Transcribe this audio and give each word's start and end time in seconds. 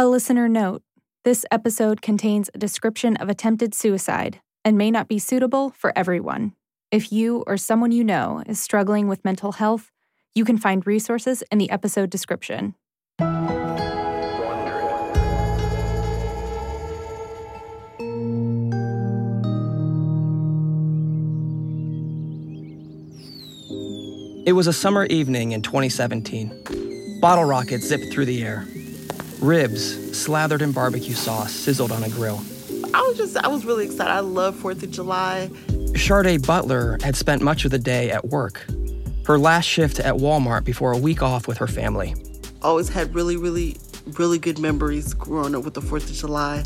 A 0.00 0.06
listener 0.06 0.48
note 0.48 0.82
this 1.24 1.44
episode 1.50 2.02
contains 2.02 2.48
a 2.54 2.58
description 2.58 3.16
of 3.16 3.28
attempted 3.28 3.74
suicide 3.74 4.40
and 4.64 4.78
may 4.78 4.92
not 4.92 5.08
be 5.08 5.18
suitable 5.18 5.70
for 5.70 5.92
everyone. 5.98 6.52
If 6.92 7.10
you 7.10 7.42
or 7.48 7.56
someone 7.56 7.90
you 7.90 8.04
know 8.04 8.40
is 8.46 8.60
struggling 8.60 9.08
with 9.08 9.24
mental 9.24 9.50
health, 9.50 9.90
you 10.36 10.44
can 10.44 10.56
find 10.56 10.86
resources 10.86 11.42
in 11.50 11.58
the 11.58 11.68
episode 11.68 12.10
description. 12.10 12.76
It 24.46 24.52
was 24.52 24.68
a 24.68 24.72
summer 24.72 25.06
evening 25.06 25.50
in 25.50 25.62
2017. 25.62 27.18
Bottle 27.20 27.46
rockets 27.46 27.88
zipped 27.88 28.12
through 28.12 28.26
the 28.26 28.44
air. 28.44 28.64
Ribs, 29.40 30.18
slathered 30.18 30.62
in 30.62 30.72
barbecue 30.72 31.14
sauce, 31.14 31.52
sizzled 31.52 31.92
on 31.92 32.02
a 32.02 32.08
grill. 32.08 32.42
I 32.92 33.02
was 33.02 33.16
just, 33.16 33.36
I 33.36 33.48
was 33.48 33.64
really 33.64 33.84
excited. 33.84 34.10
I 34.10 34.20
love 34.20 34.56
4th 34.56 34.82
of 34.82 34.90
July. 34.90 35.48
Sharde 35.94 36.44
Butler 36.44 36.98
had 37.02 37.14
spent 37.14 37.42
much 37.42 37.64
of 37.64 37.70
the 37.70 37.78
day 37.78 38.10
at 38.10 38.26
work. 38.26 38.66
Her 39.26 39.38
last 39.38 39.66
shift 39.66 40.00
at 40.00 40.14
Walmart 40.14 40.64
before 40.64 40.92
a 40.92 40.98
week 40.98 41.22
off 41.22 41.46
with 41.46 41.58
her 41.58 41.66
family. 41.66 42.14
Always 42.62 42.88
had 42.88 43.14
really, 43.14 43.36
really, 43.36 43.76
really 44.18 44.38
good 44.38 44.58
memories 44.58 45.14
growing 45.14 45.54
up 45.54 45.64
with 45.64 45.74
the 45.74 45.82
4th 45.82 46.10
of 46.10 46.16
July. 46.16 46.64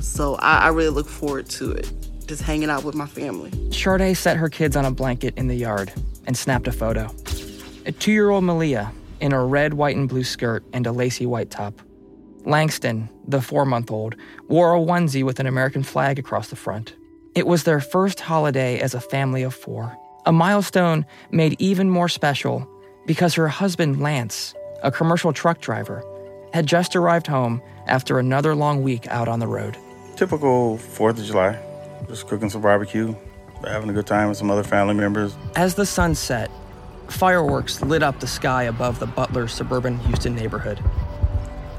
So 0.00 0.36
I, 0.36 0.58
I 0.58 0.68
really 0.68 0.90
look 0.90 1.08
forward 1.08 1.48
to 1.50 1.72
it, 1.72 1.90
just 2.26 2.42
hanging 2.42 2.70
out 2.70 2.84
with 2.84 2.94
my 2.94 3.06
family. 3.06 3.50
Sharde 3.70 4.16
set 4.16 4.36
her 4.36 4.48
kids 4.48 4.76
on 4.76 4.84
a 4.84 4.90
blanket 4.90 5.36
in 5.36 5.48
the 5.48 5.56
yard 5.56 5.92
and 6.26 6.36
snapped 6.36 6.68
a 6.68 6.72
photo. 6.72 7.12
A 7.86 7.92
two 7.92 8.12
year 8.12 8.30
old 8.30 8.44
Malia 8.44 8.92
in 9.20 9.32
a 9.32 9.44
red, 9.44 9.74
white, 9.74 9.96
and 9.96 10.08
blue 10.08 10.24
skirt 10.24 10.62
and 10.72 10.86
a 10.86 10.92
lacy 10.92 11.26
white 11.26 11.50
top. 11.50 11.80
Langston, 12.44 13.08
the 13.26 13.40
four 13.40 13.64
month 13.64 13.90
old, 13.90 14.16
wore 14.48 14.74
a 14.74 14.80
onesie 14.80 15.24
with 15.24 15.40
an 15.40 15.46
American 15.46 15.82
flag 15.82 16.18
across 16.18 16.48
the 16.48 16.56
front. 16.56 16.94
It 17.34 17.46
was 17.46 17.64
their 17.64 17.80
first 17.80 18.20
holiday 18.20 18.80
as 18.80 18.94
a 18.94 19.00
family 19.00 19.42
of 19.42 19.54
four, 19.54 19.96
a 20.26 20.32
milestone 20.32 21.06
made 21.30 21.56
even 21.58 21.88
more 21.88 22.08
special 22.08 22.68
because 23.06 23.34
her 23.34 23.48
husband, 23.48 24.00
Lance, 24.00 24.54
a 24.82 24.90
commercial 24.90 25.32
truck 25.32 25.60
driver, 25.60 26.04
had 26.52 26.66
just 26.66 26.94
arrived 26.94 27.26
home 27.26 27.62
after 27.86 28.18
another 28.18 28.54
long 28.54 28.82
week 28.82 29.06
out 29.08 29.28
on 29.28 29.40
the 29.40 29.46
road. 29.46 29.76
Typical 30.16 30.78
4th 30.78 31.18
of 31.18 31.24
July, 31.24 31.58
just 32.08 32.28
cooking 32.28 32.50
some 32.50 32.62
barbecue, 32.62 33.14
having 33.64 33.88
a 33.90 33.92
good 33.92 34.06
time 34.06 34.28
with 34.28 34.38
some 34.38 34.50
other 34.50 34.62
family 34.62 34.94
members. 34.94 35.34
As 35.56 35.74
the 35.74 35.86
sun 35.86 36.14
set, 36.14 36.50
fireworks 37.08 37.82
lit 37.82 38.02
up 38.02 38.20
the 38.20 38.26
sky 38.26 38.64
above 38.64 38.98
the 38.98 39.06
Butler 39.06 39.48
suburban 39.48 39.98
Houston 40.00 40.36
neighborhood. 40.36 40.80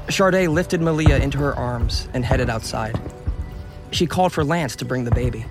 Sharde 0.08 0.48
lifted 0.48 0.80
Malia 0.80 1.18
into 1.18 1.38
her 1.38 1.54
arms 1.54 2.08
and 2.14 2.24
headed 2.24 2.50
outside. 2.50 3.00
She 3.90 4.06
called 4.06 4.32
for 4.32 4.44
Lance 4.44 4.76
to 4.76 4.84
bring 4.84 5.04
the 5.04 5.10
baby. 5.10 5.44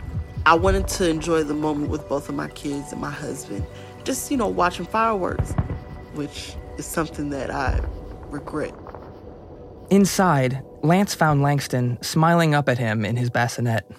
I 0.46 0.56
wanted 0.56 0.88
to 0.90 1.10
enjoy 1.10 1.44
the 1.44 1.54
moment 1.54 1.90
with 1.90 2.08
both 2.10 2.28
of 2.28 2.36
my 2.36 2.50
kids 2.50 2.92
and 2.92 3.00
my 3.00 3.10
husband. 3.10 3.66
Just, 4.04 4.30
you 4.30 4.38
know, 4.38 4.48
watching 4.48 4.86
fireworks, 4.86 5.54
which 6.14 6.56
is 6.78 6.86
something 6.86 7.30
that 7.30 7.50
I 7.50 7.80
regret. 8.28 8.74
Inside, 9.90 10.62
Lance 10.82 11.16
found 11.16 11.42
Langston 11.42 11.98
smiling 12.02 12.54
up 12.54 12.68
at 12.68 12.78
him 12.78 13.06
in 13.06 13.16
his 13.16 13.30
bassinet. 13.30 13.90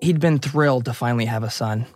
He'd 0.00 0.20
been 0.20 0.38
thrilled 0.38 0.86
to 0.86 0.92
finally 0.92 1.26
have 1.26 1.42
a 1.42 1.50
son. 1.50 1.86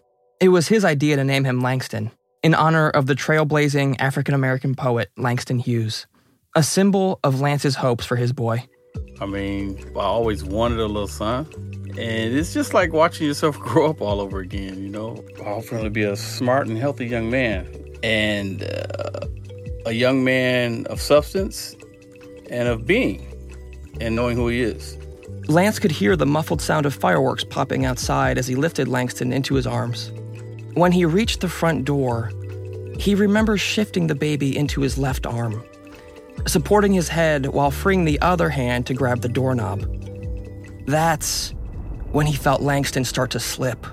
It 0.41 0.48
was 0.48 0.69
his 0.69 0.84
idea 0.84 1.17
to 1.17 1.25
name 1.25 1.45
him 1.45 1.61
Langston, 1.61 2.12
in 2.43 2.55
honor 2.55 2.89
of 2.91 3.06
the 3.06 3.15
trailblazing 3.15 3.97
African 3.98 4.34
American 4.34 4.75
poet 4.75 5.11
Langston 5.17 5.59
Hughes, 5.59 6.06
a 6.55 6.62
symbol 6.62 7.20
of 7.25 7.41
Lance's 7.41 7.77
hopes 7.77 8.05
for 8.05 8.17
his 8.17 8.33
boy. 8.33 8.65
I 9.20 9.27
mean, 9.27 9.79
I 9.97 10.01
always 10.01 10.43
wanted 10.43 10.81
a 10.81 10.87
little 10.87 11.06
son. 11.06 11.47
And 11.91 12.34
it's 12.34 12.55
just 12.55 12.73
like 12.73 12.93
watching 12.93 13.27
yourself 13.27 13.59
grow 13.61 13.91
up 13.91 14.01
all 14.01 14.20
over 14.20 14.41
again, 14.41 14.83
you 14.83 14.89
know. 14.89 15.23
Hopefully, 15.45 15.89
be 15.89 16.03
a 16.03 16.17
smart 16.17 16.66
and 16.66 16.78
healthy 16.78 17.06
young 17.06 17.31
man. 17.31 17.69
And 18.03 18.62
uh, 18.62 19.27
a 19.87 19.93
young 19.93 20.25
man 20.25 20.87
of 20.87 21.00
substance 21.00 21.77
and 22.49 22.69
of 22.69 22.87
being 22.87 23.27
and 24.00 24.17
knowing 24.17 24.37
who 24.37 24.49
he 24.49 24.62
is. 24.62 24.97
Lance 25.49 25.78
could 25.78 25.91
hear 25.91 26.17
the 26.17 26.27
muffled 26.27 26.62
sound 26.62 26.87
of 26.87 26.94
fireworks 26.94 27.44
popping 27.44 27.84
outside 27.84 28.38
as 28.38 28.47
he 28.47 28.55
lifted 28.55 28.88
Langston 28.88 29.32
into 29.32 29.55
his 29.55 29.67
arms. 29.67 30.12
When 30.75 30.93
he 30.93 31.05
reached 31.05 31.41
the 31.41 31.49
front 31.49 31.84
door, 31.84 32.31
he 32.99 33.15
remembers 33.15 33.61
shifting 33.61 34.06
the 34.06 34.15
baby 34.15 34.56
into 34.56 34.81
his 34.82 34.97
left 34.97 35.27
arm, 35.27 35.65
supporting 36.47 36.93
his 36.93 37.09
head 37.09 37.47
while 37.47 37.71
freeing 37.71 38.05
the 38.05 38.21
other 38.21 38.51
hand 38.51 38.87
to 38.87 38.95
grab 38.95 39.21
the 39.21 39.28
doorknob. 39.28 39.87
That's 40.87 41.51
when 42.12 42.27
he 42.27 42.34
felt 42.34 42.61
Langston 42.61 43.05
start 43.05 43.31
to 43.33 43.41
slip. 43.41 43.87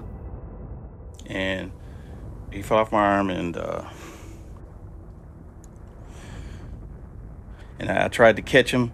And 1.25 1.71
he 2.51 2.61
fell 2.61 2.77
off 2.77 2.91
my 2.91 2.99
arm, 2.99 3.29
and 3.29 3.57
uh, 3.57 3.83
and 7.79 7.89
I 7.89 8.07
tried 8.07 8.37
to 8.37 8.41
catch 8.41 8.71
him, 8.71 8.93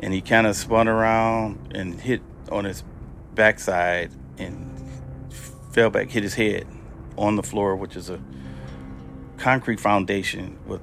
and 0.00 0.14
he 0.14 0.20
kind 0.20 0.46
of 0.46 0.56
spun 0.56 0.88
around 0.88 1.72
and 1.74 2.00
hit 2.00 2.22
on 2.50 2.64
his 2.64 2.84
backside 3.34 4.12
and 4.38 4.70
fell 5.72 5.90
back, 5.90 6.10
hit 6.10 6.22
his 6.22 6.34
head 6.34 6.66
on 7.18 7.36
the 7.36 7.42
floor, 7.42 7.76
which 7.76 7.96
is 7.96 8.08
a 8.08 8.20
concrete 9.36 9.80
foundation 9.80 10.58
with 10.66 10.80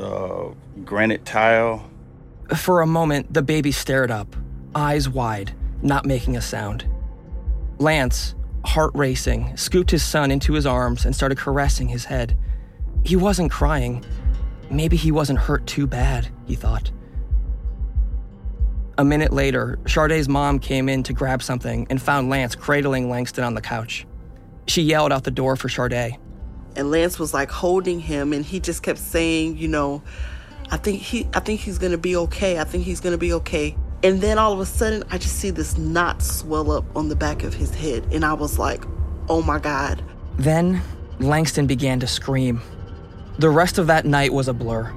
uh, 0.00 0.54
granite 0.84 1.24
tile. 1.24 1.88
For 2.56 2.80
a 2.80 2.86
moment, 2.86 3.32
the 3.32 3.42
baby 3.42 3.72
stared 3.72 4.10
up, 4.10 4.34
eyes 4.74 5.08
wide, 5.08 5.52
not 5.82 6.04
making 6.04 6.36
a 6.36 6.40
sound. 6.40 6.86
Lance, 7.78 8.34
heart 8.64 8.90
racing, 8.94 9.56
scooped 9.56 9.90
his 9.90 10.02
son 10.02 10.30
into 10.30 10.52
his 10.52 10.66
arms 10.66 11.04
and 11.04 11.14
started 11.14 11.38
caressing 11.38 11.88
his 11.88 12.04
head. 12.04 12.36
He 13.04 13.16
wasn't 13.16 13.50
crying. 13.50 14.04
Maybe 14.70 14.96
he 14.96 15.12
wasn't 15.12 15.38
hurt 15.38 15.66
too 15.66 15.86
bad, 15.86 16.28
he 16.46 16.54
thought. 16.54 16.90
A 18.98 19.04
minute 19.04 19.32
later, 19.32 19.78
Sharde's 19.84 20.28
mom 20.28 20.58
came 20.58 20.88
in 20.88 21.02
to 21.04 21.12
grab 21.14 21.42
something 21.42 21.86
and 21.88 22.02
found 22.02 22.28
Lance 22.28 22.54
cradling 22.54 23.08
Langston 23.08 23.44
on 23.44 23.54
the 23.54 23.62
couch. 23.62 24.06
She 24.66 24.82
yelled 24.82 25.12
out 25.12 25.24
the 25.24 25.30
door 25.30 25.56
for 25.56 25.68
Sharde. 25.68 26.18
And 26.76 26.90
Lance 26.90 27.18
was 27.18 27.34
like 27.34 27.50
holding 27.50 28.00
him 28.00 28.32
and 28.32 28.44
he 28.44 28.60
just 28.60 28.82
kept 28.82 28.98
saying, 28.98 29.56
you 29.56 29.68
know, 29.68 30.02
I 30.70 30.76
think 30.76 31.00
he 31.02 31.28
I 31.34 31.40
think 31.40 31.60
he's 31.60 31.78
gonna 31.78 31.98
be 31.98 32.16
okay. 32.16 32.58
I 32.58 32.64
think 32.64 32.84
he's 32.84 33.00
gonna 33.00 33.18
be 33.18 33.32
okay. 33.34 33.76
And 34.02 34.20
then 34.20 34.38
all 34.38 34.52
of 34.52 34.60
a 34.60 34.66
sudden 34.66 35.04
I 35.10 35.18
just 35.18 35.36
see 35.36 35.50
this 35.50 35.76
knot 35.76 36.22
swell 36.22 36.70
up 36.70 36.84
on 36.96 37.08
the 37.08 37.16
back 37.16 37.42
of 37.42 37.54
his 37.54 37.74
head. 37.74 38.06
And 38.12 38.24
I 38.24 38.34
was 38.34 38.58
like, 38.58 38.84
oh 39.28 39.42
my 39.42 39.58
God. 39.58 40.02
Then 40.38 40.80
Langston 41.18 41.66
began 41.66 42.00
to 42.00 42.06
scream. 42.06 42.62
The 43.38 43.50
rest 43.50 43.78
of 43.78 43.86
that 43.88 44.04
night 44.04 44.32
was 44.32 44.48
a 44.48 44.54
blur. 44.54 44.92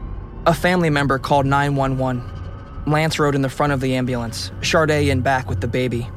A 0.45 0.53
family 0.53 0.89
member 0.89 1.17
called 1.17 1.45
911. 1.45 2.21
Lance 2.85 3.17
rode 3.17 3.35
in 3.35 3.41
the 3.41 3.49
front 3.49 3.71
of 3.71 3.79
the 3.79 3.95
ambulance, 3.95 4.51
Sharde 4.59 5.07
in 5.07 5.21
back 5.21 5.49
with 5.49 5.61
the 5.61 5.67
baby. 5.67 6.07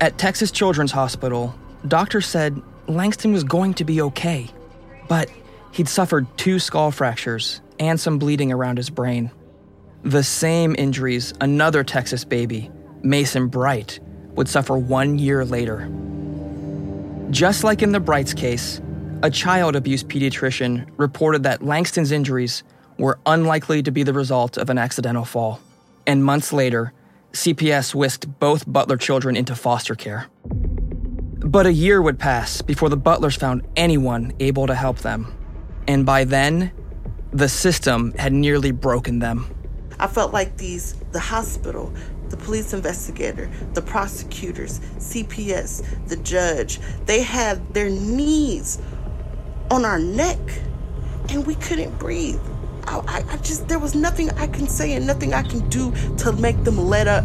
At 0.00 0.18
Texas 0.18 0.50
Children's 0.50 0.92
Hospital, 0.92 1.54
doctors 1.88 2.26
said 2.26 2.60
Langston 2.88 3.32
was 3.32 3.44
going 3.44 3.74
to 3.74 3.84
be 3.84 4.02
okay, 4.02 4.48
but 5.08 5.30
he'd 5.72 5.88
suffered 5.88 6.26
two 6.36 6.58
skull 6.58 6.90
fractures 6.90 7.60
and 7.78 7.98
some 7.98 8.18
bleeding 8.18 8.52
around 8.52 8.76
his 8.76 8.90
brain. 8.90 9.30
The 10.02 10.22
same 10.22 10.74
injuries 10.76 11.32
another 11.40 11.84
Texas 11.84 12.24
baby, 12.24 12.70
Mason 13.02 13.48
Bright, 13.48 14.00
would 14.34 14.48
suffer 14.48 14.76
one 14.76 15.18
year 15.18 15.44
later. 15.44 15.88
Just 17.30 17.64
like 17.64 17.82
in 17.82 17.92
the 17.92 18.00
Brights 18.00 18.34
case, 18.34 18.80
a 19.22 19.30
child 19.30 19.76
abuse 19.76 20.02
pediatrician 20.02 20.88
reported 20.96 21.44
that 21.44 21.62
Langston's 21.62 22.10
injuries 22.10 22.64
were 22.98 23.18
unlikely 23.24 23.82
to 23.84 23.90
be 23.90 24.02
the 24.02 24.12
result 24.12 24.58
of 24.58 24.68
an 24.70 24.78
accidental 24.78 25.24
fall. 25.24 25.60
And 26.06 26.24
months 26.24 26.52
later, 26.52 26.92
CPS 27.32 27.94
whisked 27.94 28.38
both 28.40 28.70
Butler 28.70 28.96
children 28.96 29.36
into 29.36 29.54
foster 29.54 29.94
care. 29.94 30.26
But 31.44 31.66
a 31.66 31.72
year 31.72 32.00
would 32.00 32.18
pass 32.18 32.62
before 32.62 32.88
the 32.88 32.96
Butlers 32.96 33.36
found 33.36 33.66
anyone 33.76 34.32
able 34.38 34.66
to 34.66 34.74
help 34.74 34.98
them. 34.98 35.34
And 35.88 36.06
by 36.06 36.24
then, 36.24 36.72
the 37.32 37.48
system 37.48 38.12
had 38.12 38.32
nearly 38.32 38.70
broken 38.70 39.18
them. 39.18 39.46
I 39.98 40.06
felt 40.06 40.32
like 40.32 40.56
these 40.56 40.94
the 41.12 41.20
hospital, 41.20 41.92
the 42.28 42.36
police 42.36 42.72
investigator, 42.72 43.50
the 43.74 43.82
prosecutors, 43.82 44.80
CPS, 44.98 46.08
the 46.08 46.16
judge, 46.16 46.80
they 47.06 47.22
had 47.22 47.74
their 47.74 47.90
knees 47.90 48.80
on 49.70 49.84
our 49.84 49.98
neck 49.98 50.38
and 51.28 51.46
we 51.46 51.54
couldn't 51.56 51.98
breathe. 51.98 52.40
I, 52.86 53.24
I, 53.28 53.36
just, 53.38 53.68
there 53.68 53.78
was 53.78 53.94
nothing 53.94 54.30
I 54.30 54.46
can 54.48 54.66
say 54.66 54.94
and 54.94 55.06
nothing 55.06 55.34
I 55.34 55.42
can 55.42 55.68
do 55.68 55.92
to 56.18 56.32
make 56.32 56.62
them 56.64 56.78
let 56.78 57.06
up. 57.06 57.24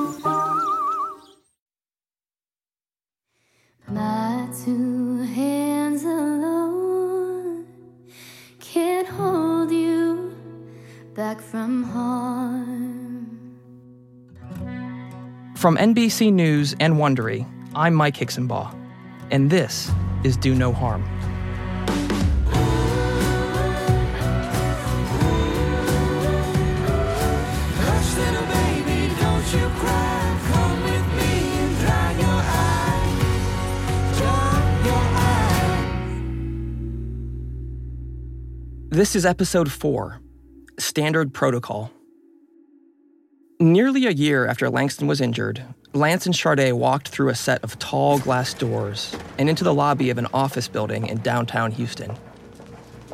Back 11.21 11.39
from 11.39 11.83
harm. 11.83 13.29
From 15.55 15.77
NBC 15.77 16.33
News 16.33 16.75
and 16.79 16.95
Wondery, 16.95 17.45
I'm 17.75 17.93
Mike 17.93 18.17
Hixenbaugh, 18.17 18.75
and 19.29 19.47
this 19.47 19.91
is 20.23 20.35
Do 20.35 20.55
No 20.55 20.73
Harm. 20.73 21.03
This 38.89 39.15
is 39.15 39.23
episode 39.23 39.71
4 39.71 40.19
Standard 40.81 41.31
Protocol. 41.31 41.91
Nearly 43.59 44.07
a 44.07 44.11
year 44.11 44.47
after 44.47 44.67
Langston 44.67 45.05
was 45.05 45.21
injured, 45.21 45.63
Lance 45.93 46.25
and 46.25 46.33
Sharde 46.33 46.73
walked 46.73 47.09
through 47.09 47.29
a 47.29 47.35
set 47.35 47.63
of 47.63 47.77
tall 47.77 48.17
glass 48.17 48.55
doors 48.55 49.15
and 49.37 49.47
into 49.47 49.63
the 49.63 49.75
lobby 49.75 50.09
of 50.09 50.17
an 50.17 50.25
office 50.33 50.67
building 50.67 51.05
in 51.05 51.19
downtown 51.19 51.71
Houston. 51.71 52.11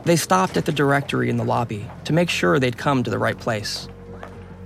They 0.06 0.16
stopped 0.16 0.56
at 0.56 0.64
the 0.64 0.72
directory 0.72 1.30
in 1.30 1.36
the 1.36 1.44
lobby 1.44 1.86
to 2.06 2.14
make 2.14 2.30
sure 2.30 2.58
they'd 2.58 2.78
come 2.78 3.04
to 3.04 3.12
the 3.12 3.20
right 3.20 3.38
place. 3.38 3.90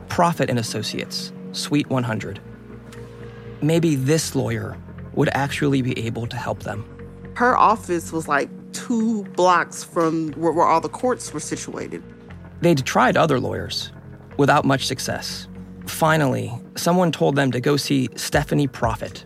Profit 0.07 0.51
and 0.51 0.59
Associates, 0.59 1.33
Suite 1.53 1.89
100. 1.89 2.39
Maybe 3.63 3.95
this 3.95 4.35
lawyer 4.35 4.77
would 5.13 5.29
actually 5.33 5.81
be 5.81 5.97
able 6.05 6.27
to 6.27 6.37
help 6.37 6.61
them. 6.61 6.85
Her 7.33 7.57
office 7.57 8.11
was 8.11 8.27
like 8.27 8.49
two 8.73 9.23
blocks 9.35 9.83
from 9.83 10.33
where 10.33 10.67
all 10.67 10.81
the 10.81 10.87
courts 10.87 11.33
were 11.33 11.39
situated. 11.39 12.03
They'd 12.61 12.85
tried 12.85 13.17
other 13.17 13.39
lawyers 13.39 13.91
without 14.37 14.65
much 14.65 14.85
success. 14.87 15.47
Finally, 15.85 16.53
someone 16.75 17.11
told 17.11 17.35
them 17.35 17.51
to 17.51 17.59
go 17.59 17.75
see 17.75 18.09
Stephanie 18.15 18.67
Profit. 18.67 19.25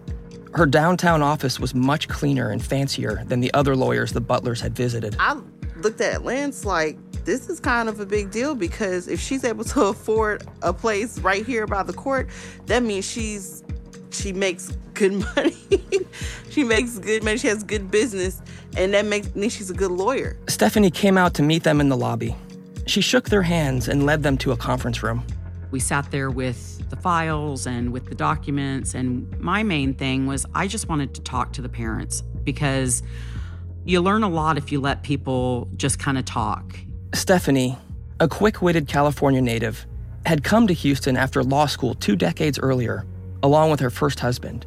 Her 0.54 0.66
downtown 0.66 1.22
office 1.22 1.60
was 1.60 1.76
much 1.76 2.08
cleaner 2.08 2.50
and 2.50 2.64
fancier 2.64 3.24
than 3.26 3.42
the 3.42 3.54
other 3.54 3.76
lawyers 3.76 4.14
the 4.14 4.22
Butlers 4.22 4.62
had 4.62 4.74
visited. 4.74 5.16
I 5.20 5.38
looked 5.78 6.00
at 6.00 6.24
Lance 6.24 6.64
like, 6.64 6.98
this 7.26 7.50
is 7.50 7.60
kind 7.60 7.90
of 7.90 8.00
a 8.00 8.06
big 8.06 8.32
deal 8.32 8.56
because 8.56 9.08
if 9.08 9.20
she's 9.20 9.44
able 9.44 9.66
to 9.66 9.82
afford 9.86 10.48
a 10.62 10.72
place 10.72 11.20
right 11.20 11.46
here 11.46 11.68
by 11.68 11.84
the 11.84 11.94
court, 11.94 12.30
that 12.68 12.84
means 12.84 13.10
she's 13.10 13.64
she 14.12 14.32
makes 14.32 14.72
good 14.94 15.12
money. 15.36 15.58
she 16.50 16.64
makes 16.64 16.98
good 17.00 17.24
money. 17.24 17.38
She 17.38 17.48
has 17.48 17.64
good 17.64 17.92
business, 17.92 18.42
and 18.78 18.94
that 18.94 19.06
makes 19.06 19.36
means 19.36 19.54
she's 19.54 19.70
a 19.70 19.74
good 19.74 19.92
lawyer. 19.92 20.38
Stephanie 20.48 20.92
came 20.92 21.18
out 21.18 21.34
to 21.34 21.44
meet 21.44 21.64
them 21.64 21.82
in 21.82 21.90
the 21.90 21.98
lobby. 21.98 22.34
She 22.86 23.02
shook 23.02 23.30
their 23.30 23.42
hands 23.42 23.88
and 23.88 24.06
led 24.06 24.24
them 24.24 24.38
to 24.40 24.52
a 24.52 24.58
conference 24.58 25.02
room. 25.02 25.26
We 25.72 25.80
sat 25.80 26.12
there 26.12 26.30
with 26.30 26.90
the 26.90 26.96
files 26.96 27.66
and 27.66 27.92
with 27.92 28.06
the 28.06 28.16
documents, 28.16 28.94
and 28.94 29.38
my 29.40 29.64
main 29.64 29.94
thing 29.94 30.28
was 30.28 30.46
I 30.54 30.68
just 30.68 30.88
wanted 30.88 31.16
to 31.16 31.22
talk 31.22 31.52
to 31.54 31.62
the 31.62 31.70
parents 31.70 32.22
because 32.44 33.02
you 33.84 34.02
learn 34.02 34.24
a 34.24 34.30
lot 34.30 34.58
if 34.58 34.72
you 34.72 34.80
let 34.80 35.04
people 35.04 35.68
just 35.76 36.00
kind 36.00 36.18
of 36.18 36.26
talk. 36.26 36.78
Stephanie, 37.14 37.78
a 38.20 38.28
quick 38.28 38.62
witted 38.62 38.88
California 38.88 39.42
native, 39.42 39.86
had 40.26 40.44
come 40.44 40.68
to 40.68 40.74
Houston 40.74 41.18
after 41.18 41.44
law 41.44 41.66
school 41.66 41.96
two 41.96 42.16
decades 42.16 42.60
earlier, 42.60 43.06
along 43.44 43.72
with 43.72 43.80
her 43.80 43.90
first 43.90 44.20
husband. 44.20 44.66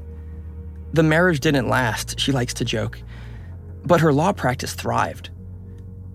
The 0.92 1.02
marriage 1.02 1.40
didn't 1.40 1.68
last, 1.68 2.18
she 2.18 2.32
likes 2.32 2.54
to 2.54 2.64
joke, 2.64 3.00
but 3.84 4.00
her 4.00 4.12
law 4.12 4.32
practice 4.32 4.74
thrived. 4.74 5.30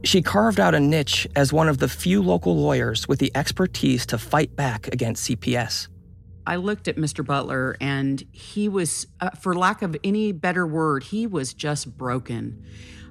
She 0.03 0.21
carved 0.21 0.59
out 0.59 0.75
a 0.75 0.79
niche 0.79 1.27
as 1.35 1.53
one 1.53 1.69
of 1.69 1.77
the 1.77 1.87
few 1.87 2.21
local 2.21 2.57
lawyers 2.57 3.07
with 3.07 3.19
the 3.19 3.31
expertise 3.35 4.05
to 4.07 4.17
fight 4.17 4.55
back 4.55 4.87
against 4.89 5.29
CPS. 5.29 5.87
I 6.45 6.57
looked 6.57 6.89
at 6.89 6.97
Mr. 6.97 7.25
Butler 7.25 7.77
and 7.79 8.21
he 8.33 8.67
was, 8.67 9.07
uh, 9.21 9.29
for 9.31 9.55
lack 9.55 9.81
of 9.81 9.95
any 10.03 10.33
better 10.33 10.67
word, 10.67 11.03
he 11.03 11.25
was 11.25 11.53
just 11.53 11.97
broken. 11.97 12.65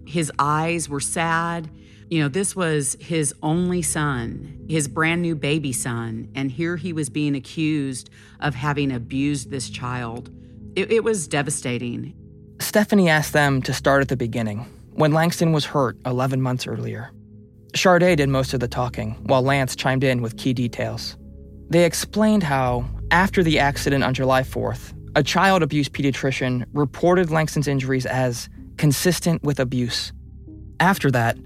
His 0.07 0.31
eyes 0.39 0.89
were 0.89 1.01
sad. 1.01 1.71
You 2.11 2.21
know, 2.21 2.29
this 2.29 2.55
was 2.55 2.95
his 3.01 3.35
only 3.43 3.81
son, 3.81 4.67
his 4.69 4.87
brand 4.87 5.23
new 5.23 5.35
baby 5.35 5.73
son, 5.73 6.29
and 6.35 6.51
here 6.51 6.77
he 6.77 6.93
was 6.93 7.09
being 7.09 7.35
accused 7.35 8.11
of 8.39 8.55
having 8.55 8.93
abused 8.93 9.51
this 9.51 9.71
child. 9.71 10.29
It, 10.77 10.93
it 10.93 11.05
was 11.05 11.27
devastating. 11.27 12.15
Stephanie 12.61 13.09
asked 13.09 13.33
them 13.33 13.63
to 13.63 13.73
start 13.73 14.03
at 14.03 14.09
the 14.09 14.17
beginning, 14.17 14.67
when 14.95 15.13
Langston 15.13 15.53
was 15.53 15.65
hurt 15.65 15.97
11 16.07 16.41
months 16.41 16.67
earlier. 16.67 17.11
Sharde 17.75 18.17
did 18.17 18.29
most 18.29 18.53
of 18.53 18.61
the 18.61 18.69
talking, 18.69 19.13
while 19.25 19.43
Lance 19.43 19.75
chimed 19.75 20.05
in 20.05 20.21
with 20.21 20.37
key 20.37 20.53
details. 20.53 21.17
They 21.71 21.85
explained 21.85 22.43
how, 22.43 22.85
after 23.11 23.43
the 23.43 23.59
accident 23.59 24.05
on 24.05 24.15
July 24.15 24.43
4th, 24.43 24.93
a 25.17 25.23
child 25.23 25.63
abuse 25.63 25.89
pediatrician 25.89 26.67
reported 26.73 27.31
Langston's 27.31 27.69
injuries 27.69 28.07
as 28.07 28.49
consistent 28.77 29.43
with 29.43 29.59
abuse. 29.59 30.13
After 30.81 31.11
that, 31.11 31.37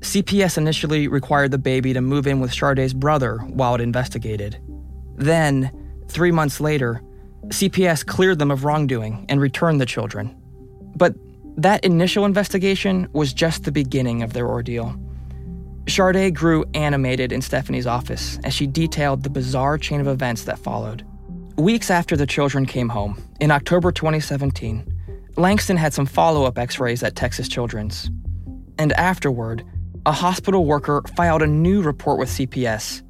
CPS 0.00 0.56
initially 0.58 1.08
required 1.08 1.50
the 1.50 1.58
baby 1.58 1.92
to 1.92 2.00
move 2.00 2.26
in 2.26 2.40
with 2.40 2.50
Sharde's 2.50 2.94
brother 2.94 3.38
while 3.38 3.74
it 3.74 3.80
investigated. 3.80 4.58
Then, 5.16 5.70
three 6.08 6.30
months 6.30 6.60
later, 6.60 7.02
CPS 7.48 8.04
cleared 8.04 8.38
them 8.38 8.50
of 8.50 8.64
wrongdoing 8.64 9.26
and 9.28 9.40
returned 9.40 9.80
the 9.80 9.86
children. 9.86 10.36
But 10.96 11.14
that 11.56 11.84
initial 11.84 12.24
investigation 12.24 13.08
was 13.12 13.32
just 13.32 13.64
the 13.64 13.72
beginning 13.72 14.22
of 14.22 14.32
their 14.32 14.48
ordeal. 14.48 14.98
Sharde 15.86 16.32
grew 16.32 16.64
animated 16.74 17.32
in 17.32 17.42
Stephanie's 17.42 17.86
office 17.86 18.38
as 18.44 18.54
she 18.54 18.66
detailed 18.66 19.22
the 19.22 19.30
bizarre 19.30 19.78
chain 19.78 20.00
of 20.00 20.06
events 20.06 20.44
that 20.44 20.58
followed. 20.58 21.04
Weeks 21.56 21.90
after 21.90 22.16
the 22.16 22.26
children 22.26 22.64
came 22.64 22.88
home, 22.88 23.20
in 23.40 23.50
October 23.50 23.92
2017, 23.92 24.86
Langston 25.36 25.76
had 25.76 25.92
some 25.92 26.06
follow 26.06 26.44
up 26.44 26.58
x 26.58 26.78
rays 26.78 27.02
at 27.02 27.16
Texas 27.16 27.48
Children's. 27.48 28.10
And 28.78 28.92
afterward, 28.92 29.64
a 30.06 30.12
hospital 30.12 30.64
worker 30.64 31.02
filed 31.16 31.42
a 31.42 31.46
new 31.46 31.82
report 31.82 32.18
with 32.18 32.30
CPS, 32.30 33.02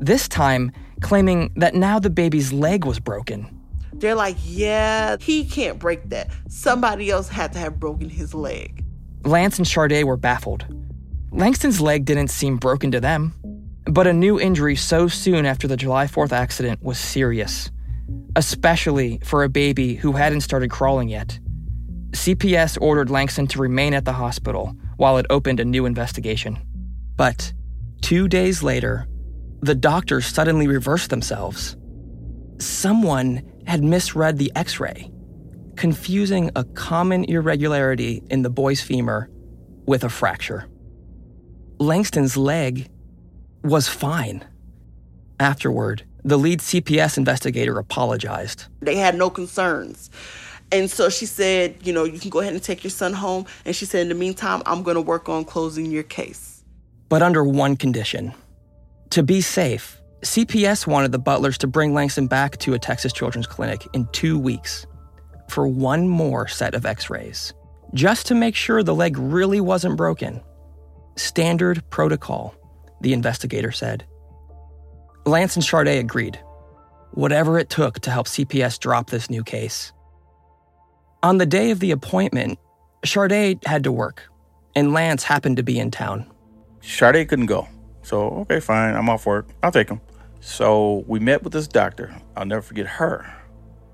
this 0.00 0.28
time 0.28 0.70
claiming 1.00 1.52
that 1.56 1.74
now 1.74 1.98
the 1.98 2.10
baby's 2.10 2.52
leg 2.52 2.84
was 2.84 3.00
broken. 3.00 3.57
They're 3.98 4.14
like, 4.14 4.36
yeah, 4.44 5.16
he 5.20 5.44
can't 5.44 5.78
break 5.78 6.08
that. 6.10 6.30
Somebody 6.48 7.10
else 7.10 7.28
had 7.28 7.52
to 7.54 7.58
have 7.58 7.80
broken 7.80 8.08
his 8.08 8.34
leg. 8.34 8.84
Lance 9.24 9.58
and 9.58 9.66
Sharde 9.66 10.04
were 10.04 10.16
baffled. 10.16 10.66
Langston's 11.30 11.80
leg 11.80 12.04
didn't 12.04 12.28
seem 12.28 12.56
broken 12.56 12.90
to 12.92 13.00
them, 13.00 13.34
but 13.84 14.06
a 14.06 14.12
new 14.12 14.40
injury 14.40 14.76
so 14.76 15.08
soon 15.08 15.44
after 15.44 15.66
the 15.68 15.76
July 15.76 16.06
4th 16.06 16.32
accident 16.32 16.82
was 16.82 16.98
serious, 16.98 17.70
especially 18.36 19.20
for 19.24 19.44
a 19.44 19.48
baby 19.48 19.94
who 19.94 20.12
hadn't 20.12 20.40
started 20.40 20.70
crawling 20.70 21.08
yet. 21.08 21.38
CPS 22.12 22.80
ordered 22.80 23.10
Langston 23.10 23.46
to 23.48 23.58
remain 23.58 23.92
at 23.92 24.04
the 24.04 24.12
hospital 24.12 24.74
while 24.96 25.18
it 25.18 25.26
opened 25.28 25.60
a 25.60 25.64
new 25.64 25.84
investigation. 25.84 26.58
But 27.16 27.52
two 28.00 28.28
days 28.28 28.62
later, 28.62 29.06
the 29.60 29.74
doctors 29.74 30.26
suddenly 30.26 30.66
reversed 30.66 31.10
themselves. 31.10 31.76
Someone 32.60 33.42
had 33.66 33.84
misread 33.84 34.38
the 34.38 34.50
x 34.56 34.80
ray, 34.80 35.10
confusing 35.76 36.50
a 36.56 36.64
common 36.64 37.24
irregularity 37.24 38.22
in 38.30 38.42
the 38.42 38.50
boy's 38.50 38.80
femur 38.80 39.30
with 39.86 40.02
a 40.04 40.08
fracture. 40.08 40.68
Langston's 41.78 42.36
leg 42.36 42.90
was 43.62 43.88
fine. 43.88 44.44
Afterward, 45.38 46.04
the 46.24 46.36
lead 46.36 46.58
CPS 46.58 47.16
investigator 47.16 47.78
apologized. 47.78 48.64
They 48.80 48.96
had 48.96 49.14
no 49.14 49.30
concerns. 49.30 50.10
And 50.72 50.90
so 50.90 51.08
she 51.08 51.26
said, 51.26 51.76
you 51.82 51.92
know, 51.92 52.04
you 52.04 52.18
can 52.18 52.30
go 52.30 52.40
ahead 52.40 52.52
and 52.52 52.62
take 52.62 52.82
your 52.82 52.90
son 52.90 53.12
home. 53.12 53.46
And 53.64 53.74
she 53.74 53.84
said, 53.84 54.02
in 54.02 54.08
the 54.08 54.14
meantime, 54.14 54.62
I'm 54.66 54.82
going 54.82 54.96
to 54.96 55.00
work 55.00 55.28
on 55.28 55.44
closing 55.44 55.86
your 55.86 56.02
case. 56.02 56.64
But 57.08 57.22
under 57.22 57.44
one 57.44 57.76
condition. 57.76 58.34
To 59.10 59.22
be 59.22 59.40
safe, 59.40 59.98
CPS 60.22 60.84
wanted 60.84 61.12
the 61.12 61.18
butlers 61.18 61.56
to 61.58 61.68
bring 61.68 61.94
Langston 61.94 62.26
back 62.26 62.56
to 62.58 62.74
a 62.74 62.78
Texas 62.78 63.12
Children's 63.12 63.46
Clinic 63.46 63.86
in 63.92 64.08
two 64.12 64.36
weeks 64.36 64.84
for 65.48 65.68
one 65.68 66.08
more 66.08 66.48
set 66.48 66.74
of 66.74 66.84
x 66.84 67.08
rays, 67.08 67.54
just 67.94 68.26
to 68.26 68.34
make 68.34 68.56
sure 68.56 68.82
the 68.82 68.94
leg 68.94 69.16
really 69.16 69.60
wasn't 69.60 69.96
broken. 69.96 70.42
Standard 71.16 71.88
protocol, 71.90 72.54
the 73.00 73.12
investigator 73.12 73.70
said. 73.70 74.04
Lance 75.24 75.54
and 75.54 75.64
Sharde 75.64 75.98
agreed. 76.00 76.38
Whatever 77.12 77.58
it 77.58 77.70
took 77.70 78.00
to 78.00 78.10
help 78.10 78.26
CPS 78.26 78.78
drop 78.80 79.10
this 79.10 79.30
new 79.30 79.44
case. 79.44 79.92
On 81.22 81.38
the 81.38 81.46
day 81.46 81.70
of 81.70 81.78
the 81.78 81.92
appointment, 81.92 82.58
Sharde 83.04 83.64
had 83.64 83.84
to 83.84 83.92
work, 83.92 84.24
and 84.74 84.92
Lance 84.92 85.22
happened 85.22 85.58
to 85.58 85.62
be 85.62 85.78
in 85.78 85.92
town. 85.92 86.28
Sharde 86.80 87.28
couldn't 87.28 87.46
go. 87.46 87.68
So, 88.02 88.28
okay, 88.40 88.58
fine, 88.58 88.94
I'm 88.94 89.08
off 89.08 89.26
work. 89.26 89.46
I'll 89.62 89.72
take 89.72 89.88
him. 89.88 90.00
So, 90.48 91.04
we 91.06 91.20
met 91.20 91.42
with 91.42 91.52
this 91.52 91.68
doctor. 91.68 92.10
I'll 92.34 92.46
never 92.46 92.62
forget 92.62 92.86
her. 92.86 93.30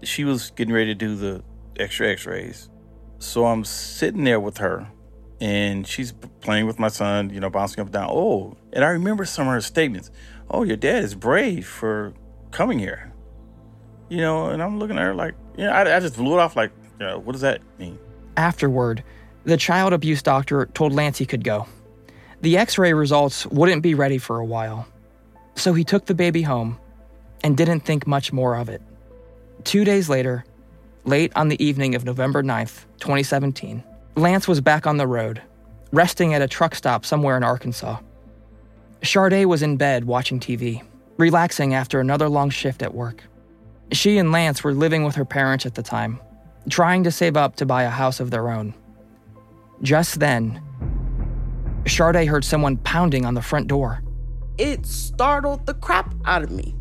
She 0.04 0.22
was 0.22 0.50
getting 0.50 0.72
ready 0.72 0.86
to 0.86 0.94
do 0.94 1.16
the 1.16 1.42
extra 1.80 2.08
x 2.08 2.26
rays. 2.26 2.70
So, 3.18 3.46
I'm 3.46 3.64
sitting 3.64 4.22
there 4.22 4.38
with 4.38 4.58
her, 4.58 4.88
and 5.40 5.84
she's 5.84 6.12
playing 6.42 6.66
with 6.68 6.78
my 6.78 6.86
son, 6.86 7.30
you 7.30 7.40
know, 7.40 7.50
bouncing 7.50 7.80
up 7.80 7.88
and 7.88 7.92
down. 7.92 8.08
Oh, 8.08 8.56
and 8.72 8.84
I 8.84 8.90
remember 8.90 9.24
some 9.24 9.48
of 9.48 9.52
her 9.52 9.60
statements. 9.60 10.12
Oh, 10.48 10.62
your 10.62 10.76
dad 10.76 11.02
is 11.02 11.16
brave 11.16 11.66
for 11.66 12.14
coming 12.52 12.78
here. 12.78 13.12
You 14.08 14.18
know, 14.18 14.46
and 14.46 14.62
I'm 14.62 14.78
looking 14.78 14.96
at 14.96 15.02
her 15.02 15.14
like, 15.14 15.34
you 15.58 15.64
know, 15.64 15.72
I, 15.72 15.96
I 15.96 15.98
just 15.98 16.14
blew 16.14 16.34
it 16.34 16.38
off 16.38 16.54
like, 16.54 16.70
you 17.00 17.06
know, 17.06 17.18
what 17.18 17.32
does 17.32 17.42
that 17.42 17.62
mean? 17.80 17.98
Afterward, 18.36 19.02
the 19.42 19.56
child 19.56 19.92
abuse 19.92 20.22
doctor 20.22 20.66
told 20.66 20.92
Lance 20.92 21.18
he 21.18 21.26
could 21.26 21.42
go. 21.42 21.66
The 22.42 22.58
x 22.58 22.78
ray 22.78 22.92
results 22.92 23.44
wouldn't 23.46 23.82
be 23.82 23.94
ready 23.94 24.18
for 24.18 24.38
a 24.38 24.44
while. 24.44 24.86
So 25.54 25.74
he 25.74 25.84
took 25.84 26.06
the 26.06 26.14
baby 26.14 26.42
home 26.42 26.78
and 27.42 27.56
didn't 27.56 27.80
think 27.80 28.06
much 28.06 28.32
more 28.32 28.56
of 28.56 28.68
it. 28.68 28.82
Two 29.64 29.84
days 29.84 30.08
later, 30.08 30.44
late 31.04 31.32
on 31.36 31.48
the 31.48 31.62
evening 31.62 31.94
of 31.94 32.04
November 32.04 32.42
9th, 32.42 32.84
2017, 33.00 33.82
Lance 34.16 34.48
was 34.48 34.60
back 34.60 34.86
on 34.86 34.96
the 34.96 35.06
road, 35.06 35.42
resting 35.92 36.34
at 36.34 36.42
a 36.42 36.48
truck 36.48 36.74
stop 36.74 37.04
somewhere 37.04 37.36
in 37.36 37.44
Arkansas. 37.44 37.98
Sharde 39.02 39.44
was 39.44 39.62
in 39.62 39.76
bed 39.76 40.04
watching 40.04 40.40
TV, 40.40 40.82
relaxing 41.18 41.74
after 41.74 42.00
another 42.00 42.28
long 42.28 42.50
shift 42.50 42.82
at 42.82 42.94
work. 42.94 43.22
She 43.92 44.18
and 44.18 44.32
Lance 44.32 44.64
were 44.64 44.72
living 44.72 45.04
with 45.04 45.14
her 45.16 45.24
parents 45.24 45.66
at 45.66 45.74
the 45.74 45.82
time, 45.82 46.18
trying 46.70 47.04
to 47.04 47.10
save 47.10 47.36
up 47.36 47.56
to 47.56 47.66
buy 47.66 47.82
a 47.82 47.90
house 47.90 48.20
of 48.20 48.30
their 48.30 48.48
own. 48.48 48.74
Just 49.82 50.20
then, 50.20 50.62
Sharde 51.84 52.26
heard 52.26 52.44
someone 52.44 52.78
pounding 52.78 53.26
on 53.26 53.34
the 53.34 53.42
front 53.42 53.68
door. 53.68 54.02
It 54.58 54.86
startled 54.86 55.66
the 55.66 55.74
crap 55.74 56.14
out 56.24 56.42
of 56.42 56.50
me. 56.50 56.74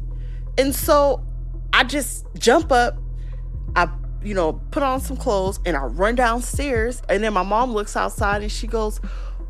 And 0.58 0.76
so 0.76 1.24
I 1.72 1.84
just 1.84 2.26
jump 2.38 2.72
up, 2.72 2.98
I, 3.76 3.90
you 4.24 4.34
know, 4.34 4.54
put 4.72 4.84
on 4.84 5.02
some 5.02 5.18
clothes, 5.18 5.60
and 5.66 5.76
I 5.76 5.86
run 5.86 6.16
downstairs. 6.16 7.02
And 7.10 7.24
then 7.24 7.34
my 7.34 7.44
mom 7.44 7.74
looks 7.74 7.96
outside 7.96 8.42
and 8.44 8.52
she 8.52 8.68
goes, 8.68 9.00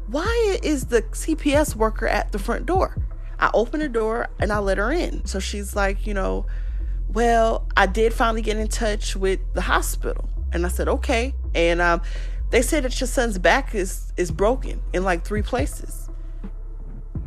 why 0.07 0.57
is 0.63 0.85
the 0.87 1.01
CPS 1.01 1.75
worker 1.75 2.07
at 2.07 2.31
the 2.31 2.39
front 2.39 2.65
door? 2.65 2.97
I 3.39 3.49
open 3.53 3.79
the 3.79 3.89
door 3.89 4.29
and 4.39 4.51
I 4.51 4.59
let 4.59 4.77
her 4.77 4.91
in. 4.91 5.25
So 5.25 5.39
she's 5.39 5.75
like, 5.75 6.05
you 6.05 6.13
know, 6.13 6.45
well, 7.09 7.67
I 7.75 7.85
did 7.85 8.13
finally 8.13 8.41
get 8.41 8.57
in 8.57 8.67
touch 8.67 9.15
with 9.15 9.39
the 9.53 9.61
hospital. 9.61 10.29
And 10.51 10.65
I 10.65 10.69
said, 10.69 10.87
okay. 10.87 11.33
And 11.55 11.81
um, 11.81 12.01
they 12.51 12.61
said 12.61 12.83
that 12.83 12.99
your 12.99 13.07
son's 13.07 13.37
back 13.37 13.73
is 13.75 14.13
is 14.17 14.31
broken 14.31 14.81
in 14.93 15.03
like 15.03 15.25
three 15.25 15.41
places. 15.41 16.02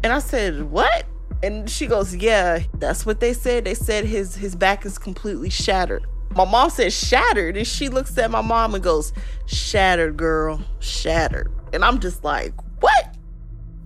And 0.06 0.12
I 0.12 0.20
said, 0.20 0.70
what? 0.70 1.04
And 1.42 1.68
she 1.68 1.88
goes, 1.88 2.14
yeah, 2.14 2.60
that's 2.75 3.04
what 3.04 3.18
they 3.18 3.32
said. 3.32 3.64
They 3.64 3.75
said 3.75 4.04
his 4.04 4.36
his 4.36 4.54
back 4.54 4.86
is 4.86 4.98
completely 4.98 5.50
shattered. 5.50 6.06
My 6.30 6.44
mom 6.44 6.70
said 6.70 6.92
shattered, 6.92 7.56
and 7.56 7.66
she 7.66 7.88
looks 7.88 8.16
at 8.16 8.30
my 8.30 8.40
mom 8.40 8.76
and 8.76 8.84
goes, 8.84 9.12
shattered, 9.46 10.16
girl, 10.16 10.60
shattered. 10.78 11.50
And 11.72 11.84
I'm 11.84 11.98
just 11.98 12.22
like, 12.22 12.54
what? 12.78 13.16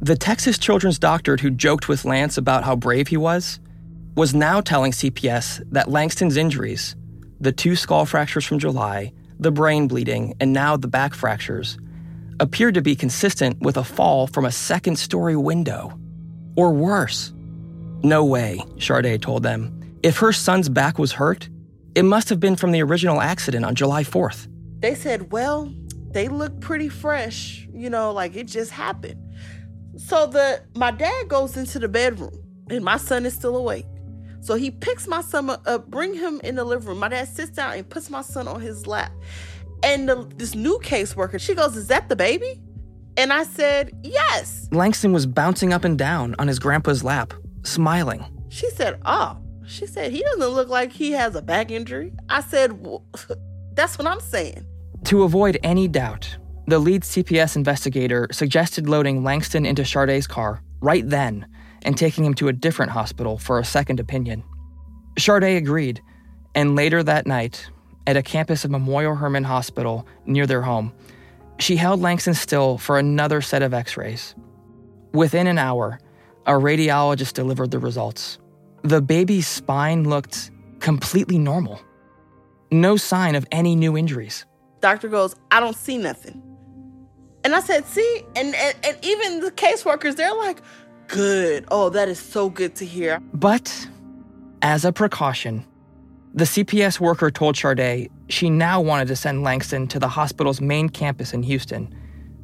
The 0.01 0.15
Texas 0.15 0.59
children's 0.59 0.99
doctor 0.99 1.39
who 1.39 1.51
joked 1.51 1.89
with 1.89 2.05
Lance 2.05 2.37
about 2.37 2.65
how 2.65 2.77
brave 2.77 3.09
he 3.09 3.17
was 3.17 3.59
was 4.15 4.35
now 4.35 4.61
telling 4.61 4.93
CPS 4.93 5.63
that 5.73 5.89
Langston's 5.89 6.37
injuries, 6.37 6.97
the 7.41 7.51
two 7.51 7.75
skull 7.75 8.05
fractures 8.05 8.45
from 8.45 8.59
July, 8.59 9.15
the 9.39 9.51
brain 9.51 9.89
bleeding, 9.89 10.35
and 10.39 10.53
now 10.53 10.77
the 10.77 10.87
back 10.87 11.15
fractures, 11.15 11.79
appeared 12.41 12.75
to 12.75 12.83
be 12.83 12.95
consistent 12.95 13.59
with 13.61 13.79
a 13.79 13.85
fall 13.85 14.27
from 14.27 14.45
a 14.45 14.53
second 14.53 14.99
story 14.99 15.35
window. 15.37 15.99
Or 16.61 16.71
worse. 16.75 17.33
No 18.03 18.23
way, 18.23 18.63
Sharde 18.77 19.19
told 19.23 19.43
them. 19.43 19.81
If 20.03 20.19
her 20.19 20.31
son's 20.31 20.69
back 20.69 20.99
was 20.99 21.11
hurt, 21.11 21.49
it 21.95 22.03
must 22.03 22.29
have 22.29 22.39
been 22.39 22.55
from 22.55 22.73
the 22.73 22.83
original 22.83 23.23
accident 23.23 23.65
on 23.65 23.75
July 23.75 24.05
4th. 24.05 24.47
They 24.81 24.95
said, 24.95 25.33
well, 25.33 25.73
they 26.11 26.29
look 26.29 26.61
pretty 26.61 26.91
fresh, 26.91 27.67
you 27.73 27.89
know, 27.89 28.13
like 28.13 28.37
it 28.37 28.47
just 28.47 28.73
happened. 28.73 29.17
So 29.97 30.27
the 30.27 30.63
my 30.77 30.91
dad 30.91 31.29
goes 31.29 31.57
into 31.57 31.79
the 31.79 31.89
bedroom 31.89 32.39
and 32.69 32.85
my 32.85 32.99
son 32.99 33.25
is 33.25 33.33
still 33.33 33.57
awake. 33.57 33.87
So 34.43 34.55
he 34.55 34.71
picks 34.71 35.09
my 35.09 35.23
son 35.23 35.49
up, 35.49 35.63
uh, 35.65 35.79
bring 35.79 36.13
him 36.13 36.43
in 36.45 36.57
the 36.57 36.65
living 36.65 36.89
room. 36.89 36.99
My 36.99 37.09
dad 37.09 37.29
sits 37.29 37.53
down 37.53 37.73
and 37.73 37.89
puts 37.89 38.11
my 38.11 38.21
son 38.21 38.47
on 38.47 38.61
his 38.61 38.87
lap. 38.87 39.13
And 39.83 40.11
the, 40.11 40.31
this 40.37 40.55
new 40.55 40.79
caseworker, 40.81 41.41
she 41.41 41.55
goes, 41.55 41.75
Is 41.75 41.87
that 41.87 42.11
the 42.11 42.17
baby? 42.17 42.61
And 43.21 43.35
I 43.35 43.43
said, 43.43 43.93
Yes. 44.03 44.67
Langston 44.73 45.13
was 45.13 45.27
bouncing 45.27 45.75
up 45.75 45.85
and 45.85 45.99
down 45.99 46.35
on 46.39 46.49
his 46.49 46.59
grandpa's 46.59 47.05
lap, 47.05 47.35
smiling. 47.65 48.25
She 48.49 48.71
said, 48.71 48.99
Oh. 49.05 49.37
She 49.67 49.87
said, 49.87 50.11
He 50.11 50.23
doesn't 50.23 50.49
look 50.49 50.71
like 50.71 50.91
he 50.91 51.13
has 51.13 51.35
a 51.35 51.43
back 51.43 51.71
injury. 51.71 52.15
I 52.31 52.41
said, 52.41 52.85
well, 52.85 53.05
That's 53.75 53.99
what 53.99 54.09
I'm 54.09 54.21
saying. 54.21 54.65
To 55.05 55.25
avoid 55.25 55.59
any 55.63 55.87
doubt, 55.87 56.35
the 56.67 56.79
lead 56.79 57.03
CPS 57.03 57.57
investigator 57.57 58.27
suggested 58.33 58.89
loading 58.89 59.23
Langston 59.23 59.67
into 59.67 59.83
Sharde's 59.83 60.27
car 60.27 60.63
right 60.81 61.07
then 61.07 61.47
and 61.83 61.99
taking 61.99 62.25
him 62.25 62.35
to 62.35 62.49
a 62.49 62.55
different 62.55 62.91
hospital 62.91 63.37
for 63.37 63.59
a 63.59 63.65
second 63.67 64.01
opinion. 64.01 64.43
Sharde 65.19 65.59
agreed, 65.59 66.01
and 66.55 66.75
later 66.75 67.03
that 67.03 67.27
night, 67.27 67.69
at 68.07 68.17
a 68.17 68.23
campus 68.23 68.65
of 68.65 68.71
Memorial 68.71 69.15
Hermann 69.15 69.45
Hospital 69.45 70.07
near 70.25 70.47
their 70.47 70.63
home, 70.63 70.93
she 71.61 71.77
held 71.77 72.01
Langston 72.01 72.35
still 72.35 72.79
for 72.79 72.99
another 72.99 73.41
set 73.41 73.63
of 73.63 73.75
x 73.75 73.97
rays. 73.97 74.35
Within 75.13 75.47
an 75.47 75.59
hour, 75.59 75.99
a 76.47 76.53
radiologist 76.53 77.35
delivered 77.35 77.71
the 77.71 77.79
results. 77.79 78.39
The 78.83 79.03
baby's 79.03 79.47
spine 79.47 80.09
looked 80.09 80.51
completely 80.81 81.39
normal. 81.39 81.81
No 82.71 82.97
sign 82.97 83.35
of 83.35 83.47
any 83.53 83.77
new 83.77 83.97
injuries. 83.97 84.47
Doctor 84.81 85.09
goes, 85.09 85.35
I 85.51 85.61
don't 85.61 85.77
see 85.77 85.99
nothing. 85.99 86.43
And 87.45 87.55
I 87.55 87.61
said, 87.61 87.85
see? 87.87 88.23
And, 88.37 88.55
and, 88.55 88.77
and 88.85 88.99
even 89.03 89.41
the 89.41 89.51
caseworkers, 89.51 90.17
they're 90.17 90.35
like, 90.35 90.61
good. 91.09 91.67
Oh, 91.71 91.91
that 91.91 92.09
is 92.09 92.19
so 92.19 92.49
good 92.49 92.75
to 92.77 92.87
hear. 92.87 93.21
But 93.35 93.89
as 94.63 94.85
a 94.85 94.93
precaution, 94.93 95.67
the 96.33 96.45
CPS 96.45 97.01
worker 97.01 97.31
told 97.31 97.57
Sharde 97.57 98.09
she 98.29 98.51
now 98.51 98.81
wanted 98.81 99.09
to 99.09 99.17
send 99.17 99.43
Langston 99.43 99.89
to 99.89 99.99
the 99.99 100.09
hospital's 100.09 100.61
main 100.61 100.89
campus 100.89 101.33
in 101.33 101.43
Houston 101.43 101.95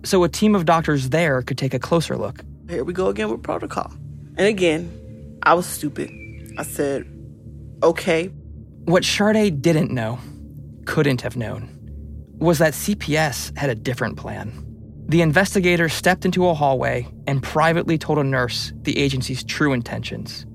so 0.07 0.23
a 0.23 0.29
team 0.29 0.55
of 0.55 0.65
doctors 0.65 1.11
there 1.11 1.43
could 1.43 1.59
take 1.59 1.75
a 1.75 1.79
closer 1.79 2.17
look. 2.17 2.45
Here 2.69 2.85
we 2.85 2.93
go 2.93 3.09
again 3.09 3.31
with 3.31 3.43
protocol. 3.43 3.93
And 4.37 4.47
again, 4.47 5.39
I 5.43 5.55
was 5.55 5.67
stupid. 5.67 6.11
I 6.59 6.63
said, 6.63 7.07
okay. 7.83 8.29
What 8.85 9.03
Sharde 9.03 9.61
didn't 9.61 9.91
know, 9.91 10.19
couldn't 10.85 11.23
have 11.23 11.37
known, 11.37 11.69
was 12.39 12.59
that 12.59 12.75
CPS 12.75 13.57
had 13.57 13.69
a 13.69 13.75
different 13.75 14.17
plan. 14.17 14.63
The 15.09 15.23
investigator 15.23 15.89
stepped 15.89 16.25
into 16.25 16.47
a 16.47 16.55
hallway 16.55 17.09
and 17.27 17.43
privately 17.43 17.99
told 17.99 18.19
a 18.19 18.25
nurse 18.25 18.73
the 18.83 18.99
agency's 18.99 19.43
true 19.43 19.73
intentions. 19.73 20.47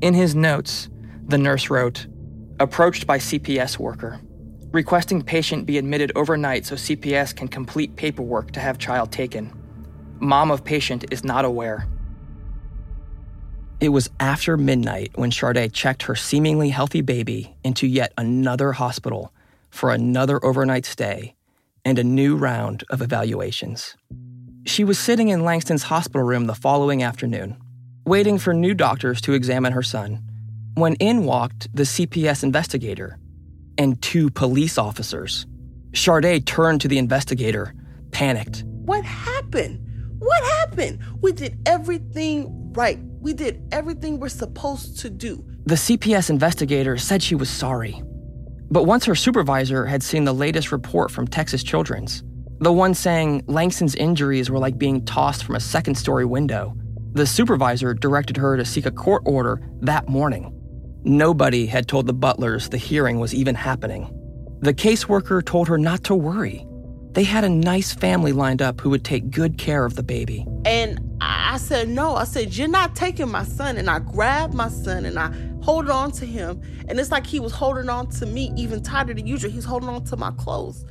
In 0.00 0.14
his 0.14 0.34
notes, 0.34 0.88
the 1.26 1.38
nurse 1.38 1.70
wrote, 1.70 2.06
Approached 2.58 3.06
by 3.06 3.18
CPS 3.18 3.78
worker. 3.78 4.18
requesting 4.72 5.22
patient 5.22 5.66
be 5.66 5.78
admitted 5.78 6.12
overnight 6.14 6.66
so 6.66 6.74
CPS 6.74 7.34
can 7.34 7.48
complete 7.48 7.96
paperwork 7.96 8.50
to 8.52 8.60
have 8.60 8.78
child 8.78 9.10
taken. 9.12 9.52
Mom 10.20 10.50
of 10.50 10.64
patient 10.64 11.04
is 11.10 11.24
not 11.24 11.44
aware. 11.44 11.86
It 13.80 13.90
was 13.90 14.10
after 14.20 14.56
midnight 14.56 15.12
when 15.16 15.30
Sharde 15.30 15.72
checked 15.72 16.04
her 16.04 16.14
seemingly 16.14 16.70
healthy 16.70 17.02
baby 17.02 17.54
into 17.62 17.86
yet 17.86 18.12
another 18.16 18.72
hospital 18.72 19.32
for 19.70 19.92
another 19.92 20.42
overnight 20.44 20.86
stay 20.86 21.34
and 21.84 21.98
a 21.98 22.04
new 22.04 22.36
round 22.36 22.84
of 22.90 23.02
evaluations. 23.02 23.96
She 24.64 24.82
was 24.82 24.98
sitting 24.98 25.28
in 25.28 25.44
Langston's 25.44 25.84
hospital 25.84 26.26
room 26.26 26.46
the 26.46 26.54
following 26.54 27.02
afternoon, 27.02 27.56
waiting 28.06 28.38
for 28.38 28.52
new 28.54 28.74
doctors 28.74 29.20
to 29.22 29.34
examine 29.34 29.72
her 29.72 29.82
son, 29.82 30.25
when 30.76 30.94
in 30.96 31.24
walked 31.24 31.74
the 31.74 31.84
CPS 31.84 32.44
investigator 32.44 33.18
and 33.78 34.00
two 34.02 34.28
police 34.30 34.76
officers. 34.76 35.46
Sharde 35.92 36.44
turned 36.44 36.82
to 36.82 36.88
the 36.88 36.98
investigator, 36.98 37.74
panicked. 38.10 38.62
What 38.66 39.02
happened? 39.02 39.80
What 40.18 40.44
happened? 40.58 41.00
We 41.22 41.32
did 41.32 41.58
everything 41.64 42.72
right. 42.74 42.98
We 43.20 43.32
did 43.32 43.66
everything 43.72 44.20
we're 44.20 44.28
supposed 44.28 44.98
to 44.98 45.08
do. 45.08 45.42
The 45.64 45.76
CPS 45.76 46.28
investigator 46.28 46.98
said 46.98 47.22
she 47.22 47.34
was 47.34 47.48
sorry. 47.48 48.02
But 48.70 48.82
once 48.82 49.06
her 49.06 49.14
supervisor 49.14 49.86
had 49.86 50.02
seen 50.02 50.24
the 50.24 50.34
latest 50.34 50.72
report 50.72 51.10
from 51.10 51.26
Texas 51.26 51.62
Children's, 51.62 52.22
the 52.58 52.72
one 52.72 52.92
saying 52.92 53.44
Langston's 53.46 53.94
injuries 53.94 54.50
were 54.50 54.58
like 54.58 54.76
being 54.76 55.06
tossed 55.06 55.44
from 55.44 55.56
a 55.56 55.60
second 55.60 55.94
story 55.94 56.26
window, 56.26 56.74
the 57.12 57.26
supervisor 57.26 57.94
directed 57.94 58.36
her 58.36 58.58
to 58.58 58.64
seek 58.66 58.84
a 58.84 58.90
court 58.90 59.22
order 59.24 59.66
that 59.80 60.06
morning. 60.06 60.52
Nobody 61.08 61.66
had 61.66 61.86
told 61.86 62.08
the 62.08 62.12
butlers 62.12 62.68
the 62.68 62.78
hearing 62.78 63.20
was 63.20 63.32
even 63.32 63.54
happening. 63.54 64.10
The 64.62 64.74
caseworker 64.74 65.44
told 65.46 65.68
her 65.68 65.78
not 65.78 66.02
to 66.04 66.16
worry. 66.16 66.66
They 67.12 67.22
had 67.22 67.44
a 67.44 67.48
nice 67.48 67.94
family 67.94 68.32
lined 68.32 68.60
up 68.60 68.80
who 68.80 68.90
would 68.90 69.04
take 69.04 69.30
good 69.30 69.56
care 69.56 69.84
of 69.84 69.94
the 69.94 70.02
baby. 70.02 70.44
And 70.64 70.98
I 71.20 71.58
said, 71.58 71.88
No. 71.88 72.16
I 72.16 72.24
said, 72.24 72.56
You're 72.56 72.66
not 72.66 72.96
taking 72.96 73.30
my 73.30 73.44
son. 73.44 73.76
And 73.76 73.88
I 73.88 74.00
grabbed 74.00 74.52
my 74.52 74.68
son 74.68 75.04
and 75.04 75.16
I 75.16 75.32
hold 75.62 75.88
on 75.88 76.10
to 76.10 76.26
him. 76.26 76.60
And 76.88 76.98
it's 76.98 77.12
like 77.12 77.24
he 77.24 77.38
was 77.38 77.52
holding 77.52 77.88
on 77.88 78.10
to 78.10 78.26
me 78.26 78.52
even 78.56 78.82
tighter 78.82 79.14
than 79.14 79.28
usual. 79.28 79.52
He's 79.52 79.64
holding 79.64 79.88
on 79.88 80.02
to 80.06 80.16
my 80.16 80.32
clothes. 80.32 80.84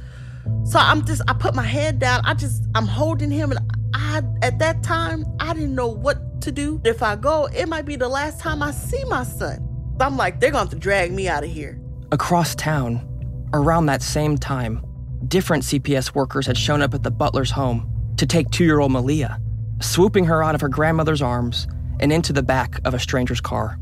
So 0.63 0.79
I'm 0.79 1.05
just, 1.05 1.23
I 1.27 1.33
put 1.33 1.55
my 1.55 1.65
head 1.65 1.99
down. 1.99 2.21
I 2.23 2.35
just, 2.35 2.63
I'm 2.73 2.87
holding 2.87 3.31
him. 3.31 3.51
And 3.51 3.59
I, 3.93 4.21
at 4.41 4.59
that 4.59 4.81
time, 4.81 5.25
I 5.41 5.53
didn't 5.53 5.75
know 5.75 5.89
what 5.89 6.39
to 6.43 6.53
do. 6.53 6.79
If 6.85 7.03
I 7.03 7.17
go, 7.17 7.47
it 7.47 7.67
might 7.67 7.85
be 7.85 7.97
the 7.97 8.07
last 8.07 8.39
time 8.39 8.63
I 8.63 8.71
see 8.71 9.03
my 9.09 9.25
son. 9.25 9.74
I'm 9.99 10.17
like, 10.17 10.39
they're 10.39 10.51
going 10.51 10.67
to 10.67 10.75
drag 10.75 11.11
me 11.11 11.27
out 11.27 11.43
of 11.43 11.49
here. 11.49 11.79
Across 12.11 12.55
town, 12.55 13.07
around 13.53 13.85
that 13.85 14.01
same 14.01 14.37
time, 14.37 14.85
different 15.27 15.63
CPS 15.63 16.13
workers 16.13 16.45
had 16.47 16.57
shown 16.57 16.81
up 16.81 16.93
at 16.93 17.03
the 17.03 17.11
butler's 17.11 17.51
home 17.51 17.89
to 18.17 18.25
take 18.25 18.49
two 18.51 18.65
year 18.65 18.79
old 18.79 18.91
Malia, 18.91 19.39
swooping 19.81 20.25
her 20.25 20.43
out 20.43 20.55
of 20.55 20.61
her 20.61 20.69
grandmother's 20.69 21.21
arms 21.21 21.67
and 21.99 22.11
into 22.11 22.33
the 22.33 22.43
back 22.43 22.79
of 22.85 22.93
a 22.93 22.99
stranger's 22.99 23.41
car. 23.41 23.79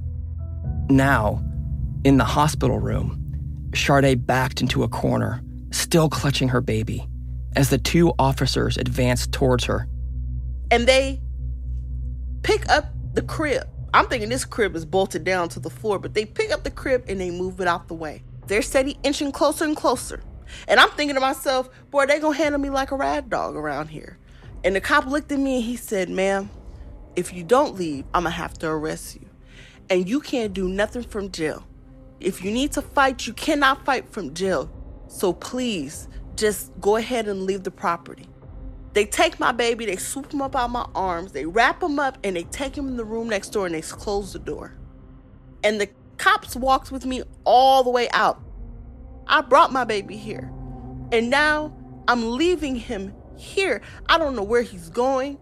Now, 0.89 1.43
in 2.03 2.17
the 2.17 2.25
hospital 2.25 2.79
room, 2.79 3.19
Sharde 3.71 4.25
backed 4.25 4.61
into 4.61 4.83
a 4.83 4.87
corner, 4.87 5.41
still 5.71 6.09
clutching 6.09 6.49
her 6.49 6.61
baby, 6.61 7.07
as 7.55 7.69
the 7.69 7.77
two 7.77 8.13
officers 8.19 8.77
advanced 8.77 9.31
towards 9.31 9.63
her. 9.65 9.87
And 10.69 10.87
they 10.87 11.21
pick 12.43 12.69
up 12.69 12.93
the 13.13 13.21
crib. 13.21 13.67
I'm 13.93 14.07
thinking 14.07 14.29
this 14.29 14.45
crib 14.45 14.75
is 14.75 14.85
bolted 14.85 15.23
down 15.23 15.49
to 15.49 15.59
the 15.59 15.69
floor, 15.69 15.99
but 15.99 16.15
they 16.15 16.25
pick 16.25 16.51
up 16.51 16.63
the 16.63 16.71
crib 16.71 17.05
and 17.07 17.21
they 17.21 17.29
move 17.29 17.61
it 17.61 17.67
out 17.67 17.87
the 17.87 17.93
way. 17.93 18.23
They're 18.47 18.63
steady 18.63 18.97
inching 19.03 19.31
closer 19.31 19.65
and 19.65 19.77
closer. 19.77 20.23
And 20.67 20.79
I'm 20.79 20.89
thinking 20.91 21.15
to 21.15 21.21
myself, 21.21 21.69
boy, 21.91 22.07
they 22.07 22.19
gonna 22.19 22.35
handle 22.35 22.59
me 22.59 22.69
like 22.69 22.91
a 22.91 22.95
rad 22.95 23.29
dog 23.29 23.55
around 23.55 23.89
here. 23.89 24.17
And 24.63 24.75
the 24.75 24.81
cop 24.81 25.05
looked 25.05 25.31
at 25.31 25.39
me 25.39 25.57
and 25.57 25.63
he 25.63 25.75
said, 25.75 26.09
ma'am, 26.09 26.49
if 27.15 27.33
you 27.33 27.43
don't 27.43 27.75
leave, 27.75 28.05
I'm 28.13 28.23
gonna 28.23 28.31
have 28.31 28.57
to 28.59 28.67
arrest 28.67 29.15
you. 29.15 29.29
And 29.89 30.09
you 30.09 30.21
can't 30.21 30.53
do 30.53 30.67
nothing 30.67 31.03
from 31.03 31.31
jail. 31.31 31.63
If 32.19 32.43
you 32.43 32.51
need 32.51 32.71
to 32.73 32.81
fight, 32.81 33.27
you 33.27 33.33
cannot 33.33 33.85
fight 33.85 34.09
from 34.09 34.33
jail. 34.33 34.71
So 35.07 35.33
please, 35.33 36.07
just 36.35 36.71
go 36.81 36.95
ahead 36.95 37.27
and 37.27 37.43
leave 37.43 37.63
the 37.63 37.71
property. 37.71 38.27
They 38.93 39.05
take 39.05 39.39
my 39.39 39.51
baby, 39.51 39.85
they 39.85 39.95
swoop 39.95 40.31
him 40.31 40.41
up 40.41 40.55
out 40.55 40.69
my 40.69 40.87
arms, 40.93 41.31
they 41.31 41.45
wrap 41.45 41.81
him 41.81 41.99
up, 41.99 42.17
and 42.23 42.35
they 42.35 42.43
take 42.43 42.77
him 42.77 42.87
in 42.87 42.95
the 42.95 43.05
room 43.05 43.27
next 43.27 43.49
door 43.49 43.65
and 43.65 43.73
they 43.73 43.81
close 43.81 44.33
the 44.33 44.39
door. 44.39 44.75
And 45.63 45.81
the 45.81 45.89
cops 46.17 46.55
walked 46.55 46.91
with 46.91 47.05
me 47.05 47.23
all 47.43 47.83
the 47.83 47.89
way 47.89 48.09
out. 48.11 48.41
I 49.27 49.41
brought 49.41 49.71
my 49.71 49.83
baby 49.83 50.17
here. 50.17 50.51
And 51.11 51.29
now 51.29 51.75
I'm 52.07 52.31
leaving 52.37 52.75
him 52.75 53.13
here. 53.37 53.81
I 54.07 54.17
don't 54.17 54.35
know 54.35 54.43
where 54.43 54.61
he's 54.61 54.89
going. 54.89 55.39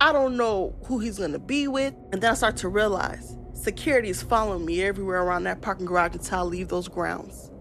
I 0.00 0.12
don't 0.12 0.36
know 0.36 0.74
who 0.86 0.98
he's 0.98 1.18
going 1.18 1.32
to 1.32 1.38
be 1.38 1.68
with. 1.68 1.94
And 2.12 2.20
then 2.20 2.32
I 2.32 2.34
start 2.34 2.56
to 2.58 2.68
realize 2.68 3.36
security 3.54 4.10
is 4.10 4.22
following 4.22 4.66
me 4.66 4.82
everywhere 4.82 5.22
around 5.22 5.44
that 5.44 5.60
parking 5.60 5.86
garage 5.86 6.14
until 6.14 6.38
I 6.38 6.42
leave 6.42 6.68
those 6.68 6.88
grounds. 6.88 7.51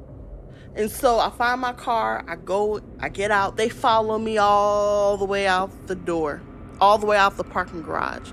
And 0.75 0.89
so 0.89 1.19
I 1.19 1.29
find 1.29 1.60
my 1.60 1.73
car, 1.73 2.23
I 2.27 2.36
go, 2.38 2.81
I 2.99 3.10
get 3.10 3.29
out. 3.29 3.57
They 3.57 3.69
follow 3.69 4.17
me 4.17 4.38
all 4.38 5.17
the 5.17 5.25
way 5.25 5.45
out 5.45 5.88
the 5.88 5.95
door, 5.95 6.41
all 6.79 6.97
the 6.97 7.05
way 7.05 7.17
out 7.17 7.36
the 7.38 7.43
parking 7.43 7.81
garage, 7.81 8.31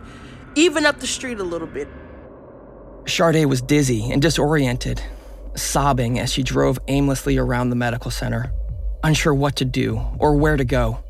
even 0.55 0.87
up 0.87 1.01
the 1.01 1.07
street 1.07 1.41
a 1.41 1.45
little 1.45 1.67
bit. 1.67 1.89
Sharde 3.05 3.45
was 3.47 3.61
dizzy 3.61 4.11
and 4.11 4.23
disoriented, 4.23 5.03
sobbing 5.57 6.19
as 6.19 6.33
she 6.33 6.43
drove 6.43 6.79
aimlessly 6.89 7.39
around 7.39 7.71
the 7.71 7.77
medical 7.77 8.11
center, 8.11 8.53
unsure 9.03 9.35
what 9.35 9.57
to 9.57 9.65
do 9.65 10.01
or 10.19 10.37
where 10.37 10.57
to 10.57 10.65
go. 10.65 11.03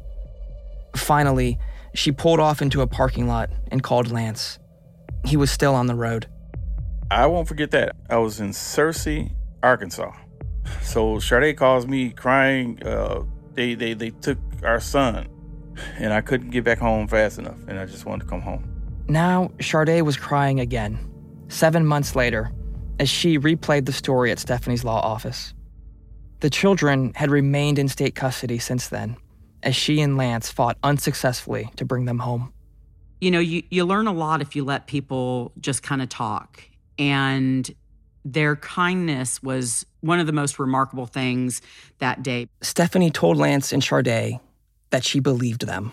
Finally, 0.97 1.59
she 1.95 2.13
pulled 2.13 2.41
off 2.41 2.63
into 2.63 2.81
a 2.81 2.87
parking 2.87 3.27
lot 3.27 3.51
and 3.71 3.83
called 3.83 4.11
Lance. 4.11 4.59
He 5.25 5.37
was 5.37 5.51
still 5.51 5.75
on 5.75 5.87
the 5.87 5.95
road. 5.95 6.27
I 7.11 7.27
won't 7.27 7.49
forget 7.49 7.71
that. 7.73 7.97
I 8.09 8.19
was 8.19 8.41
in 8.41 8.51
Searcy, 8.51 9.33
Arkansas. 9.63 10.13
So 10.83 11.17
Sharde 11.17 11.57
calls 11.57 11.87
me 11.87 12.11
crying. 12.11 12.83
Uh, 12.83 13.23
they, 13.55 13.75
they, 13.75 13.95
they 13.95 14.11
took 14.11 14.39
our 14.63 14.81
son, 14.81 15.29
and 15.97 16.13
I 16.13 16.21
couldn't 16.21 16.51
get 16.51 16.65
back 16.65 16.79
home 16.79 17.07
fast 17.09 17.39
enough, 17.39 17.59
and 17.67 17.79
I 17.79 17.87
just 17.87 18.07
wanted 18.07 18.25
to 18.25 18.31
come 18.31 18.41
home. 18.41 18.65
Now, 19.09 19.51
Sharde 19.59 20.03
was 20.03 20.17
crying 20.17 20.61
again, 20.61 20.99
seven 21.49 21.87
months 21.87 22.15
later, 22.15 22.53
as 23.01 23.09
she 23.09 23.39
replayed 23.39 23.87
the 23.87 23.93
story 23.93 24.31
at 24.31 24.39
Stephanie's 24.39 24.85
law 24.85 25.01
office. 25.01 25.55
The 26.41 26.51
children 26.51 27.13
had 27.15 27.31
remained 27.31 27.79
in 27.79 27.89
state 27.89 28.15
custody 28.15 28.59
since 28.59 28.89
then, 28.89 29.17
as 29.63 29.75
she 29.75 30.01
and 30.01 30.17
Lance 30.17 30.51
fought 30.51 30.79
unsuccessfully 30.83 31.71
to 31.77 31.85
bring 31.85 32.05
them 32.05 32.21
home. 32.21 32.53
You 33.21 33.33
know, 33.33 33.41
you, 33.41 33.65
you 33.71 33.85
learn 33.85 34.07
a 34.07 34.13
lot 34.13 34.41
if 34.41 34.55
you 34.55 34.65
let 34.65 34.87
people 34.87 35.53
just 35.59 35.83
kind 35.83 36.01
of 36.01 36.09
talk. 36.09 36.63
And 36.99 37.69
their 38.25 38.55
kindness 38.57 39.43
was 39.43 39.85
one 40.01 40.21
of 40.21 40.27
the 40.27 40.33
most 40.33 40.59
remarkable 40.59 41.07
things 41.07 41.61
that 41.99 42.23
day. 42.23 42.49
Stephanie 42.61 43.11
told 43.11 43.37
Lance 43.37 43.73
and 43.73 43.83
Sharde 43.83 44.41
that 44.91 45.05
she 45.05 45.21
believed 45.21 45.67
them 45.67 45.93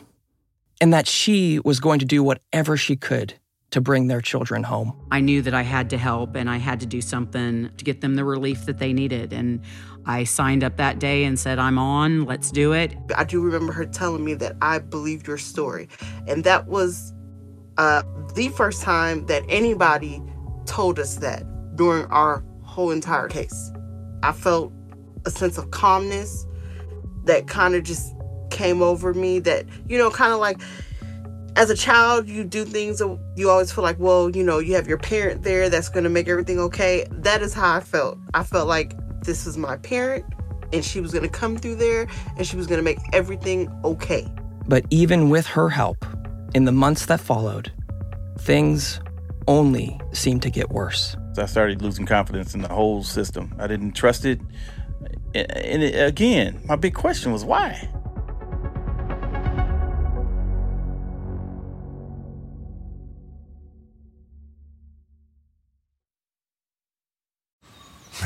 and 0.82 0.94
that 0.94 1.08
she 1.08 1.60
was 1.60 1.80
going 1.80 2.00
to 2.00 2.06
do 2.06 2.24
whatever 2.24 2.78
she 2.78 2.96
could 2.96 3.34
to 3.72 3.82
bring 3.82 4.08
their 4.08 4.22
children 4.22 4.64
home. 4.64 4.94
I 5.12 5.20
knew 5.20 5.42
that 5.42 5.54
I 5.54 5.64
had 5.64 5.90
to 5.90 5.98
help 5.98 6.36
and 6.36 6.50
I 6.50 6.58
had 6.58 6.80
to 6.82 6.86
do 6.86 7.02
something 7.02 7.70
to 7.76 7.84
get 7.84 8.02
them 8.02 8.16
the 8.16 8.24
relief 8.24 8.66
that 8.68 8.78
they 8.78 8.94
needed. 8.94 9.34
And 9.34 9.62
I 10.06 10.24
signed 10.24 10.64
up 10.64 10.78
that 10.78 11.00
day 11.00 11.26
and 11.26 11.38
said, 11.38 11.60
I'm 11.60 11.78
on, 11.78 12.26
let's 12.26 12.52
do 12.52 12.74
it. 12.74 12.96
I 13.18 13.24
do 13.24 13.42
remember 13.42 13.74
her 13.74 13.86
telling 13.86 14.24
me 14.24 14.34
that 14.36 14.56
I 14.62 14.80
believed 14.80 15.28
your 15.28 15.38
story. 15.38 15.90
And 16.28 16.44
that 16.44 16.68
was 16.68 17.14
uh, 17.78 18.04
the 18.36 18.50
first 18.50 18.82
time 18.82 19.26
that 19.26 19.44
anybody 19.50 20.22
told 20.66 21.00
us 21.00 21.16
that 21.16 21.44
during 21.76 22.06
our 22.06 22.44
whole 22.64 22.92
entire 22.92 23.28
case. 23.28 23.72
I 24.26 24.32
felt 24.32 24.74
a 25.26 25.30
sense 25.30 25.58
of 25.58 25.72
calmness 25.72 26.46
that 27.26 27.48
kind 27.48 27.76
of 27.76 27.84
just 27.84 28.14
came 28.50 28.82
over 28.82 29.14
me 29.14 29.40
that, 29.40 29.66
you 29.88 29.98
know, 29.98 30.10
kind 30.10 30.34
of 30.34 30.40
like 30.40 30.60
as 31.56 31.70
a 31.70 31.76
child, 31.76 32.28
you 32.28 32.44
do 32.44 32.66
things 32.66 33.02
you 33.36 33.50
always 33.50 33.72
feel 33.72 33.84
like, 33.84 34.00
well, 34.00 34.30
you 34.30 34.44
know, 34.44 34.60
you 34.60 34.76
have 34.76 34.88
your 34.88 34.98
parent 34.98 35.44
there 35.44 35.70
that's 35.70 35.90
going 35.90 36.04
to 36.04 36.10
make 36.10 36.28
everything 36.28 36.60
okay. 36.60 37.06
That 37.12 37.42
is 37.42 37.54
how 37.54 37.76
I 37.76 37.80
felt. 37.80 38.18
I 38.34 38.44
felt 38.44 38.68
like 38.68 38.94
this 39.22 39.46
was 39.46 39.58
my 39.58 39.78
parent 39.78 40.26
and 40.74 40.84
she 40.84 41.00
was 41.00 41.12
going 41.12 41.24
to 41.24 41.30
come 41.30 41.58
through 41.58 41.76
there 41.76 42.08
and 42.38 42.46
she 42.46 42.58
was 42.58 42.68
going 42.68 42.80
to 42.80 42.84
make 42.84 43.00
everything 43.14 43.72
okay. 43.84 44.28
But 44.68 44.86
even 44.90 45.30
with 45.30 45.46
her 45.46 45.70
help, 45.70 46.04
in 46.56 46.66
the 46.66 46.72
months 46.72 47.06
that 47.06 47.20
followed, 47.20 47.72
things 48.40 49.00
only 49.48 50.00
seemed 50.14 50.42
to 50.42 50.50
get 50.50 50.72
worse. 50.72 51.16
I 51.40 51.46
started 51.46 51.82
losing 51.82 52.06
confidence 52.06 52.54
in 52.54 52.62
the 52.62 52.68
whole 52.70 53.04
system. 53.04 53.54
I 53.60 53.68
didn't 53.68 53.94
trust 53.94 54.26
it. 54.26 54.40
And 55.34 55.84
it, 55.84 56.08
again, 56.08 56.62
my 56.66 56.76
big 56.76 56.94
question 56.94 57.32
was 57.32 57.44
why? 57.44 57.90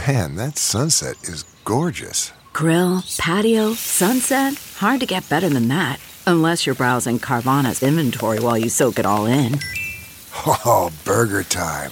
Man, 0.08 0.36
that 0.36 0.58
sunset 0.58 1.16
is 1.24 1.44
gorgeous. 1.66 2.32
Grill, 2.54 3.04
patio, 3.18 3.74
sunset. 3.74 4.54
Hard 4.78 5.00
to 5.00 5.06
get 5.06 5.28
better 5.30 5.50
than 5.50 5.68
that. 5.70 6.00
Unless 6.28 6.66
you're 6.66 6.76
browsing 6.76 7.20
Carvana's 7.20 7.82
inventory 7.82 8.40
while 8.40 8.58
you 8.58 8.70
soak 8.70 9.00
it 9.00 9.06
all 9.06 9.26
in. 9.26 9.60
Oh, 10.46 10.90
burger 11.04 11.44
time. 11.44 11.92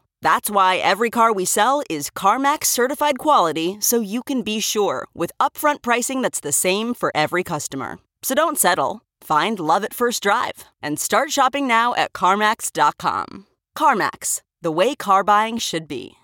That's 0.21 0.51
why 0.51 0.77
every 0.77 1.09
car 1.09 1.33
we 1.33 1.45
sell 1.45 1.81
is 1.89 2.11
CarMax 2.11 2.65
certified 2.65 3.17
quality 3.17 3.77
so 3.79 3.99
you 3.99 4.21
can 4.21 4.43
be 4.43 4.59
sure 4.59 5.07
with 5.15 5.31
upfront 5.39 5.81
pricing 5.81 6.21
that's 6.21 6.39
the 6.39 6.51
same 6.51 6.93
for 6.93 7.11
every 7.15 7.43
customer. 7.43 7.97
So 8.21 8.35
don't 8.35 8.57
settle. 8.57 9.01
Find 9.21 9.59
love 9.59 9.83
at 9.83 9.93
first 9.95 10.21
drive 10.21 10.65
and 10.81 10.99
start 10.99 11.31
shopping 11.31 11.67
now 11.67 11.95
at 11.95 12.13
CarMax.com. 12.13 13.47
CarMax, 13.75 14.41
the 14.61 14.71
way 14.71 14.95
car 14.95 15.23
buying 15.23 15.57
should 15.57 15.87
be. 15.87 16.17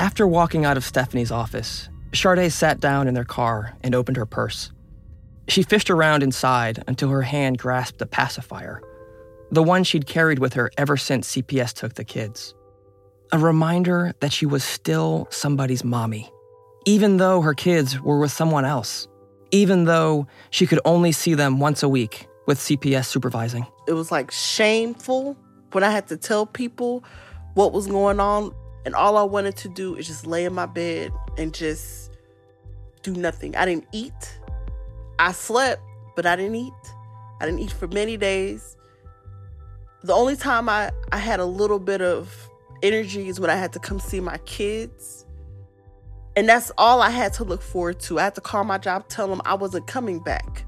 After 0.00 0.26
walking 0.26 0.64
out 0.64 0.76
of 0.76 0.84
Stephanie's 0.84 1.32
office, 1.32 1.88
Sharde 2.12 2.50
sat 2.52 2.80
down 2.80 3.08
in 3.08 3.14
their 3.14 3.24
car 3.24 3.76
and 3.82 3.94
opened 3.94 4.16
her 4.16 4.26
purse. 4.26 4.70
She 5.48 5.62
fished 5.62 5.90
around 5.90 6.22
inside 6.22 6.84
until 6.86 7.08
her 7.08 7.22
hand 7.22 7.58
grasped 7.58 8.02
a 8.02 8.06
pacifier, 8.06 8.82
the 9.50 9.62
one 9.62 9.82
she'd 9.82 10.06
carried 10.06 10.38
with 10.38 10.52
her 10.54 10.70
ever 10.76 10.96
since 10.96 11.32
CPS 11.34 11.72
took 11.72 11.94
the 11.94 12.04
kids. 12.04 12.54
A 13.32 13.38
reminder 13.38 14.12
that 14.20 14.32
she 14.32 14.46
was 14.46 14.62
still 14.62 15.26
somebody's 15.30 15.84
mommy, 15.84 16.30
even 16.84 17.16
though 17.16 17.40
her 17.40 17.54
kids 17.54 18.00
were 18.00 18.18
with 18.18 18.30
someone 18.30 18.64
else, 18.64 19.08
even 19.50 19.84
though 19.84 20.26
she 20.50 20.66
could 20.66 20.80
only 20.84 21.12
see 21.12 21.34
them 21.34 21.60
once 21.60 21.82
a 21.82 21.88
week 21.88 22.28
with 22.46 22.58
CPS 22.58 23.06
supervising. 23.06 23.66
It 23.86 23.94
was 23.94 24.10
like 24.10 24.30
shameful 24.30 25.36
when 25.72 25.84
I 25.84 25.90
had 25.90 26.06
to 26.08 26.16
tell 26.16 26.46
people 26.46 27.04
what 27.54 27.72
was 27.72 27.86
going 27.86 28.20
on. 28.20 28.54
And 28.84 28.94
all 28.94 29.16
I 29.18 29.22
wanted 29.22 29.56
to 29.58 29.68
do 29.68 29.96
is 29.96 30.06
just 30.06 30.26
lay 30.26 30.44
in 30.44 30.54
my 30.54 30.64
bed 30.64 31.10
and 31.36 31.52
just 31.52 32.16
do 33.02 33.12
nothing. 33.12 33.54
I 33.56 33.66
didn't 33.66 33.86
eat. 33.92 34.37
I 35.18 35.32
slept, 35.32 35.82
but 36.16 36.26
I 36.26 36.36
didn't 36.36 36.56
eat. 36.56 36.72
I 37.40 37.46
didn't 37.46 37.60
eat 37.60 37.72
for 37.72 37.88
many 37.88 38.16
days. 38.16 38.76
The 40.02 40.14
only 40.14 40.36
time 40.36 40.68
I, 40.68 40.90
I 41.12 41.18
had 41.18 41.40
a 41.40 41.44
little 41.44 41.78
bit 41.78 42.00
of 42.00 42.48
energy 42.82 43.28
is 43.28 43.40
when 43.40 43.50
I 43.50 43.56
had 43.56 43.72
to 43.72 43.78
come 43.78 43.98
see 43.98 44.20
my 44.20 44.38
kids. 44.38 45.26
And 46.36 46.48
that's 46.48 46.70
all 46.78 47.02
I 47.02 47.10
had 47.10 47.32
to 47.34 47.44
look 47.44 47.62
forward 47.62 47.98
to. 48.00 48.20
I 48.20 48.24
had 48.24 48.34
to 48.36 48.40
call 48.40 48.62
my 48.62 48.78
job, 48.78 49.08
tell 49.08 49.26
them 49.26 49.40
I 49.44 49.54
wasn't 49.54 49.86
coming 49.88 50.20
back. 50.20 50.64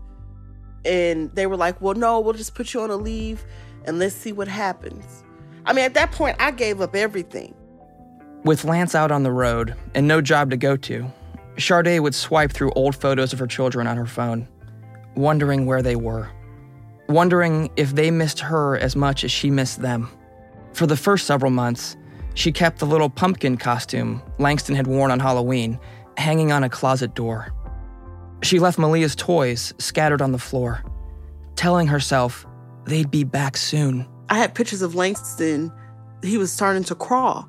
And 0.85 1.33
they 1.35 1.47
were 1.47 1.57
like, 1.57 1.81
well, 1.81 1.95
no, 1.95 2.19
we'll 2.19 2.33
just 2.35 2.55
put 2.55 2.75
you 2.75 2.81
on 2.81 2.91
a 2.91 2.97
leave 2.97 3.45
and 3.85 3.99
let's 3.99 4.15
see 4.15 4.33
what 4.33 4.49
happens. 4.49 5.23
I 5.67 5.73
mean, 5.73 5.85
at 5.85 5.95
that 5.95 6.11
point, 6.13 6.37
I 6.41 6.51
gave 6.51 6.81
up 6.81 6.97
everything. 6.97 7.55
With 8.45 8.65
Lance 8.65 8.95
out 8.95 9.13
on 9.13 9.23
the 9.23 9.31
road 9.31 9.77
and 9.95 10.09
no 10.09 10.21
job 10.21 10.51
to 10.51 10.57
go 10.57 10.77
to, 10.79 11.13
Sharde 11.57 12.01
would 12.01 12.15
swipe 12.15 12.53
through 12.53 12.73
old 12.73 12.97
photos 12.97 13.33
of 13.33 13.39
her 13.39 13.47
children 13.47 13.87
on 13.87 13.97
her 13.97 14.07
phone, 14.07 14.49
wondering 15.17 15.67
where 15.67 15.83
they 15.83 15.97
were, 15.97 16.31
wondering 17.09 17.71
if 17.77 17.95
they 17.95 18.11
missed 18.11 18.41
her 18.41 18.79
as 18.79 18.97
much 18.97 19.25
as 19.25 19.33
she 19.33 19.51
missed 19.51 19.83
them. 19.83 20.09
For 20.73 20.87
the 20.87 20.97
first 20.97 21.27
several 21.27 21.51
months, 21.51 21.97
she 22.35 22.53
kept 22.53 22.79
the 22.79 22.87
little 22.87 23.11
pumpkin 23.11 23.57
costume 23.57 24.23
Langston 24.39 24.75
had 24.75 24.87
worn 24.87 25.11
on 25.11 25.21
Halloween 25.21 25.79
hanging 26.17 26.53
on 26.53 26.63
a 26.65 26.69
closet 26.69 27.15
door. 27.15 27.53
She 28.43 28.59
left 28.59 28.79
Malia's 28.79 29.17
toys 29.17 29.75
scattered 29.79 30.23
on 30.23 30.33
the 30.33 30.39
floor, 30.39 30.83
telling 31.57 31.87
herself 31.87 32.47
they'd 32.85 33.11
be 33.11 33.25
back 33.25 33.57
soon. 33.57 34.07
I 34.29 34.37
had 34.37 34.55
pictures 34.55 34.83
of 34.83 34.95
Langston. 34.95 35.73
He 36.23 36.39
was 36.39 36.53
starting 36.53 36.85
to 36.85 36.95
crawl. 36.95 37.49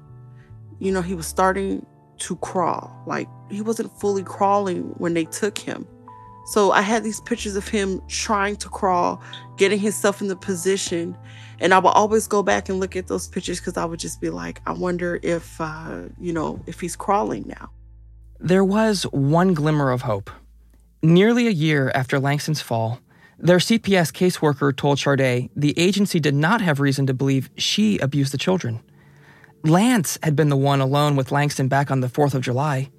You 0.79 0.91
know, 0.91 1.01
he 1.01 1.13
was 1.13 1.27
starting 1.27 1.85
to 2.21 2.35
crawl. 2.37 2.91
Like 3.05 3.27
he 3.49 3.61
wasn't 3.61 3.91
fully 3.99 4.23
crawling 4.23 4.93
when 4.97 5.13
they 5.13 5.25
took 5.25 5.57
him. 5.57 5.87
So 6.45 6.71
I 6.71 6.81
had 6.81 7.03
these 7.03 7.21
pictures 7.21 7.55
of 7.55 7.67
him 7.67 8.01
trying 8.07 8.55
to 8.57 8.69
crawl, 8.69 9.21
getting 9.57 9.79
himself 9.79 10.21
in 10.21 10.27
the 10.27 10.35
position. 10.35 11.15
And 11.59 11.73
I 11.73 11.79
would 11.79 11.89
always 11.89 12.27
go 12.27 12.41
back 12.41 12.67
and 12.67 12.79
look 12.79 12.95
at 12.95 13.07
those 13.07 13.27
pictures 13.27 13.59
because 13.59 13.77
I 13.77 13.85
would 13.85 13.99
just 13.99 14.19
be 14.19 14.29
like, 14.29 14.61
I 14.65 14.73
wonder 14.73 15.19
if, 15.21 15.61
uh, 15.61 16.03
you 16.19 16.33
know, 16.33 16.59
if 16.65 16.79
he's 16.79 16.95
crawling 16.95 17.45
now. 17.47 17.69
There 18.39 18.65
was 18.65 19.03
one 19.03 19.53
glimmer 19.53 19.91
of 19.91 20.01
hope. 20.01 20.31
Nearly 21.03 21.47
a 21.47 21.51
year 21.51 21.91
after 21.93 22.19
Langston's 22.19 22.61
fall, 22.61 22.99
their 23.37 23.57
CPS 23.57 24.11
caseworker 24.11 24.75
told 24.75 24.97
Sharde 24.97 25.49
the 25.55 25.77
agency 25.77 26.19
did 26.19 26.35
not 26.35 26.61
have 26.61 26.79
reason 26.79 27.07
to 27.07 27.13
believe 27.13 27.49
she 27.55 27.97
abused 27.99 28.33
the 28.33 28.37
children. 28.37 28.81
Lance 29.63 30.17
had 30.23 30.35
been 30.35 30.49
the 30.49 30.57
one 30.57 30.81
alone 30.81 31.15
with 31.15 31.31
Langston 31.31 31.67
back 31.67 31.91
on 31.91 32.01
the 32.01 32.07
4th 32.07 32.33
of 32.33 32.41
July. 32.41 32.89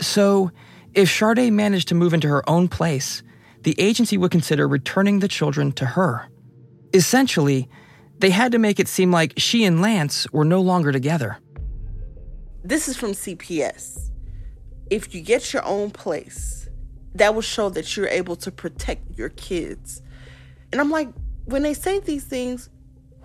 So, 0.00 0.50
if 0.92 1.08
Sharde 1.08 1.52
managed 1.52 1.88
to 1.88 1.94
move 1.94 2.14
into 2.14 2.28
her 2.28 2.48
own 2.48 2.68
place, 2.68 3.22
the 3.62 3.74
agency 3.80 4.16
would 4.16 4.30
consider 4.30 4.68
returning 4.68 5.20
the 5.20 5.28
children 5.28 5.72
to 5.72 5.86
her. 5.86 6.28
Essentially, 6.92 7.68
they 8.18 8.30
had 8.30 8.52
to 8.52 8.58
make 8.58 8.78
it 8.78 8.88
seem 8.88 9.10
like 9.10 9.34
she 9.36 9.64
and 9.64 9.82
Lance 9.82 10.30
were 10.32 10.44
no 10.44 10.60
longer 10.60 10.92
together. 10.92 11.38
This 12.62 12.88
is 12.88 12.96
from 12.96 13.12
CPS. 13.12 14.10
If 14.90 15.14
you 15.14 15.20
get 15.20 15.52
your 15.52 15.64
own 15.64 15.90
place, 15.90 16.68
that 17.14 17.34
will 17.34 17.42
show 17.42 17.68
that 17.70 17.96
you're 17.96 18.08
able 18.08 18.36
to 18.36 18.50
protect 18.50 19.16
your 19.16 19.30
kids. 19.30 20.02
And 20.72 20.80
I'm 20.80 20.90
like, 20.90 21.08
when 21.44 21.62
they 21.62 21.74
say 21.74 22.00
these 22.00 22.24
things, 22.24 22.70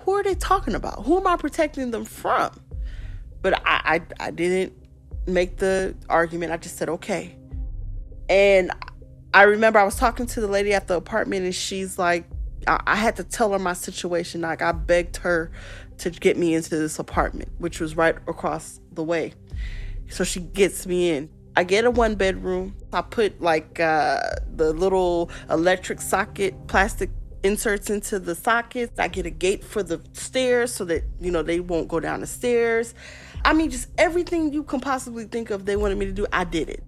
who 0.10 0.16
are 0.16 0.24
they 0.24 0.34
talking 0.34 0.74
about? 0.74 1.06
Who 1.06 1.20
am 1.20 1.28
I 1.28 1.36
protecting 1.36 1.92
them 1.92 2.04
from? 2.04 2.50
But 3.44 3.62
I, 3.64 4.02
I, 4.20 4.26
I 4.28 4.32
didn't 4.32 4.74
make 5.28 5.58
the 5.58 5.96
argument. 6.10 6.52
I 6.52 6.58
just 6.58 6.78
said, 6.78 6.90
okay. 6.90 7.38
And 8.28 8.72
I 9.36 9.44
remember 9.44 9.78
I 9.78 9.84
was 9.84 9.98
talking 9.98 10.26
to 10.26 10.42
the 10.42 10.48
lady 10.48 10.74
at 10.74 10.88
the 10.88 10.96
apartment, 10.96 11.46
and 11.46 11.54
she's 11.54 12.00
like, 12.00 12.26
I, 12.66 12.82
I 12.88 12.96
had 12.96 13.18
to 13.18 13.24
tell 13.24 13.52
her 13.52 13.60
my 13.60 13.74
situation. 13.74 14.42
Like, 14.42 14.64
I 14.64 14.72
begged 14.72 15.18
her 15.18 15.52
to 16.00 16.10
get 16.10 16.38
me 16.38 16.56
into 16.56 16.72
this 16.72 16.98
apartment, 16.98 17.52
which 17.60 17.80
was 17.80 17.96
right 17.96 18.16
across 18.28 18.80
the 18.94 19.04
way. 19.04 19.34
So 20.10 20.24
she 20.24 20.40
gets 20.40 20.88
me 20.88 21.12
in. 21.12 21.30
I 21.56 21.66
get 21.66 21.86
a 21.86 21.92
one 21.92 22.16
bedroom. 22.16 22.76
I 22.94 23.04
put 23.04 23.40
like 23.42 23.80
uh, 23.80 24.22
the 24.56 24.74
little 24.74 25.30
electric 25.52 26.02
socket 26.02 26.56
plastic 26.66 27.12
inserts 27.44 27.90
into 27.90 28.20
the 28.20 28.36
sockets. 28.36 29.00
I 29.00 29.08
get 29.08 29.26
a 29.26 29.30
gate 29.30 29.64
for 29.64 29.84
the 29.84 30.02
stairs 30.14 30.74
so 30.74 30.86
that, 30.86 31.04
you 31.20 31.32
know, 31.32 31.44
they 31.44 31.60
won't 31.60 31.88
go 31.88 32.00
down 32.00 32.22
the 32.22 32.28
stairs. 32.28 32.94
I 33.46 33.54
mean, 33.54 33.70
just 33.70 33.88
everything 33.98 34.54
you 34.54 34.64
can 34.64 34.80
possibly 34.80 35.26
think 35.26 35.50
of 35.50 35.66
they 35.66 35.76
wanted 35.76 35.98
me 35.98 36.06
to 36.06 36.12
do, 36.12 36.28
I 36.34 36.44
did 36.44 36.70
it. 36.70 36.84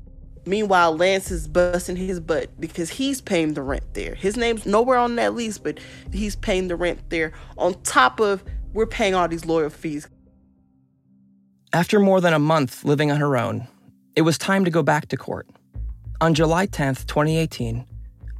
Meanwhile, 0.45 0.97
Lance 0.97 1.29
is 1.29 1.47
busting 1.47 1.95
his 1.95 2.19
butt 2.19 2.49
because 2.59 2.89
he's 2.89 3.21
paying 3.21 3.53
the 3.53 3.61
rent 3.61 3.93
there. 3.93 4.15
His 4.15 4.37
name's 4.37 4.65
nowhere 4.65 4.97
on 4.97 5.15
that 5.15 5.35
lease, 5.35 5.59
but 5.59 5.79
he's 6.11 6.35
paying 6.35 6.67
the 6.67 6.75
rent 6.75 7.09
there 7.09 7.31
on 7.57 7.79
top 7.83 8.19
of 8.19 8.43
we're 8.73 8.87
paying 8.87 9.13
all 9.13 9.27
these 9.27 9.45
lawyer 9.45 9.69
fees. 9.69 10.07
After 11.73 11.99
more 11.99 12.19
than 12.21 12.33
a 12.33 12.39
month 12.39 12.83
living 12.83 13.11
on 13.11 13.19
her 13.19 13.37
own, 13.37 13.67
it 14.15 14.23
was 14.23 14.37
time 14.37 14.65
to 14.65 14.71
go 14.71 14.81
back 14.81 15.07
to 15.09 15.17
court. 15.17 15.47
On 16.19 16.33
July 16.33 16.67
10th, 16.67 17.05
2018, 17.05 17.85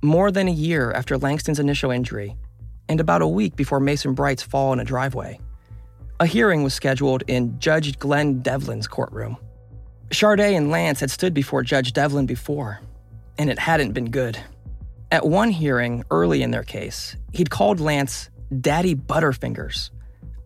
more 0.02 0.32
than 0.32 0.48
a 0.48 0.52
year 0.52 0.92
after 0.92 1.18
Langston's 1.18 1.60
initial 1.60 1.92
injury, 1.92 2.36
and 2.90 3.00
about 3.00 3.22
a 3.22 3.28
week 3.28 3.56
before 3.56 3.80
Mason 3.80 4.14
Bright's 4.14 4.44
fall 4.44 4.74
in 4.74 4.80
a 4.80 4.86
driveway, 4.86 5.40
a 6.20 6.26
hearing 6.26 6.64
was 6.64 6.74
scheduled 6.74 7.24
in 7.28 7.60
Judge 7.60 7.98
Glenn 7.98 8.42
Devlin's 8.42 8.88
courtroom. 8.88 9.38
Sharde 10.10 10.56
and 10.56 10.70
Lance 10.70 11.00
had 11.00 11.10
stood 11.10 11.34
before 11.34 11.64
Judge 11.64 11.94
Devlin 11.94 12.26
before, 12.26 12.80
and 13.38 13.50
it 13.50 13.58
hadn't 13.58 13.94
been 13.94 14.12
good. 14.12 14.38
At 15.12 15.26
one 15.26 15.50
hearing 15.52 16.04
early 16.12 16.44
in 16.44 16.52
their 16.52 16.64
case, 16.64 17.16
he'd 17.34 17.50
called 17.50 17.80
Lance 17.80 18.30
Daddy 18.60 18.96
Butterfingers, 18.96 19.90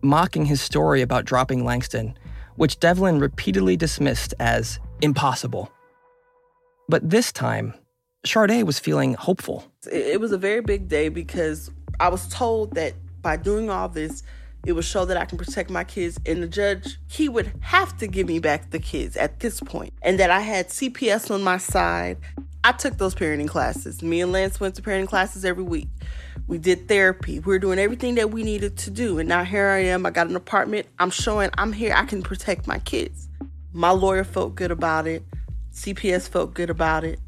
mocking 0.02 0.44
his 0.44 0.60
story 0.60 1.02
about 1.02 1.24
dropping 1.24 1.64
Langston, 1.64 2.16
which 2.56 2.78
Devlin 2.78 3.18
repeatedly 3.18 3.76
dismissed 3.76 4.34
as 4.38 4.78
impossible. 5.02 5.70
But 6.88 7.08
this 7.08 7.32
time, 7.32 7.74
Sharde 8.26 8.64
was 8.64 8.78
feeling 8.78 9.14
hopeful. 9.14 9.64
It 9.90 10.20
was 10.20 10.32
a 10.32 10.38
very 10.38 10.60
big 10.60 10.88
day 10.88 11.08
because 11.08 11.70
I 12.00 12.08
was 12.08 12.28
told 12.28 12.74
that 12.74 12.94
by 13.22 13.36
doing 13.36 13.70
all 13.70 13.88
this, 13.88 14.22
It 14.66 14.72
would 14.72 14.84
show 14.84 15.04
that 15.04 15.16
I 15.16 15.24
can 15.24 15.38
protect 15.38 15.70
my 15.70 15.84
kids. 15.84 16.18
And 16.26 16.42
the 16.42 16.48
judge, 16.48 16.98
he 17.06 17.28
would 17.28 17.52
have 17.60 17.96
to 17.98 18.08
give 18.08 18.26
me 18.26 18.40
back 18.40 18.70
the 18.70 18.80
kids 18.80 19.16
at 19.16 19.38
this. 19.38 19.62
And 20.02 20.18
that 20.18 20.30
I 20.30 20.40
had 20.40 20.68
CPS 20.68 21.30
on 21.30 21.42
my 21.42 21.56
side. 21.56 22.18
I 22.64 22.72
took 22.72 22.98
those 22.98 23.14
parenting 23.14 23.46
classes. 23.48 24.02
Me 24.02 24.20
and 24.20 24.32
Lance 24.32 24.58
went 24.58 24.74
to 24.74 24.82
parenting 24.82 25.06
classes 25.06 25.44
every 25.44 25.62
week. 25.62 25.88
We 26.48 26.58
did 26.58 26.88
therapy. 26.88 27.38
We 27.38 27.46
were 27.46 27.60
doing 27.60 27.78
everything 27.78 28.16
that 28.16 28.32
we 28.32 28.42
needed 28.42 28.76
to 28.78 28.90
do. 28.90 29.20
And 29.20 29.28
now 29.28 29.44
here 29.44 29.68
I 29.68 29.84
am. 29.84 30.04
I 30.04 30.10
got 30.10 30.26
an 30.26 30.34
apartment. 30.34 30.88
I'm 30.98 31.10
showing 31.10 31.50
I'm 31.56 31.72
here. 31.72 31.94
I 31.96 32.04
can 32.04 32.22
protect 32.22 32.66
my 32.66 32.80
kids. 32.80 33.28
My 33.72 33.90
lawyer 33.90 34.24
felt 34.24 34.56
good 34.56 34.72
about 34.72 35.06
it. 35.06 35.22
CPS 35.72 36.28
felt 36.28 36.54
good 36.54 36.70
about 36.70 37.04
it. 37.04 37.20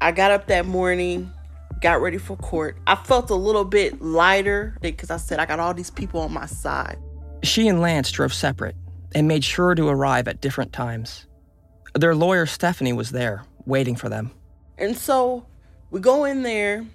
I 0.00 0.12
got 0.12 0.30
up 0.30 0.46
that 0.48 0.66
morning, 0.66 1.32
got 1.80 2.00
ready 2.00 2.18
for 2.18 2.36
court. 2.36 2.76
I 2.86 2.94
felt 2.94 3.30
a 3.30 3.34
little 3.34 3.64
bit 3.64 4.00
lighter 4.00 4.76
because 4.80 5.10
I 5.10 5.16
said 5.16 5.38
I 5.38 5.46
got 5.46 5.60
all 5.60 5.74
these 5.74 5.90
people 5.90 6.20
on 6.20 6.32
my 6.32 6.46
side. 6.46 6.98
She 7.42 7.68
and 7.68 7.80
Lance 7.80 8.10
drove 8.10 8.34
separate 8.34 8.76
and 9.14 9.26
made 9.26 9.44
sure 9.44 9.74
to 9.74 9.88
arrive 9.88 10.28
at 10.28 10.40
different 10.40 10.72
times. 10.72 11.26
Their 11.94 12.14
lawyer, 12.14 12.46
Stephanie, 12.46 12.92
was 12.92 13.10
there, 13.10 13.44
waiting 13.66 13.96
for 13.96 14.08
them. 14.08 14.30
And 14.78 14.96
so 14.96 15.46
we 15.90 16.00
go 16.00 16.24
in 16.24 16.42
there, 16.42 16.86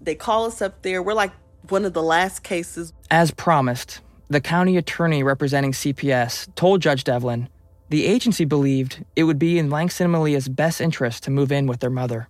they 0.00 0.14
call 0.14 0.46
us 0.46 0.62
up 0.62 0.82
there. 0.82 1.02
We're 1.02 1.14
like 1.14 1.32
one 1.68 1.84
of 1.84 1.92
the 1.92 2.02
last 2.02 2.42
cases. 2.42 2.92
As 3.10 3.30
promised, 3.30 4.00
the 4.28 4.40
county 4.40 4.76
attorney 4.76 5.22
representing 5.22 5.72
CPS 5.72 6.54
told 6.54 6.80
Judge 6.82 7.04
Devlin 7.04 7.48
the 7.88 8.06
agency 8.06 8.44
believed 8.44 9.04
it 9.14 9.24
would 9.24 9.38
be 9.38 9.58
in 9.58 9.70
Langston 9.70 10.10
Malia's 10.10 10.48
best 10.48 10.80
interest 10.80 11.22
to 11.24 11.30
move 11.30 11.52
in 11.52 11.66
with 11.66 11.80
their 11.80 11.90
mother. 11.90 12.28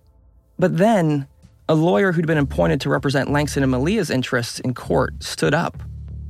But 0.59 0.77
then, 0.77 1.27
a 1.69 1.75
lawyer 1.75 2.11
who'd 2.11 2.27
been 2.27 2.37
appointed 2.37 2.81
to 2.81 2.89
represent 2.89 3.31
Langston 3.31 3.63
and 3.63 3.71
Malia's 3.71 4.09
interests 4.09 4.59
in 4.59 4.73
court 4.73 5.21
stood 5.23 5.53
up. 5.53 5.77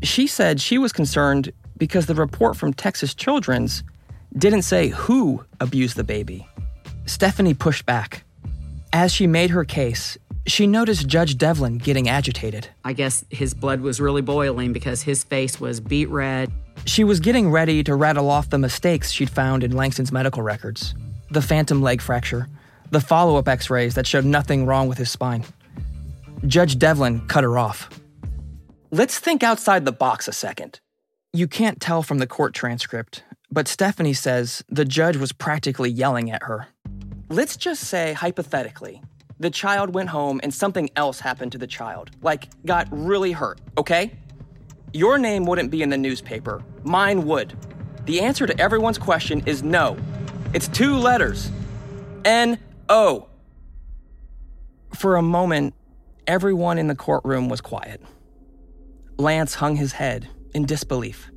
She 0.02 0.28
said 0.28 0.62
she 0.62 0.78
was 0.78 0.92
concerned 0.92 1.52
because 1.78 2.06
the 2.06 2.16
report 2.16 2.56
from 2.56 2.74
Texas 2.74 3.14
Children's 3.14 3.84
didn't 4.38 4.64
say 4.64 4.90
who 4.90 5.44
abused 5.60 5.96
the 5.96 6.04
baby. 6.04 6.48
Stephanie 7.06 7.54
pushed 7.54 7.86
back. 7.86 8.24
As 8.94 9.14
she 9.14 9.28
made 9.28 9.50
her 9.50 9.64
case, 9.64 10.18
she 10.48 10.66
noticed 10.66 11.08
Judge 11.08 11.38
Devlin 11.38 11.78
getting 11.78 12.08
agitated. 12.08 12.68
I 12.84 12.94
guess 12.94 13.26
his 13.30 13.54
blood 13.54 13.82
was 13.82 14.00
really 14.00 14.22
boiling 14.22 14.74
because 14.74 15.02
his 15.02 15.24
face 15.24 15.60
was 15.60 15.80
beet 15.80 16.10
red. 16.10 16.52
She 16.86 17.04
was 17.04 17.20
getting 17.20 17.52
ready 17.52 17.84
to 17.84 17.96
rattle 17.96 18.30
off 18.30 18.50
the 18.50 18.58
mistakes 18.58 19.12
she'd 19.12 19.30
found 19.30 19.64
in 19.64 19.72
Langston's 19.72 20.12
medical 20.12 20.42
records 20.42 20.96
the 21.30 21.42
phantom 21.42 21.82
leg 21.82 22.02
fracture, 22.02 22.48
the 22.90 23.02
follow 23.02 23.36
up 23.36 23.50
x 23.50 23.70
rays 23.70 23.96
that 23.96 24.08
showed 24.08 24.24
nothing 24.24 24.66
wrong 24.66 24.88
with 24.88 24.98
his 24.98 25.12
spine. 25.12 25.44
Judge 26.46 26.80
Devlin 26.80 27.28
cut 27.28 27.44
her 27.44 27.58
off. 27.58 27.90
Let's 28.92 29.20
think 29.20 29.44
outside 29.44 29.84
the 29.84 29.92
box 29.92 30.30
a 30.30 30.32
second. 30.32 30.80
You 31.34 31.48
can't 31.48 31.82
tell 31.82 32.02
from 32.02 32.20
the 32.20 32.28
court 32.28 32.54
transcript, 32.54 33.24
but 33.52 33.68
Stephanie 33.68 34.14
says 34.14 34.64
the 34.70 34.86
judge 34.86 35.18
was 35.18 35.34
practically 35.34 35.90
yelling 35.90 36.32
at 36.32 36.44
her. 36.44 36.68
Let's 37.30 37.58
just 37.58 37.84
say, 37.84 38.14
hypothetically, 38.14 39.02
the 39.40 39.50
child 39.50 39.94
went 39.94 40.10
home 40.10 40.40
and 40.44 40.54
something 40.54 40.90
else 40.96 41.20
happened 41.20 41.52
to 41.52 41.58
the 41.58 41.68
child, 41.68 42.12
like 42.22 42.50
got 42.66 42.88
really 42.92 43.32
hurt, 43.32 43.62
okay? 43.78 44.18
Your 44.94 45.18
name 45.18 45.46
wouldn't 45.46 45.70
be 45.70 45.82
in 45.82 45.90
the 45.90 45.98
newspaper. 45.98 46.64
Mine 46.84 47.26
would. 47.26 47.56
The 48.06 48.22
answer 48.22 48.48
to 48.48 48.60
everyone's 48.60 48.98
question 48.98 49.44
is 49.46 49.64
no. 49.64 49.98
It's 50.54 50.68
two 50.68 50.96
letters 50.96 51.52
N 52.26 52.58
O. 52.90 53.28
For 54.96 55.18
a 55.18 55.22
moment, 55.22 55.76
everyone 56.26 56.78
in 56.78 56.88
the 56.88 56.96
courtroom 56.96 57.50
was 57.50 57.62
quiet. 57.62 58.02
Lance 59.18 59.56
hung 59.56 59.76
his 59.76 59.92
head 59.94 60.28
in 60.54 60.66
disbelief. 60.66 61.30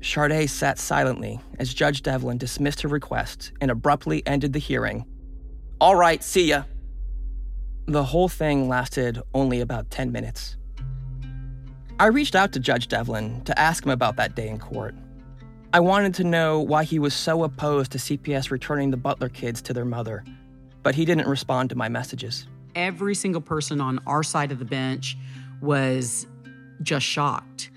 Sharde 0.00 0.48
sat 0.48 0.78
silently 0.78 1.40
as 1.58 1.74
Judge 1.74 2.02
Devlin 2.02 2.38
dismissed 2.38 2.82
her 2.82 2.88
request 2.88 3.52
and 3.60 3.70
abruptly 3.70 4.22
ended 4.26 4.52
the 4.52 4.58
hearing. 4.58 5.04
All 5.80 5.96
right, 5.96 6.22
see 6.22 6.48
ya. 6.48 6.64
The 7.86 8.04
whole 8.04 8.28
thing 8.28 8.68
lasted 8.68 9.20
only 9.34 9.60
about 9.60 9.90
10 9.90 10.12
minutes. 10.12 10.56
I 11.98 12.06
reached 12.06 12.34
out 12.34 12.52
to 12.52 12.60
Judge 12.60 12.88
Devlin 12.88 13.42
to 13.44 13.58
ask 13.58 13.84
him 13.84 13.90
about 13.90 14.16
that 14.16 14.34
day 14.34 14.48
in 14.48 14.58
court. 14.58 14.94
I 15.72 15.80
wanted 15.80 16.14
to 16.14 16.24
know 16.24 16.60
why 16.60 16.84
he 16.84 16.98
was 16.98 17.14
so 17.14 17.44
opposed 17.44 17.92
to 17.92 17.98
CPS 17.98 18.50
returning 18.50 18.90
the 18.90 18.96
Butler 18.96 19.28
kids 19.28 19.62
to 19.62 19.72
their 19.72 19.84
mother, 19.84 20.24
but 20.82 20.94
he 20.94 21.04
didn't 21.04 21.28
respond 21.28 21.70
to 21.70 21.76
my 21.76 21.88
messages. 21.88 22.46
Every 22.74 23.14
single 23.14 23.40
person 23.40 23.80
on 23.80 24.00
our 24.06 24.22
side 24.22 24.50
of 24.50 24.58
the 24.58 24.64
bench 24.64 25.16
was 25.60 26.26
just 26.82 27.06
shocked. 27.06 27.70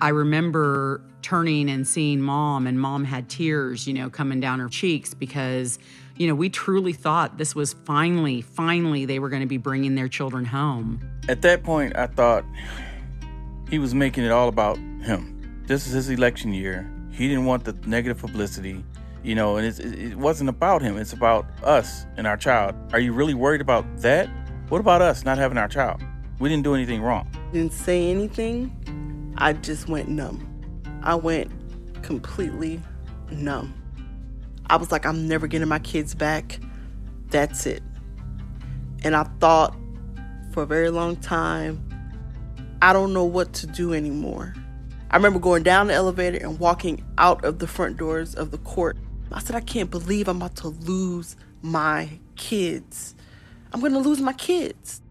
I 0.00 0.08
remember 0.10 1.02
turning 1.22 1.68
and 1.70 1.86
seeing 1.86 2.20
mom, 2.20 2.66
and 2.66 2.80
mom 2.80 3.04
had 3.04 3.28
tears, 3.28 3.86
you 3.86 3.94
know, 3.94 4.10
coming 4.10 4.40
down 4.40 4.60
her 4.60 4.68
cheeks 4.68 5.14
because, 5.14 5.78
you 6.18 6.26
know, 6.26 6.34
we 6.34 6.50
truly 6.50 6.92
thought 6.92 7.38
this 7.38 7.54
was 7.54 7.74
finally, 7.84 8.40
finally, 8.40 9.04
they 9.04 9.20
were 9.20 9.28
going 9.28 9.42
to 9.42 9.48
be 9.48 9.56
bringing 9.56 9.94
their 9.94 10.08
children 10.08 10.44
home. 10.44 11.00
At 11.28 11.42
that 11.42 11.62
point, 11.62 11.96
I 11.96 12.08
thought 12.08 12.44
he 13.70 13.78
was 13.78 13.94
making 13.94 14.24
it 14.24 14.32
all 14.32 14.48
about 14.48 14.76
him. 14.76 15.62
This 15.66 15.86
is 15.86 15.92
his 15.92 16.10
election 16.10 16.52
year. 16.52 16.90
He 17.12 17.28
didn't 17.28 17.44
want 17.44 17.64
the 17.64 17.72
negative 17.86 18.18
publicity, 18.18 18.84
you 19.22 19.34
know, 19.34 19.56
and 19.56 19.66
it 19.66 20.16
wasn't 20.16 20.50
about 20.50 20.82
him. 20.82 20.96
It's 20.96 21.12
about 21.12 21.46
us 21.62 22.06
and 22.16 22.26
our 22.26 22.36
child. 22.36 22.74
Are 22.92 23.00
you 23.00 23.12
really 23.12 23.34
worried 23.34 23.60
about 23.60 23.84
that? 23.98 24.28
What 24.68 24.80
about 24.80 25.02
us 25.02 25.24
not 25.24 25.38
having 25.38 25.56
our 25.56 25.68
child? 25.68 26.02
We 26.40 26.48
didn't 26.48 26.64
do 26.64 26.74
anything 26.74 27.00
wrong. 27.00 27.30
Didn't 27.52 27.72
say 27.72 28.10
anything. 28.10 29.34
I 29.38 29.52
just 29.52 29.88
went 29.88 30.08
numb. 30.08 30.44
I 31.02 31.14
went 31.14 31.50
completely 32.02 32.80
numb. 33.30 33.74
I 34.70 34.76
was 34.76 34.92
like, 34.92 35.06
I'm 35.06 35.28
never 35.28 35.46
getting 35.46 35.68
my 35.68 35.78
kids 35.78 36.14
back. 36.14 36.60
That's 37.28 37.66
it. 37.66 37.82
And 39.02 39.14
I 39.14 39.24
thought 39.40 39.76
for 40.52 40.62
a 40.62 40.66
very 40.66 40.90
long 40.90 41.16
time, 41.16 41.84
I 42.82 42.92
don't 42.92 43.12
know 43.12 43.24
what 43.24 43.52
to 43.54 43.66
do 43.66 43.92
anymore. 43.92 44.54
I 45.10 45.16
remember 45.16 45.38
going 45.38 45.62
down 45.62 45.86
the 45.86 45.94
elevator 45.94 46.38
and 46.38 46.58
walking 46.58 47.04
out 47.16 47.44
of 47.44 47.58
the 47.58 47.66
front 47.66 47.96
doors 47.96 48.34
of 48.34 48.50
the 48.50 48.58
court. 48.58 48.96
I 49.32 49.40
said, 49.40 49.56
I 49.56 49.60
can't 49.60 49.90
believe 49.90 50.28
I'm 50.28 50.36
about 50.36 50.56
to 50.56 50.68
lose 50.68 51.36
my 51.62 52.10
kids. 52.36 53.14
I'm 53.72 53.80
going 53.80 53.92
to 53.92 53.98
lose 53.98 54.20
my 54.20 54.32
kids. 54.32 55.02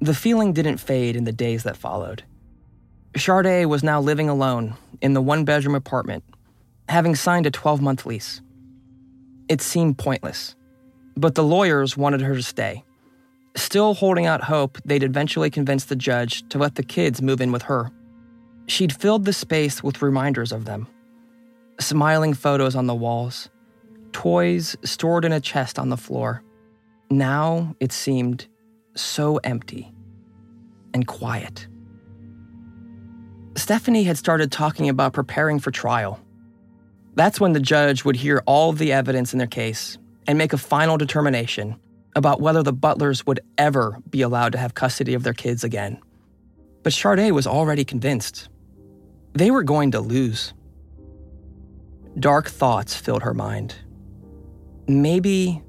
The 0.00 0.14
feeling 0.14 0.52
didn't 0.52 0.78
fade 0.78 1.16
in 1.16 1.24
the 1.24 1.32
days 1.32 1.62
that 1.62 1.76
followed. 1.76 2.22
Sharde 3.14 3.66
was 3.66 3.82
now 3.82 4.00
living 4.00 4.28
alone 4.28 4.74
in 5.00 5.12
the 5.12 5.20
one 5.20 5.44
bedroom 5.44 5.74
apartment, 5.74 6.24
having 6.88 7.14
signed 7.14 7.46
a 7.46 7.50
12 7.50 7.80
month 7.80 8.06
lease. 8.06 8.40
It 9.48 9.60
seemed 9.60 9.98
pointless, 9.98 10.56
but 11.16 11.34
the 11.34 11.44
lawyers 11.44 11.96
wanted 11.96 12.20
her 12.22 12.34
to 12.34 12.42
stay, 12.42 12.84
still 13.56 13.94
holding 13.94 14.26
out 14.26 14.44
hope 14.44 14.78
they'd 14.84 15.02
eventually 15.02 15.50
convince 15.50 15.84
the 15.84 15.96
judge 15.96 16.48
to 16.48 16.58
let 16.58 16.74
the 16.76 16.82
kids 16.82 17.20
move 17.20 17.40
in 17.40 17.52
with 17.52 17.62
her. 17.62 17.90
She'd 18.66 18.94
filled 18.94 19.24
the 19.24 19.32
space 19.32 19.82
with 19.82 20.02
reminders 20.02 20.52
of 20.52 20.64
them 20.64 20.86
smiling 21.80 22.34
photos 22.34 22.76
on 22.76 22.86
the 22.86 22.94
walls, 22.94 23.50
toys 24.12 24.76
stored 24.84 25.24
in 25.24 25.32
a 25.32 25.40
chest 25.40 25.78
on 25.78 25.88
the 25.88 25.96
floor. 25.96 26.42
Now 27.10 27.74
it 27.80 27.92
seemed 27.92 28.46
so 28.94 29.38
empty 29.38 29.92
and 30.94 31.06
quiet. 31.06 31.66
Stephanie 33.56 34.04
had 34.04 34.16
started 34.16 34.50
talking 34.50 34.88
about 34.88 35.12
preparing 35.12 35.58
for 35.58 35.70
trial. 35.70 36.20
That's 37.14 37.40
when 37.40 37.52
the 37.52 37.60
judge 37.60 38.04
would 38.04 38.16
hear 38.16 38.42
all 38.46 38.72
the 38.72 38.92
evidence 38.92 39.32
in 39.32 39.38
their 39.38 39.46
case 39.46 39.98
and 40.26 40.38
make 40.38 40.52
a 40.52 40.58
final 40.58 40.96
determination 40.96 41.76
about 42.14 42.40
whether 42.40 42.62
the 42.62 42.72
butlers 42.72 43.26
would 43.26 43.40
ever 43.58 43.98
be 44.08 44.22
allowed 44.22 44.52
to 44.52 44.58
have 44.58 44.74
custody 44.74 45.14
of 45.14 45.22
their 45.22 45.32
kids 45.32 45.64
again. 45.64 45.98
But 46.82 46.92
Sharde 46.92 47.30
was 47.32 47.46
already 47.46 47.84
convinced. 47.84 48.48
They 49.34 49.50
were 49.50 49.62
going 49.62 49.92
to 49.92 50.00
lose. 50.00 50.52
Dark 52.18 52.48
thoughts 52.48 52.94
filled 52.94 53.22
her 53.22 53.34
mind. 53.34 53.74
Maybe 54.86 55.62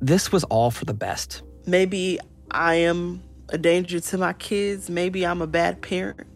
this 0.00 0.32
was 0.32 0.44
all 0.44 0.70
for 0.70 0.84
the 0.84 0.94
best. 0.94 1.42
Maybe 1.66 2.18
I 2.50 2.76
am 2.76 3.22
a 3.50 3.58
danger 3.58 4.00
to 4.00 4.18
my 4.18 4.32
kids. 4.32 4.88
Maybe 4.88 5.26
I'm 5.26 5.42
a 5.42 5.46
bad 5.46 5.82
parent. 5.82 6.26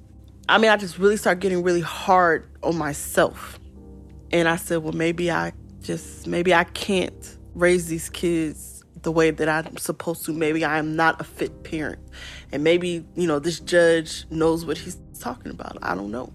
I 0.49 0.59
mean, 0.59 0.71
I 0.71 0.77
just 0.77 0.99
really 0.99 1.17
start 1.17 1.41
getting 1.41 1.63
really 1.63 1.81
hard 1.81 2.47
on 2.63 2.77
myself. 2.77 3.59
And 4.35 4.49
I 4.49 4.57
said, 4.57 4.79
well, 4.79 4.93
maybe 4.93 5.31
I 5.31 5.53
just, 5.81 6.27
maybe 6.27 6.53
I 6.53 6.65
can't 6.65 7.39
raise 7.55 7.87
these 7.87 8.11
kids 8.11 8.83
the 9.03 9.13
way 9.13 9.31
that 9.31 9.49
I'm 9.49 9.77
supposed 9.77 10.25
to. 10.25 10.33
Maybe 10.33 10.65
I 10.65 10.79
am 10.79 10.97
not 10.97 11.21
a 11.21 11.25
fit 11.25 11.63
parent. 11.63 12.01
And 12.51 12.65
maybe, 12.65 13.07
you 13.15 13.29
know, 13.29 13.39
this 13.39 13.61
judge 13.61 14.25
knows 14.31 14.67
what 14.67 14.77
he's 14.77 14.99
talking 15.21 15.53
about. 15.53 15.79
I 15.83 15.95
don't 15.95 16.11
know. 16.11 16.33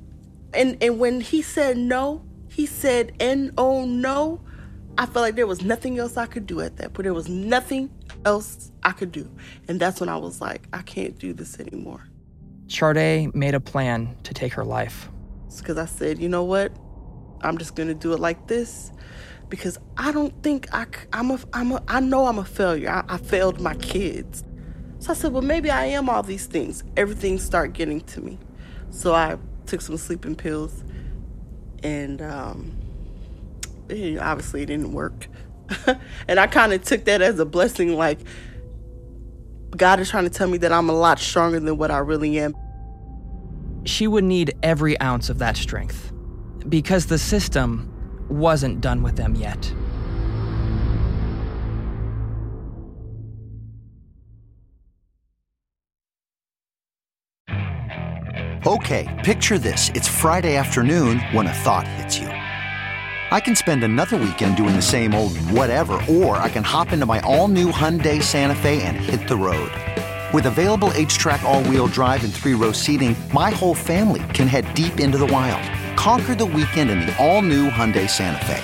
And 0.54 0.78
and 0.82 0.98
when 0.98 1.20
he 1.20 1.42
said 1.42 1.78
no, 1.78 2.24
he 2.50 2.66
said 2.66 3.12
N 3.20 3.54
O 3.58 3.84
no, 3.86 4.40
I 4.98 5.06
felt 5.06 5.24
like 5.24 5.36
there 5.36 5.46
was 5.46 5.62
nothing 5.62 6.00
else 6.00 6.16
I 6.16 6.26
could 6.26 6.48
do 6.48 6.62
at 6.62 6.78
that 6.78 6.94
point. 6.94 7.04
There 7.04 7.14
was 7.14 7.28
nothing 7.28 7.90
else 8.24 8.72
I 8.82 8.94
could 8.94 9.12
do. 9.12 9.30
And 9.68 9.78
that's 9.78 10.00
when 10.00 10.08
I 10.08 10.16
was 10.16 10.40
like, 10.40 10.62
I 10.72 10.84
can't 10.84 11.20
do 11.20 11.34
this 11.34 11.60
anymore. 11.60 12.08
Sharde 12.68 13.36
made 13.36 13.56
a 13.56 13.60
plan 13.60 14.16
to 14.24 14.34
take 14.34 14.54
her 14.54 14.64
life. 14.64 15.10
because 15.58 15.78
I 15.78 15.86
said, 15.86 16.18
you 16.20 16.30
know 16.30 16.46
what? 16.46 16.72
I'm 17.42 17.58
just 17.58 17.76
gonna 17.76 17.94
do 17.94 18.14
it 18.14 18.20
like 18.20 18.48
this 18.48 18.92
because 19.50 19.78
I 19.98 20.12
don't 20.12 20.42
think 20.44 20.68
I, 20.74 20.86
I'm 21.12 21.32
a, 21.32 21.40
I'm 21.54 21.72
a, 21.74 21.84
I 21.88 22.00
know 22.00 22.26
I'm 22.26 22.38
a 22.38 22.46
failure. 22.46 22.90
I, 22.90 23.16
I 23.16 23.18
failed 23.18 23.60
my 23.60 23.76
kids. 23.76 24.44
So 25.00 25.12
I 25.12 25.16
said, 25.16 25.34
well, 25.34 25.42
maybe 25.42 25.70
I 25.70 25.86
am 25.86 26.10
all 26.10 26.24
these 26.24 26.46
things. 26.46 26.84
Everything 26.96 27.40
started 27.40 27.74
getting 27.74 28.02
to 28.02 28.22
me. 28.22 28.38
So 28.92 29.14
I 29.14 29.38
took 29.66 29.82
some 29.82 29.98
sleeping 29.98 30.36
pills 30.36 30.84
and 31.84 32.22
um, 32.22 32.78
it, 33.88 34.20
obviously 34.20 34.64
it 34.64 34.68
didn't 34.68 34.92
work. 34.92 35.28
and 36.28 36.40
I 36.40 36.48
kind 36.48 36.74
of 36.74 36.84
took 36.84 37.06
that 37.06 37.22
as 37.22 37.40
a 37.40 37.46
blessing, 37.46 37.96
like 37.96 38.20
God 39.76 40.00
is 40.00 40.10
trying 40.10 40.26
to 40.26 40.30
tell 40.30 40.48
me 40.48 40.58
that 40.60 40.72
I'm 40.72 40.90
a 40.90 40.94
lot 40.94 41.20
stronger 41.20 41.60
than 41.60 41.78
what 41.78 41.92
I 41.92 42.00
really 42.00 42.40
am. 42.40 42.56
She 43.86 44.08
would 44.08 44.24
need 44.24 44.54
every 44.62 45.00
ounce 45.00 45.30
of 45.30 45.40
that 45.40 45.58
strength 45.58 46.09
because 46.68 47.06
the 47.06 47.18
system 47.18 47.90
wasn't 48.30 48.82
done 48.82 49.02
with 49.02 49.16
them 49.16 49.36
yet. 49.36 49.74
Okay, 58.68 59.08
picture 59.24 59.58
this. 59.58 59.90
It's 59.96 60.08
Friday 60.08 60.58
afternoon 60.58 61.20
when 61.32 61.48
a 61.48 61.54
thought 61.54 61.88
hits 61.88 62.20
you. 62.20 62.28
I 62.28 63.40
can 63.40 63.56
spend 63.56 63.84
another 63.84 64.18
weekend 64.18 64.58
doing 64.58 64.76
the 64.76 64.82
same 64.82 65.14
old 65.14 65.38
whatever, 65.52 65.94
or 66.10 66.38
I 66.38 66.50
can 66.50 66.64
hop 66.64 66.92
into 66.92 67.06
my 67.06 67.22
all 67.22 67.48
new 67.48 67.72
Hyundai 67.72 68.22
Santa 68.22 68.56
Fe 68.56 68.82
and 68.82 68.98
hit 68.98 69.28
the 69.28 69.38
road. 69.38 69.72
With 70.32 70.46
available 70.46 70.90
HTRAC, 70.90 71.42
all 71.42 71.64
wheel 71.64 71.88
drive, 71.88 72.24
and 72.24 72.32
three 72.32 72.54
row 72.54 72.72
seating, 72.72 73.16
my 73.34 73.50
whole 73.50 73.74
family 73.74 74.22
can 74.32 74.48
head 74.48 74.72
deep 74.76 75.00
into 75.00 75.18
the 75.18 75.26
wild. 75.26 75.64
Conquer 75.98 76.36
the 76.36 76.46
weekend 76.46 76.92
in 76.92 77.00
the 77.00 77.18
all 77.18 77.42
new 77.42 77.70
Hyundai 77.70 78.08
Santa 78.08 78.46
Fe. 78.46 78.60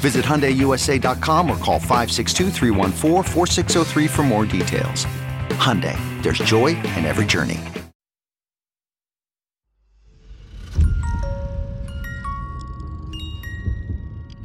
Visit 0.00 0.24
HyundaiUSA.com 0.24 1.50
or 1.50 1.58
call 1.58 1.78
562 1.78 2.50
for 4.08 4.22
more 4.22 4.46
details. 4.46 5.04
Hyundai, 5.58 5.98
there's 6.22 6.38
joy 6.38 6.68
in 6.68 7.04
every 7.04 7.26
journey. 7.26 7.60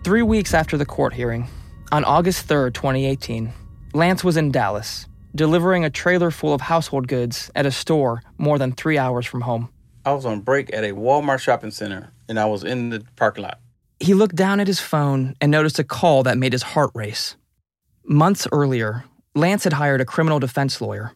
Three 0.03 0.23
weeks 0.23 0.53
after 0.53 0.77
the 0.77 0.85
court 0.85 1.13
hearing, 1.13 1.47
on 1.93 2.03
August 2.03 2.47
3rd, 2.49 2.73
2018, 2.73 3.53
Lance 3.93 4.25
was 4.25 4.35
in 4.35 4.51
Dallas, 4.51 5.05
delivering 5.37 5.85
a 5.85 5.89
trailer 5.89 6.31
full 6.31 6.53
of 6.53 6.61
household 6.61 7.07
goods 7.07 7.49
at 7.55 7.65
a 7.65 7.71
store 7.71 8.21
more 8.37 8.57
than 8.57 8.73
three 8.73 8.97
hours 8.97 9.25
from 9.25 9.41
home. 9.41 9.69
I 10.05 10.11
was 10.11 10.25
on 10.25 10.41
break 10.41 10.73
at 10.73 10.83
a 10.83 10.91
Walmart 10.91 11.39
shopping 11.39 11.71
center 11.71 12.11
and 12.27 12.39
I 12.39 12.45
was 12.45 12.63
in 12.63 12.89
the 12.89 13.05
parking 13.15 13.43
lot. 13.43 13.59
He 13.99 14.13
looked 14.13 14.35
down 14.35 14.59
at 14.59 14.67
his 14.67 14.79
phone 14.79 15.35
and 15.39 15.51
noticed 15.51 15.79
a 15.79 15.83
call 15.83 16.23
that 16.23 16.37
made 16.37 16.53
his 16.53 16.63
heart 16.63 16.91
race. 16.93 17.35
Months 18.03 18.47
earlier, 18.51 19.05
Lance 19.35 19.63
had 19.63 19.73
hired 19.73 20.01
a 20.01 20.05
criminal 20.05 20.39
defense 20.39 20.81
lawyer 20.81 21.13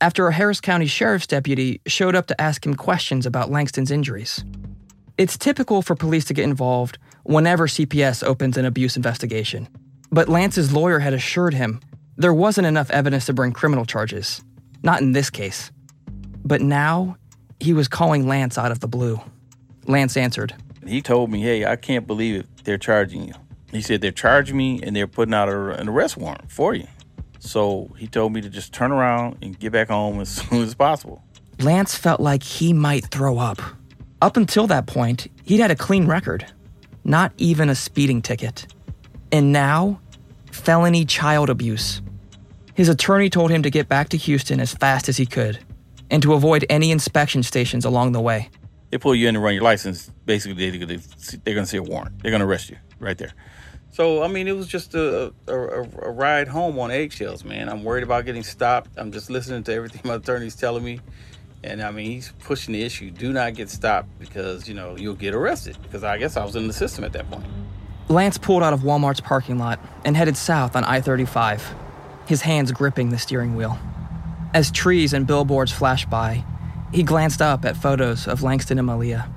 after 0.00 0.26
a 0.28 0.32
Harris 0.32 0.60
County 0.60 0.86
sheriff's 0.86 1.26
deputy 1.26 1.80
showed 1.86 2.14
up 2.14 2.26
to 2.26 2.40
ask 2.40 2.66
him 2.66 2.74
questions 2.74 3.26
about 3.26 3.50
Langston's 3.50 3.90
injuries. 3.90 4.44
It's 5.16 5.38
typical 5.38 5.82
for 5.82 5.94
police 5.94 6.24
to 6.26 6.34
get 6.34 6.44
involved 6.44 6.98
whenever 7.22 7.66
CPS 7.66 8.22
opens 8.22 8.56
an 8.56 8.64
abuse 8.64 8.96
investigation. 8.96 9.68
But 10.10 10.28
Lance's 10.28 10.72
lawyer 10.72 10.98
had 10.98 11.14
assured 11.14 11.54
him 11.54 11.80
there 12.16 12.34
wasn't 12.34 12.66
enough 12.66 12.90
evidence 12.90 13.26
to 13.26 13.32
bring 13.32 13.52
criminal 13.52 13.84
charges. 13.84 14.42
Not 14.82 15.00
in 15.00 15.12
this 15.12 15.30
case. 15.30 15.70
But 16.44 16.60
now, 16.60 17.16
he 17.60 17.72
was 17.72 17.88
calling 17.88 18.28
Lance 18.28 18.58
out 18.58 18.70
of 18.70 18.80
the 18.80 18.88
blue. 18.88 19.20
Lance 19.86 20.16
answered. 20.16 20.54
He 20.86 21.00
told 21.00 21.30
me, 21.30 21.40
hey, 21.40 21.64
I 21.64 21.76
can't 21.76 22.06
believe 22.06 22.40
it. 22.40 22.46
They're 22.64 22.78
charging 22.78 23.26
you. 23.26 23.34
He 23.70 23.80
said, 23.80 24.00
they're 24.00 24.12
charging 24.12 24.56
me 24.56 24.80
and 24.82 24.94
they're 24.94 25.06
putting 25.06 25.34
out 25.34 25.48
a, 25.48 25.70
an 25.70 25.88
arrest 25.88 26.16
warrant 26.16 26.50
for 26.50 26.74
you. 26.74 26.86
So 27.38 27.94
he 27.98 28.06
told 28.06 28.32
me 28.32 28.40
to 28.42 28.48
just 28.48 28.72
turn 28.72 28.92
around 28.92 29.38
and 29.42 29.58
get 29.58 29.72
back 29.72 29.88
home 29.88 30.20
as 30.20 30.28
soon 30.48 30.62
as 30.62 30.74
possible. 30.74 31.22
Lance 31.60 31.96
felt 31.96 32.20
like 32.20 32.42
he 32.42 32.72
might 32.72 33.06
throw 33.06 33.38
up. 33.38 33.60
Up 34.20 34.36
until 34.36 34.66
that 34.68 34.86
point, 34.86 35.28
he'd 35.44 35.60
had 35.60 35.70
a 35.70 35.76
clean 35.76 36.06
record 36.06 36.46
not 37.04 37.32
even 37.36 37.68
a 37.68 37.74
speeding 37.74 38.22
ticket. 38.22 38.66
And 39.30 39.52
now, 39.52 40.00
felony 40.50 41.04
child 41.04 41.50
abuse. 41.50 42.00
His 42.74 42.88
attorney 42.88 43.30
told 43.30 43.50
him 43.50 43.62
to 43.62 43.70
get 43.70 43.88
back 43.88 44.08
to 44.10 44.16
Houston 44.16 44.60
as 44.60 44.72
fast 44.72 45.08
as 45.08 45.16
he 45.16 45.26
could 45.26 45.60
and 46.10 46.22
to 46.22 46.34
avoid 46.34 46.66
any 46.68 46.90
inspection 46.90 47.42
stations 47.42 47.84
along 47.84 48.12
the 48.12 48.20
way. 48.20 48.50
They 48.90 48.98
pull 48.98 49.14
you 49.14 49.28
in 49.28 49.34
to 49.34 49.40
run 49.40 49.54
your 49.54 49.62
license. 49.62 50.10
Basically, 50.26 50.70
they're 50.70 50.86
going 50.86 51.64
to 51.64 51.66
see 51.66 51.76
a 51.76 51.82
warrant. 51.82 52.22
They're 52.22 52.30
going 52.30 52.40
to 52.40 52.46
arrest 52.46 52.70
you 52.70 52.76
right 53.00 53.16
there. 53.16 53.32
So, 53.90 54.24
I 54.24 54.28
mean, 54.28 54.48
it 54.48 54.56
was 54.56 54.66
just 54.66 54.94
a, 54.94 55.32
a, 55.46 55.52
a, 55.52 56.10
ride 56.10 56.48
home 56.48 56.80
on 56.80 56.90
eggshells, 56.90 57.44
man. 57.44 57.68
I'm 57.68 57.84
worried 57.84 58.02
about 58.02 58.24
getting 58.24 58.42
stopped. 58.42 58.90
I'm 58.96 59.12
just 59.12 59.30
listening 59.30 59.62
to 59.64 59.72
everything 59.72 60.02
my 60.04 60.14
attorney's 60.14 60.56
telling 60.56 60.84
me. 60.84 61.00
And 61.62 61.80
I 61.80 61.92
mean, 61.92 62.06
he's 62.06 62.32
pushing 62.40 62.74
the 62.74 62.82
issue. 62.82 63.12
Do 63.12 63.32
not 63.32 63.54
get 63.54 63.70
stopped 63.70 64.08
because, 64.18 64.68
you 64.68 64.74
know, 64.74 64.96
you'll 64.96 65.14
get 65.14 65.32
arrested. 65.32 65.78
Because 65.80 66.02
I 66.02 66.18
guess 66.18 66.36
I 66.36 66.44
was 66.44 66.56
in 66.56 66.66
the 66.66 66.72
system 66.72 67.04
at 67.04 67.12
that 67.12 67.30
point. 67.30 67.46
Lance 68.08 68.36
pulled 68.36 68.64
out 68.64 68.72
of 68.72 68.80
Walmart's 68.80 69.20
parking 69.20 69.58
lot 69.58 69.78
and 70.04 70.16
headed 70.16 70.36
south 70.36 70.74
on 70.74 70.82
I 70.82 71.00
35, 71.00 71.74
his 72.26 72.42
hands 72.42 72.72
gripping 72.72 73.10
the 73.10 73.18
steering 73.18 73.54
wheel. 73.54 73.78
As 74.52 74.70
trees 74.70 75.12
and 75.12 75.26
billboards 75.26 75.72
flashed 75.72 76.08
by, 76.08 76.44
he 76.92 77.02
glanced 77.02 77.42
up 77.42 77.64
at 77.64 77.76
photos 77.76 78.28
of 78.28 78.42
Langston 78.42 78.78
and 78.78 78.86
Malia, 78.86 79.28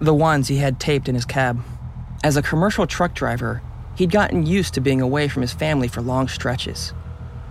the 0.00 0.14
ones 0.14 0.48
he 0.48 0.56
had 0.56 0.78
taped 0.78 1.08
in 1.08 1.14
his 1.14 1.24
cab. 1.24 1.60
As 2.22 2.36
a 2.36 2.42
commercial 2.42 2.86
truck 2.86 3.14
driver, 3.14 3.62
he'd 3.96 4.10
gotten 4.10 4.44
used 4.44 4.74
to 4.74 4.80
being 4.80 5.00
away 5.00 5.28
from 5.28 5.42
his 5.42 5.52
family 5.52 5.88
for 5.88 6.02
long 6.02 6.28
stretches. 6.28 6.92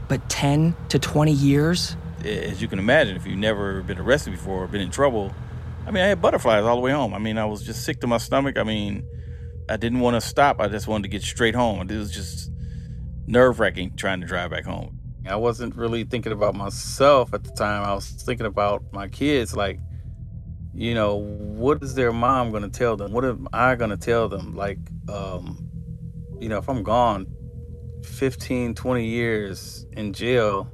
But 0.08 0.30
10 0.30 0.76
to 0.90 1.00
20 1.00 1.32
years? 1.32 1.96
as 2.26 2.62
you 2.62 2.68
can 2.68 2.80
imagine, 2.80 3.16
if 3.16 3.26
you've 3.26 3.38
never 3.38 3.82
been 3.82 3.98
arrested 3.98 4.32
before 4.32 4.64
or 4.64 4.68
been 4.68 4.82
in 4.82 4.92
trouble, 4.92 5.34
I 5.86 5.92
mean, 5.92 6.04
I 6.04 6.08
had 6.08 6.22
butterflies 6.22 6.64
all 6.64 6.76
the 6.76 6.82
way 6.82 6.92
home. 6.92 7.14
I 7.14 7.20
mean, 7.20 7.38
I 7.38 7.46
was 7.46 7.64
just 7.64 7.84
sick 7.84 8.02
to 8.02 8.08
my 8.08 8.18
stomach. 8.18 8.58
I 8.58 8.64
mean, 8.64 9.08
I 9.70 9.78
didn't 9.78 10.02
want 10.02 10.16
to 10.16 10.22
stop. 10.22 10.60
I 10.60 10.68
just 10.68 10.88
wanted 10.88 11.04
to 11.04 11.10
get 11.10 11.24
straight 11.24 11.56
home. 11.56 11.82
It 11.90 11.98
was 11.98 12.12
just 12.12 12.52
nerve 13.30 13.60
wracking 13.60 13.96
trying 13.96 14.20
to 14.20 14.28
drive 14.28 14.50
back 14.50 14.66
home. 14.66 15.00
I 15.28 15.36
wasn't 15.36 15.76
really 15.76 16.04
thinking 16.04 16.32
about 16.32 16.56
myself 16.56 17.34
at 17.34 17.44
the 17.44 17.52
time. 17.52 17.84
I 17.84 17.94
was 17.94 18.08
thinking 18.10 18.48
about 18.48 18.84
my 18.92 19.08
kids. 19.08 19.56
Like, 19.56 19.80
you 20.74 20.96
know, 20.96 21.16
what 21.16 21.84
is 21.84 21.94
their 21.94 22.12
mom 22.12 22.50
going 22.50 22.64
to 22.64 22.70
tell 22.70 22.98
them? 22.98 23.12
What 23.12 23.24
am 23.24 23.48
I 23.54 23.76
going 23.76 23.92
to 23.92 23.98
tell 23.98 24.28
them? 24.28 24.56
Like, 24.56 24.80
um, 25.08 25.70
you 26.40 26.50
know, 26.50 26.58
if 26.58 26.68
I'm 26.68 26.82
gone 26.82 27.28
15, 28.04 28.74
20 28.74 29.06
years 29.06 29.86
in 29.92 30.14
jail, 30.14 30.72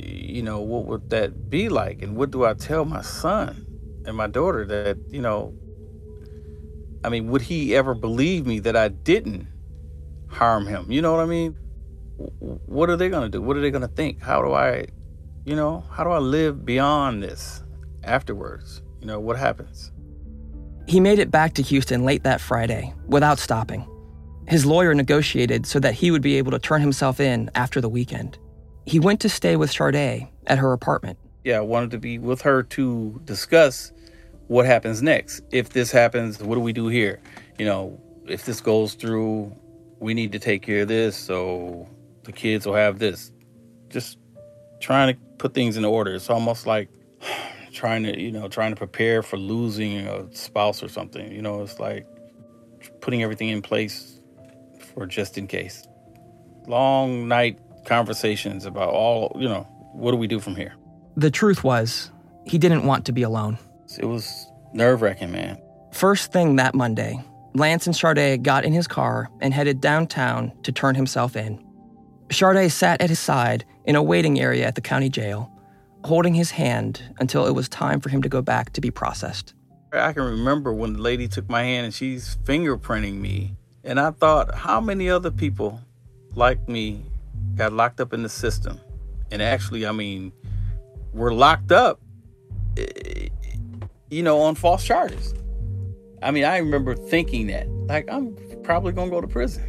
you 0.00 0.42
know, 0.42 0.60
what 0.60 0.86
would 0.86 1.10
that 1.10 1.48
be 1.48 1.68
like? 1.68 2.02
And 2.02 2.16
what 2.16 2.32
do 2.32 2.44
I 2.44 2.54
tell 2.54 2.84
my 2.84 3.02
son 3.02 3.64
and 4.04 4.16
my 4.16 4.26
daughter 4.26 4.64
that, 4.66 4.98
you 5.08 5.20
know, 5.20 5.54
I 7.04 7.10
mean, 7.10 7.28
would 7.28 7.42
he 7.42 7.76
ever 7.76 7.94
believe 7.94 8.44
me 8.46 8.58
that 8.60 8.74
I 8.74 8.88
didn't 8.88 9.46
harm 10.28 10.66
him? 10.66 10.90
You 10.90 11.02
know 11.02 11.12
what 11.12 11.20
I 11.20 11.26
mean? 11.26 11.56
What 12.38 12.90
are 12.90 12.96
they 12.96 13.08
going 13.08 13.22
to 13.22 13.28
do? 13.28 13.42
What 13.42 13.56
are 13.56 13.60
they 13.60 13.70
going 13.70 13.82
to 13.82 13.88
think? 13.88 14.20
How 14.20 14.42
do 14.42 14.52
I, 14.52 14.86
you 15.44 15.54
know, 15.54 15.84
how 15.90 16.04
do 16.04 16.10
I 16.10 16.18
live 16.18 16.64
beyond 16.64 17.22
this 17.22 17.62
afterwards? 18.04 18.82
You 19.00 19.06
know, 19.06 19.20
what 19.20 19.38
happens? 19.38 19.92
He 20.86 21.00
made 21.00 21.18
it 21.18 21.30
back 21.30 21.54
to 21.54 21.62
Houston 21.62 22.04
late 22.04 22.24
that 22.24 22.40
Friday 22.40 22.92
without 23.06 23.38
stopping. 23.38 23.86
His 24.48 24.64
lawyer 24.64 24.94
negotiated 24.94 25.66
so 25.66 25.78
that 25.80 25.94
he 25.94 26.10
would 26.10 26.22
be 26.22 26.36
able 26.36 26.50
to 26.52 26.58
turn 26.58 26.80
himself 26.80 27.20
in 27.20 27.50
after 27.54 27.80
the 27.80 27.88
weekend 27.88 28.38
he 28.88 28.98
went 28.98 29.20
to 29.20 29.28
stay 29.28 29.54
with 29.56 29.70
Sharde 29.70 30.28
at 30.46 30.58
her 30.58 30.72
apartment. 30.72 31.18
Yeah, 31.44 31.58
I 31.58 31.60
wanted 31.60 31.90
to 31.90 31.98
be 31.98 32.18
with 32.18 32.40
her 32.42 32.62
to 32.62 33.20
discuss 33.24 33.92
what 34.46 34.64
happens 34.64 35.02
next. 35.02 35.42
If 35.50 35.70
this 35.70 35.90
happens, 35.90 36.42
what 36.42 36.54
do 36.54 36.62
we 36.62 36.72
do 36.72 36.88
here? 36.88 37.20
You 37.58 37.66
know, 37.66 38.00
if 38.26 38.46
this 38.46 38.62
goes 38.62 38.94
through, 38.94 39.54
we 40.00 40.14
need 40.14 40.32
to 40.32 40.38
take 40.38 40.62
care 40.62 40.82
of 40.82 40.88
this 40.88 41.16
so 41.16 41.88
the 42.24 42.32
kids 42.32 42.66
will 42.66 42.74
have 42.74 42.98
this. 42.98 43.32
Just 43.88 44.18
trying 44.80 45.14
to 45.14 45.20
put 45.38 45.54
things 45.54 45.76
in 45.76 45.84
order. 45.84 46.14
It's 46.14 46.30
almost 46.30 46.66
like 46.66 46.88
trying 47.72 48.02
to, 48.04 48.20
you 48.20 48.32
know, 48.32 48.48
trying 48.48 48.70
to 48.70 48.76
prepare 48.76 49.22
for 49.22 49.36
losing 49.36 50.06
a 50.06 50.32
spouse 50.34 50.82
or 50.82 50.88
something. 50.88 51.32
You 51.32 51.42
know, 51.42 51.62
it's 51.62 51.78
like 51.78 52.06
putting 53.00 53.22
everything 53.22 53.48
in 53.48 53.62
place 53.62 54.20
for 54.94 55.06
just 55.06 55.38
in 55.38 55.46
case. 55.46 55.86
Long 56.66 57.28
night 57.28 57.58
conversations 57.86 58.66
about 58.66 58.90
all, 58.90 59.34
you 59.40 59.48
know, 59.48 59.62
what 59.92 60.10
do 60.10 60.16
we 60.16 60.26
do 60.26 60.38
from 60.38 60.54
here? 60.54 60.74
The 61.16 61.30
truth 61.30 61.64
was, 61.64 62.10
he 62.44 62.58
didn't 62.58 62.84
want 62.84 63.04
to 63.06 63.12
be 63.12 63.22
alone. 63.22 63.58
It 63.98 64.04
was 64.04 64.46
nerve 64.72 65.02
wracking, 65.02 65.32
man. 65.32 65.60
First 65.92 66.32
thing 66.32 66.56
that 66.56 66.74
Monday, 66.74 67.22
Lance 67.54 67.86
and 67.86 67.96
Sharde 67.96 68.42
got 68.42 68.64
in 68.64 68.72
his 68.72 68.86
car 68.86 69.30
and 69.40 69.52
headed 69.52 69.80
downtown 69.80 70.52
to 70.62 70.72
turn 70.72 70.94
himself 70.94 71.36
in. 71.36 71.64
Sharde 72.28 72.70
sat 72.70 73.00
at 73.00 73.10
his 73.10 73.18
side 73.18 73.64
in 73.84 73.96
a 73.96 74.02
waiting 74.02 74.38
area 74.38 74.66
at 74.66 74.74
the 74.74 74.80
county 74.80 75.08
jail, 75.08 75.50
holding 76.04 76.34
his 76.34 76.50
hand 76.50 77.02
until 77.18 77.46
it 77.46 77.54
was 77.54 77.68
time 77.68 78.00
for 78.00 78.10
him 78.10 78.22
to 78.22 78.28
go 78.28 78.42
back 78.42 78.72
to 78.74 78.80
be 78.80 78.90
processed. 78.90 79.54
I 79.92 80.12
can 80.12 80.24
remember 80.24 80.72
when 80.72 80.92
the 80.92 81.00
lady 81.00 81.28
took 81.28 81.48
my 81.48 81.62
hand 81.62 81.86
and 81.86 81.94
she's 81.94 82.36
fingerprinting 82.44 83.14
me. 83.14 83.56
And 83.84 83.98
I 83.98 84.10
thought, 84.10 84.54
how 84.54 84.80
many 84.80 85.08
other 85.08 85.30
people 85.30 85.80
like 86.34 86.68
me 86.68 87.02
got 87.56 87.72
locked 87.72 88.00
up 88.00 88.12
in 88.12 88.22
the 88.22 88.28
system? 88.28 88.78
And 89.30 89.40
actually, 89.40 89.86
I 89.86 89.92
mean, 89.92 90.32
were 91.14 91.32
locked 91.32 91.72
up, 91.72 92.00
eh, 92.76 93.28
you 94.10 94.22
know, 94.22 94.40
on 94.40 94.54
false 94.54 94.84
charges. 94.84 95.34
I 96.22 96.30
mean, 96.30 96.44
I 96.44 96.58
remember 96.58 96.94
thinking 96.94 97.46
that, 97.48 97.68
like, 97.68 98.08
I'm 98.10 98.36
probably 98.62 98.92
gonna 98.92 99.10
go 99.10 99.20
to 99.20 99.28
prison. 99.28 99.64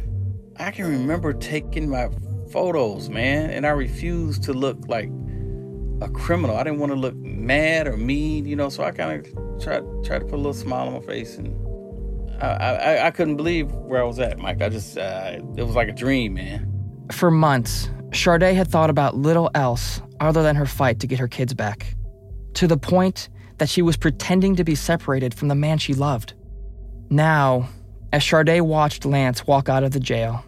I 0.56 0.70
can 0.70 0.86
remember 0.86 1.32
taking 1.32 1.88
my 1.88 2.10
photos, 2.50 3.08
man, 3.08 3.50
and 3.50 3.66
I 3.66 3.70
refused 3.70 4.42
to 4.44 4.52
look 4.52 4.88
like 4.88 5.10
a 6.00 6.08
criminal. 6.10 6.56
I 6.56 6.64
didn't 6.64 6.80
want 6.80 6.92
to 6.92 6.98
look 6.98 7.14
mad 7.14 7.86
or 7.86 7.96
mean, 7.96 8.46
you 8.46 8.56
know. 8.56 8.68
So 8.68 8.82
I 8.82 8.90
kind 8.90 9.26
of 9.26 9.62
tried 9.62 9.84
tried 10.04 10.20
to 10.20 10.24
put 10.24 10.34
a 10.34 10.36
little 10.36 10.52
smile 10.52 10.88
on 10.88 10.94
my 10.94 11.00
face, 11.00 11.36
and 11.36 11.54
I 12.42 12.46
I, 12.46 13.06
I 13.06 13.10
couldn't 13.10 13.36
believe 13.36 13.70
where 13.72 14.00
I 14.00 14.04
was 14.04 14.18
at, 14.18 14.38
Mike. 14.38 14.60
I 14.60 14.68
just 14.68 14.98
uh, 14.98 15.38
it 15.56 15.62
was 15.62 15.74
like 15.74 15.88
a 15.88 15.92
dream, 15.92 16.34
man. 16.34 16.66
For 17.12 17.30
months, 17.30 17.88
Sharde 18.10 18.54
had 18.54 18.68
thought 18.68 18.90
about 18.90 19.16
little 19.16 19.50
else 19.54 20.00
other 20.20 20.42
than 20.42 20.56
her 20.56 20.66
fight 20.66 21.00
to 21.00 21.06
get 21.06 21.18
her 21.18 21.28
kids 21.28 21.54
back, 21.54 21.94
to 22.54 22.66
the 22.66 22.76
point 22.76 23.28
that 23.58 23.68
she 23.68 23.82
was 23.82 23.96
pretending 23.96 24.56
to 24.56 24.64
be 24.64 24.74
separated 24.74 25.34
from 25.34 25.48
the 25.48 25.54
man 25.54 25.78
she 25.78 25.94
loved. 25.94 26.34
Now, 27.10 27.68
as 28.12 28.22
Sharde 28.22 28.60
watched 28.60 29.04
Lance 29.04 29.44
walk 29.44 29.68
out 29.68 29.82
of 29.82 29.90
the 29.90 29.98
jail, 29.98 30.44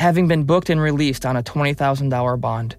having 0.00 0.26
been 0.26 0.42
booked 0.42 0.68
and 0.68 0.80
released 0.80 1.24
on 1.24 1.36
a 1.36 1.44
$20,000 1.44 2.40
bond, 2.40 2.76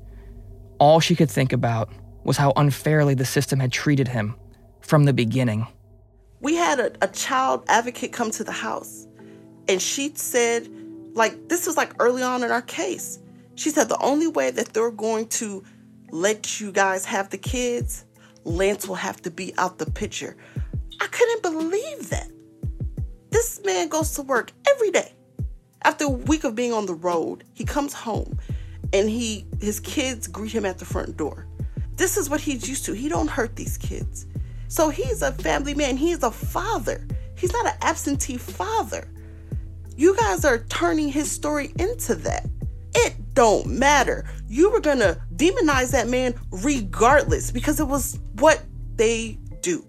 all 0.77 0.99
she 0.99 1.15
could 1.15 1.31
think 1.31 1.53
about 1.53 1.89
was 2.25 2.35
how 2.35 2.51
unfairly 2.57 3.13
the 3.13 3.23
system 3.25 3.61
had 3.61 3.71
treated 3.71 4.09
him 4.09 4.35
from 4.81 5.05
the 5.05 5.13
beginning. 5.13 5.65
We 6.41 6.55
had 6.55 6.81
a, 6.81 6.91
a 7.01 7.07
child 7.07 7.63
advocate 7.69 8.11
come 8.11 8.29
to 8.31 8.43
the 8.43 8.51
house, 8.51 9.07
and 9.69 9.81
she 9.81 10.11
said, 10.15 10.67
like, 11.13 11.47
this 11.47 11.65
was 11.65 11.77
like 11.77 11.93
early 11.99 12.23
on 12.23 12.43
in 12.43 12.51
our 12.51 12.61
case. 12.61 13.19
She 13.55 13.69
said 13.69 13.87
the 13.87 14.01
only 14.01 14.27
way 14.27 14.51
that 14.51 14.73
they're 14.73 14.91
going 14.91 15.27
to 15.27 15.63
let 16.11 16.59
you 16.59 16.73
guys 16.73 17.05
have 17.05 17.29
the 17.29 17.37
kids, 17.37 18.03
Lance 18.43 18.85
will 18.85 18.95
have 18.95 19.21
to 19.21 19.31
be 19.31 19.53
out 19.57 19.77
the 19.77 19.89
picture. 19.89 20.35
I 20.99 21.07
couldn't 21.07 21.41
believe 21.41 22.09
that. 22.09 22.32
This 23.33 23.59
man 23.65 23.87
goes 23.87 24.11
to 24.11 24.21
work 24.21 24.51
every 24.69 24.91
day. 24.91 25.11
After 25.83 26.05
a 26.05 26.09
week 26.09 26.43
of 26.43 26.53
being 26.53 26.71
on 26.71 26.85
the 26.85 26.93
road, 26.93 27.43
he 27.55 27.65
comes 27.65 27.91
home 27.91 28.37
and 28.93 29.09
he 29.09 29.47
his 29.59 29.79
kids 29.79 30.27
greet 30.27 30.51
him 30.51 30.65
at 30.65 30.77
the 30.77 30.85
front 30.85 31.17
door. 31.17 31.47
This 31.95 32.15
is 32.15 32.29
what 32.29 32.41
he's 32.41 32.69
used 32.69 32.85
to. 32.85 32.93
He 32.93 33.09
don't 33.09 33.27
hurt 33.27 33.55
these 33.55 33.75
kids. 33.75 34.27
So 34.67 34.89
he's 34.89 35.23
a 35.23 35.31
family 35.31 35.73
man. 35.73 35.97
He's 35.97 36.21
a 36.21 36.29
father. 36.29 37.07
He's 37.35 37.51
not 37.51 37.65
an 37.65 37.73
absentee 37.81 38.37
father. 38.37 39.09
You 39.97 40.15
guys 40.15 40.45
are 40.45 40.59
turning 40.65 41.09
his 41.09 41.31
story 41.31 41.73
into 41.79 42.13
that. 42.13 42.45
It 42.93 43.15
don't 43.33 43.65
matter. 43.65 44.29
You 44.47 44.69
were 44.69 44.79
going 44.79 44.99
to 44.99 45.19
demonize 45.35 45.91
that 45.91 46.07
man 46.07 46.35
regardless 46.51 47.49
because 47.49 47.79
it 47.79 47.87
was 47.87 48.19
what 48.33 48.61
they 48.95 49.39
do. 49.61 49.83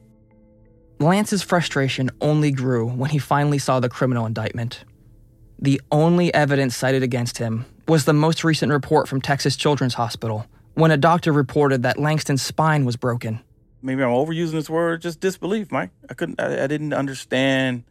Lance's 1.01 1.42
frustration 1.42 2.11
only 2.20 2.51
grew 2.53 2.86
when 2.86 3.11
he 3.11 3.18
finally 3.18 3.59
saw 3.59 3.80
the 3.80 3.88
criminal 3.88 4.26
indictment. 4.26 4.84
The 5.59 5.80
only 5.90 6.32
evidence 6.32 6.76
cited 6.76 7.03
against 7.03 7.38
him 7.38 7.66
was 7.88 8.05
the 8.05 8.12
most 8.12 8.45
recent 8.45 8.72
report 8.72 9.09
from 9.09 9.20
Texas 9.20 9.57
Children's 9.57 9.95
Hospital 9.95 10.47
when 10.74 10.90
a 10.90 10.97
doctor 10.97 11.32
reported 11.32 11.82
that 11.82 11.99
Langston's 11.99 12.42
spine 12.42 12.84
was 12.84 12.97
broken. 12.97 13.40
Maybe 13.82 14.03
I'm 14.03 14.11
overusing 14.11 14.53
this 14.53 14.70
word, 14.70 15.03
just 15.03 15.20
disbelief, 15.20 15.70
Mike. 15.70 15.90
I 16.09 16.14
couldn't, 16.14 16.40
I, 16.40 16.64
I 16.64 16.66
didn't 16.66 16.92
understand 16.92 17.84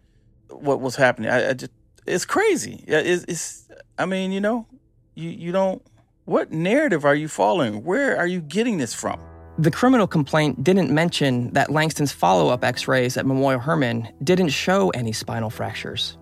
what 0.50 0.82
was 0.82 0.96
happening. 0.96 1.30
I, 1.30 1.50
I 1.50 1.54
just, 1.54 1.72
it's 2.06 2.26
crazy. 2.26 2.84
It's, 2.88 3.26
it's, 3.28 3.68
I 3.98 4.06
mean, 4.06 4.32
you 4.32 4.42
know, 4.42 4.68
you, 5.16 5.30
you 5.30 5.52
don't, 5.52 5.82
what 6.26 6.52
narrative 6.52 7.06
are 7.06 7.16
you 7.16 7.28
following? 7.28 7.84
Where 7.84 8.18
are 8.18 8.28
you 8.28 8.42
getting 8.42 8.78
this 8.78 8.94
from? 8.94 9.20
The 9.60 9.70
criminal 9.70 10.08
complaint 10.08 10.64
didn't 10.64 10.90
mention 10.90 11.52
that 11.54 11.70
Langston's 11.70 12.12
follow 12.12 12.50
up 12.50 12.64
x 12.64 12.88
rays 12.88 13.18
at 13.18 13.26
Memorial 13.28 13.60
Hermann 13.60 14.12
didn't 14.24 14.50
show 14.50 14.90
any 14.92 15.12
spinal 15.12 15.52
fractures. 15.52 16.18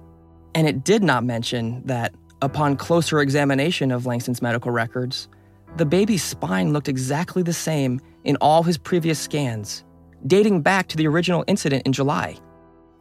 And 0.54 0.68
it 0.68 0.84
did 0.84 1.02
not 1.02 1.24
mention 1.24 1.82
that, 1.86 2.14
upon 2.42 2.76
closer 2.76 3.22
examination 3.22 3.90
of 3.90 4.06
Langston's 4.06 4.42
medical 4.42 4.72
records, 4.72 5.30
the 5.78 5.86
baby's 5.86 6.24
spine 6.24 6.74
looked 6.74 6.90
exactly 6.90 7.42
the 7.42 7.54
same 7.54 8.02
in 8.26 8.36
all 8.42 8.64
his 8.64 8.78
previous 8.78 9.18
scans, 9.18 9.86
dating 10.28 10.62
back 10.62 10.90
to 10.90 10.98
the 10.98 11.08
original 11.08 11.46
incident 11.48 11.86
in 11.86 11.94
July. 11.94 12.38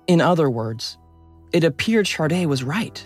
In 0.06 0.20
other 0.20 0.48
words, 0.48 0.96
it 1.52 1.64
appeared 1.64 2.06
Sharde 2.06 2.46
was 2.46 2.62
right. 2.62 3.04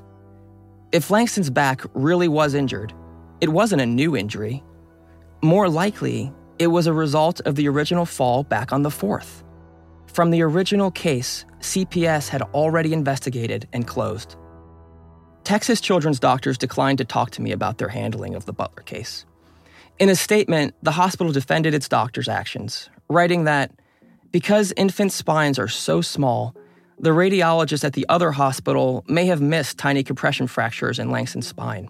If 0.93 1.11
Langston's 1.11 1.49
back 1.49 1.81
really 1.95 2.29
was 2.29 2.53
injured, 2.53 2.93
it 3.41 3.49
wasn't 3.49 3.81
a 3.81 3.87
new 3.87 4.15
injury. 4.15 4.63
More 5.43 5.71
likely, 5.71 6.31
it 6.59 6.69
was 6.69 6.87
a 6.87 6.93
result 6.93 7.41
of 7.43 7.57
the 7.57 7.69
original 7.69 8.07
fall 8.07 8.45
back 8.45 8.73
on 8.73 8.83
the 8.83 8.91
4th. 8.91 9.43
From 10.07 10.31
the 10.31 10.43
original 10.43 10.91
case, 10.91 11.45
CPS 11.61 12.29
had 12.29 12.43
already 12.43 12.93
investigated 12.93 13.69
and 13.73 13.87
closed. 13.87 14.37
Texas 15.43 15.81
children's 15.81 16.21
doctors 16.21 16.57
declined 16.57 16.99
to 16.99 17.05
talk 17.05 17.31
to 17.33 17.43
me 17.43 17.53
about 17.53 17.79
their 17.79 17.89
handling 17.89 18.35
of 18.35 18.47
the 18.47 18.53
Butler 18.53 18.83
case. 18.83 19.27
In 19.99 20.09
a 20.09 20.17
statement, 20.17 20.75
the 20.83 20.93
hospital 20.93 21.33
defended 21.33 21.75
its 21.75 21.89
doctors' 21.89 22.29
actions, 22.29 22.89
writing 23.09 23.45
that 23.45 23.73
because 24.31 24.73
infant 24.77 25.13
spines 25.13 25.59
are 25.59 25.69
so 25.69 26.01
small, 26.01 26.57
the 26.99 27.11
radiologist 27.11 27.85
at 27.85 27.93
the 27.93 28.07
other 28.09 28.33
hospital 28.33 29.05
may 29.07 29.27
have 29.27 29.41
missed 29.41 29.79
tiny 29.79 30.03
compression 30.03 30.47
fractures 30.47 30.99
in 30.99 31.11
Langston's 31.11 31.47
spine. 31.47 31.89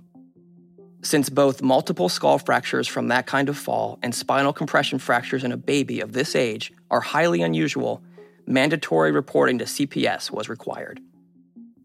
Since 1.04 1.28
both 1.28 1.60
multiple 1.60 2.08
skull 2.08 2.38
fractures 2.38 2.88
from 2.88 3.08
that 3.08 3.26
kind 3.26 3.50
of 3.50 3.58
fall 3.58 3.98
and 4.02 4.14
spinal 4.14 4.54
compression 4.54 4.98
fractures 4.98 5.44
in 5.44 5.52
a 5.52 5.56
baby 5.58 6.00
of 6.00 6.14
this 6.14 6.34
age 6.34 6.72
are 6.90 7.02
highly 7.02 7.42
unusual, 7.42 8.02
mandatory 8.46 9.12
reporting 9.12 9.58
to 9.58 9.66
CPS 9.66 10.30
was 10.30 10.48
required. 10.48 11.00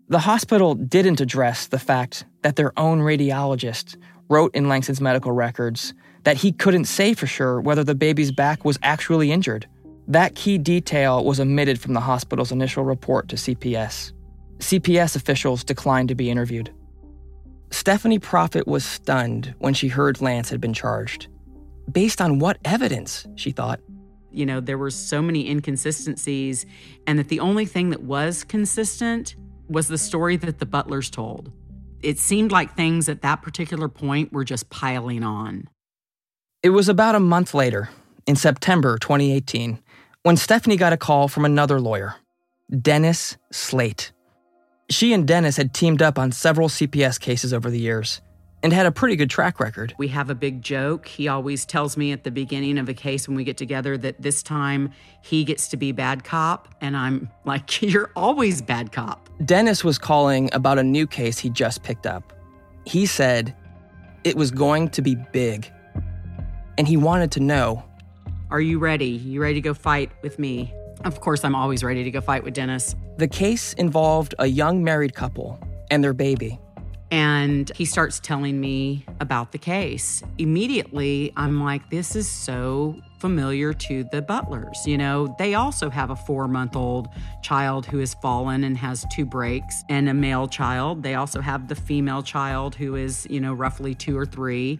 The 0.08 0.20
hospital 0.20 0.74
didn't 0.74 1.20
address 1.20 1.68
the 1.68 1.78
fact 1.78 2.24
that 2.44 2.56
their 2.56 2.72
own 2.80 3.02
radiologist 3.02 3.98
wrote 4.30 4.56
in 4.56 4.70
Langston's 4.70 5.02
medical 5.02 5.34
records 5.34 5.94
that 6.24 6.38
he 6.38 6.54
couldn't 6.54 6.86
say 6.86 7.14
for 7.14 7.28
sure 7.28 7.60
whether 7.60 7.84
the 7.84 7.96
baby's 7.96 8.32
back 8.32 8.64
was 8.64 8.80
actually 8.84 9.34
injured. 9.34 9.68
That 10.08 10.36
key 10.36 10.58
detail 10.58 11.26
was 11.26 11.42
omitted 11.42 11.82
from 11.82 11.94
the 11.94 12.00
hospital's 12.00 12.54
initial 12.54 12.86
report 12.86 13.28
to 13.30 13.36
CPS. 13.36 14.14
CPS 14.60 15.18
officials 15.18 15.66
declined 15.66 16.08
to 16.08 16.16
be 16.16 16.30
interviewed. 16.30 16.74
Stephanie 17.72 18.20
Prophet 18.20 18.68
was 18.68 18.84
stunned 18.84 19.54
when 19.60 19.74
she 19.74 19.88
heard 19.88 20.22
Lance 20.22 20.50
had 20.50 20.60
been 20.60 20.74
charged. 20.74 21.28
Based 21.92 22.22
on 22.22 22.40
what 22.40 22.58
evidence, 22.66 23.28
she 23.36 23.52
thought. 23.52 23.80
You 24.32 24.46
know, 24.46 24.60
there 24.60 24.78
were 24.78 24.92
so 24.92 25.22
many 25.22 25.50
inconsistencies, 25.50 26.66
and 27.08 27.18
that 27.18 27.30
the 27.30 27.40
only 27.40 27.66
thing 27.66 27.90
that 27.90 28.04
was 28.04 28.44
consistent 28.44 29.36
was 29.68 29.88
the 29.88 29.98
story 29.98 30.36
that 30.38 30.60
the 30.60 30.66
butlers 30.66 31.10
told. 31.10 31.52
It 32.02 32.18
seemed 32.18 32.52
like 32.52 32.76
things 32.76 33.10
at 33.10 33.22
that 33.22 33.42
particular 33.42 33.88
point 33.88 34.32
were 34.32 34.44
just 34.44 34.70
piling 34.70 35.24
on. 35.24 35.68
It 36.64 36.70
was 36.70 36.90
about 36.90 37.16
a 37.16 37.20
month 37.20 37.54
later, 37.54 37.90
in 38.26 38.36
September 38.36 38.98
2018, 38.98 39.80
when 40.24 40.38
Stephanie 40.38 40.78
got 40.78 40.94
a 40.94 40.98
call 40.98 41.28
from 41.28 41.46
another 41.46 41.80
lawyer, 41.80 42.16
Dennis 42.82 43.38
Slate. 43.52 44.12
She 44.90 45.14
and 45.14 45.28
Dennis 45.28 45.58
had 45.58 45.74
teamed 45.74 46.02
up 46.02 46.18
on 46.18 46.32
several 46.32 46.68
CPS 46.68 47.20
cases 47.20 47.54
over 47.54 47.70
the 47.70 47.80
years 47.80 48.22
and 48.64 48.74
had 48.74 48.88
a 48.88 48.92
pretty 48.92 49.16
good 49.16 49.30
track 49.30 49.60
record. 49.60 49.94
We 50.00 50.08
have 50.10 50.32
a 50.32 50.36
big 50.36 50.64
joke. 50.64 51.08
He 51.08 51.28
always 51.28 51.64
tells 51.64 51.96
me 51.96 52.12
at 52.12 52.24
the 52.24 52.32
beginning 52.32 52.78
of 52.80 52.90
a 52.90 52.94
case 52.96 53.28
when 53.28 53.38
we 53.38 53.44
get 53.44 53.56
together 53.56 53.98
that 54.00 54.20
this 54.20 54.42
time 54.42 54.92
he 55.22 55.44
gets 55.44 55.68
to 55.70 55.78
be 55.78 55.92
bad 55.92 56.24
cop. 56.24 56.74
And 56.82 56.98
I'm 56.98 57.30
like, 57.46 57.82
you're 57.84 58.12
always 58.16 58.64
bad 58.64 58.92
cop. 58.92 59.30
Dennis 59.46 59.84
was 59.84 60.00
calling 60.00 60.50
about 60.54 60.80
a 60.80 60.84
new 60.84 61.06
case 61.06 61.38
he 61.38 61.52
just 61.52 61.84
picked 61.84 62.08
up. 62.08 62.34
He 62.86 63.06
said 63.06 63.56
it 64.24 64.36
was 64.36 64.50
going 64.50 64.90
to 64.90 65.02
be 65.04 65.16
big 65.32 65.72
and 66.80 66.88
he 66.88 66.98
wanted 66.98 67.32
to 67.34 67.40
know 67.40 67.84
Are 68.50 68.62
you 68.62 68.80
ready? 68.80 69.06
You 69.06 69.42
ready 69.42 69.56
to 69.56 69.62
go 69.62 69.76
fight 69.76 70.12
with 70.24 70.40
me? 70.40 70.74
Of 71.06 71.22
course, 71.22 71.46
I'm 71.46 71.56
always 71.56 71.84
ready 71.84 72.04
to 72.04 72.12
go 72.12 72.20
fight 72.20 72.44
with 72.44 72.54
Dennis. 72.54 72.96
The 73.18 73.28
case 73.28 73.74
involved 73.74 74.36
a 74.38 74.48
young 74.48 74.84
married 74.84 75.14
couple 75.14 75.60
and 75.90 76.04
their 76.04 76.14
baby. 76.14 76.60
And 77.12 77.72
he 77.76 77.86
starts 77.86 78.20
telling 78.20 78.60
me 78.60 79.06
about 79.20 79.52
the 79.52 79.58
case. 79.58 80.22
Immediately, 80.38 81.34
I'm 81.36 81.64
like, 81.64 81.90
this 81.90 82.16
is 82.16 82.30
so 82.30 83.02
familiar 83.20 83.74
to 83.74 84.04
the 84.06 84.22
butlers. 84.22 84.86
You 84.86 84.98
know, 84.98 85.36
they 85.38 85.54
also 85.54 85.90
have 85.90 86.10
a 86.10 86.16
four 86.16 86.48
month 86.48 86.76
old 86.76 87.10
child 87.42 87.86
who 87.86 88.00
has 88.00 88.14
fallen 88.16 88.64
and 88.64 88.78
has 88.78 89.06
two 89.12 89.26
breaks, 89.26 89.84
and 89.90 90.10
a 90.10 90.14
male 90.14 90.48
child. 90.48 91.04
They 91.04 91.16
also 91.16 91.42
have 91.42 91.68
the 91.68 91.76
female 91.76 92.24
child 92.24 92.76
who 92.76 92.96
is, 92.96 93.28
you 93.30 93.40
know, 93.40 93.54
roughly 93.54 93.94
two 93.94 94.18
or 94.18 94.26
three, 94.26 94.80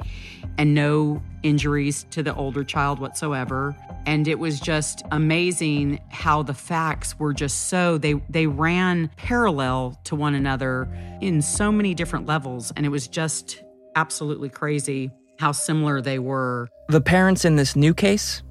and 0.58 0.74
no 0.74 1.22
injuries 1.44 2.06
to 2.12 2.24
the 2.24 2.36
older 2.36 2.64
child 2.64 3.00
whatsoever. 3.00 3.76
And 4.06 4.28
it 4.28 4.40
was 4.40 4.60
just 4.60 5.04
amazing 5.12 6.00
how 6.10 6.44
the 6.44 6.54
facts 6.54 7.18
were 7.20 7.34
just 7.34 7.70
so 7.70 7.98
they 7.98 8.14
they 8.30 8.48
ran 8.48 9.10
parallel 9.18 10.00
to 10.06 10.16
one 10.16 10.36
another 10.36 10.88
in 11.22 11.42
so 11.42 11.72
many 11.72 11.94
different 11.94 12.26
levels 12.26 12.72
and 12.76 12.86
it 12.86 12.90
was 12.90 13.08
just 13.08 13.64
absolutely 13.96 14.50
crazy 14.50 15.12
how 15.40 15.54
similar 15.54 16.02
they 16.02 16.20
were. 16.20 16.70
The 16.90 17.02
parents 17.02 17.46
in 17.46 17.56
this 17.56 17.76
new 17.76 17.94
case, 17.94 18.44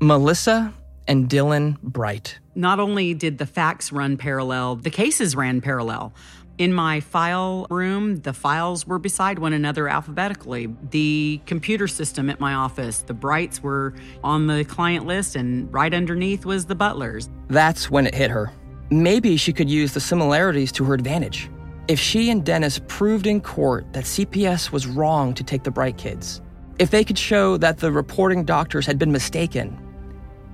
Melissa 0.00 0.72
and 1.08 1.28
Dylan 1.28 1.80
Bright. 1.80 2.38
Not 2.54 2.78
only 2.78 3.14
did 3.14 3.38
the 3.38 3.46
facts 3.46 3.90
run 3.92 4.16
parallel, 4.16 4.76
the 4.76 4.90
cases 4.90 5.34
ran 5.34 5.60
parallel. 5.60 6.12
In 6.56 6.72
my 6.72 7.00
file 7.00 7.66
room, 7.68 8.16
the 8.16 8.32
files 8.32 8.86
were 8.86 8.98
beside 8.98 9.40
one 9.40 9.52
another 9.52 9.88
alphabetically. 9.88 10.68
The 10.90 11.40
computer 11.46 11.88
system 11.88 12.30
at 12.30 12.38
my 12.38 12.54
office, 12.54 13.00
the 13.00 13.14
Brights 13.14 13.62
were 13.62 13.94
on 14.22 14.46
the 14.46 14.64
client 14.64 15.04
list, 15.04 15.34
and 15.34 15.72
right 15.72 15.92
underneath 15.92 16.44
was 16.44 16.66
the 16.66 16.76
Butlers. 16.76 17.28
That's 17.48 17.90
when 17.90 18.06
it 18.06 18.14
hit 18.14 18.30
her. 18.30 18.52
Maybe 18.90 19.36
she 19.36 19.52
could 19.52 19.68
use 19.68 19.94
the 19.94 20.00
similarities 20.00 20.70
to 20.72 20.84
her 20.84 20.94
advantage. 20.94 21.50
If 21.86 22.00
she 22.00 22.30
and 22.30 22.42
Dennis 22.42 22.80
proved 22.88 23.26
in 23.26 23.42
court 23.42 23.92
that 23.92 24.04
CPS 24.04 24.72
was 24.72 24.86
wrong 24.86 25.34
to 25.34 25.44
take 25.44 25.64
the 25.64 25.70
Bright 25.70 25.98
kids, 25.98 26.40
if 26.78 26.90
they 26.90 27.04
could 27.04 27.18
show 27.18 27.58
that 27.58 27.76
the 27.76 27.92
reporting 27.92 28.44
doctors 28.44 28.86
had 28.86 28.98
been 28.98 29.12
mistaken, 29.12 29.78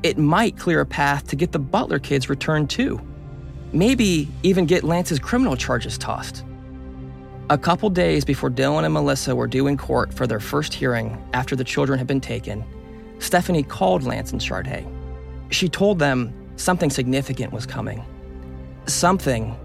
it 0.02 0.18
might 0.18 0.58
clear 0.58 0.80
a 0.80 0.86
path 0.86 1.28
to 1.28 1.36
get 1.36 1.52
the 1.52 1.58
Butler 1.60 2.00
kids 2.00 2.28
returned 2.28 2.68
too. 2.68 3.00
Maybe 3.72 4.28
even 4.42 4.66
get 4.66 4.82
Lance's 4.82 5.20
criminal 5.20 5.54
charges 5.54 5.96
tossed. 5.96 6.44
A 7.48 7.56
couple 7.56 7.90
days 7.90 8.24
before 8.24 8.50
Dylan 8.50 8.84
and 8.84 8.92
Melissa 8.92 9.36
were 9.36 9.46
due 9.46 9.68
in 9.68 9.76
court 9.76 10.12
for 10.12 10.26
their 10.26 10.40
first 10.40 10.74
hearing 10.74 11.16
after 11.32 11.54
the 11.54 11.62
children 11.62 11.96
had 11.96 12.08
been 12.08 12.20
taken, 12.20 12.64
Stephanie 13.20 13.62
called 13.62 14.02
Lance 14.02 14.32
and 14.32 14.40
Sharde. 14.40 14.84
She 15.50 15.68
told 15.68 16.00
them 16.00 16.34
something 16.56 16.90
significant 16.90 17.52
was 17.52 17.66
coming. 17.66 18.04
Something 18.86 19.56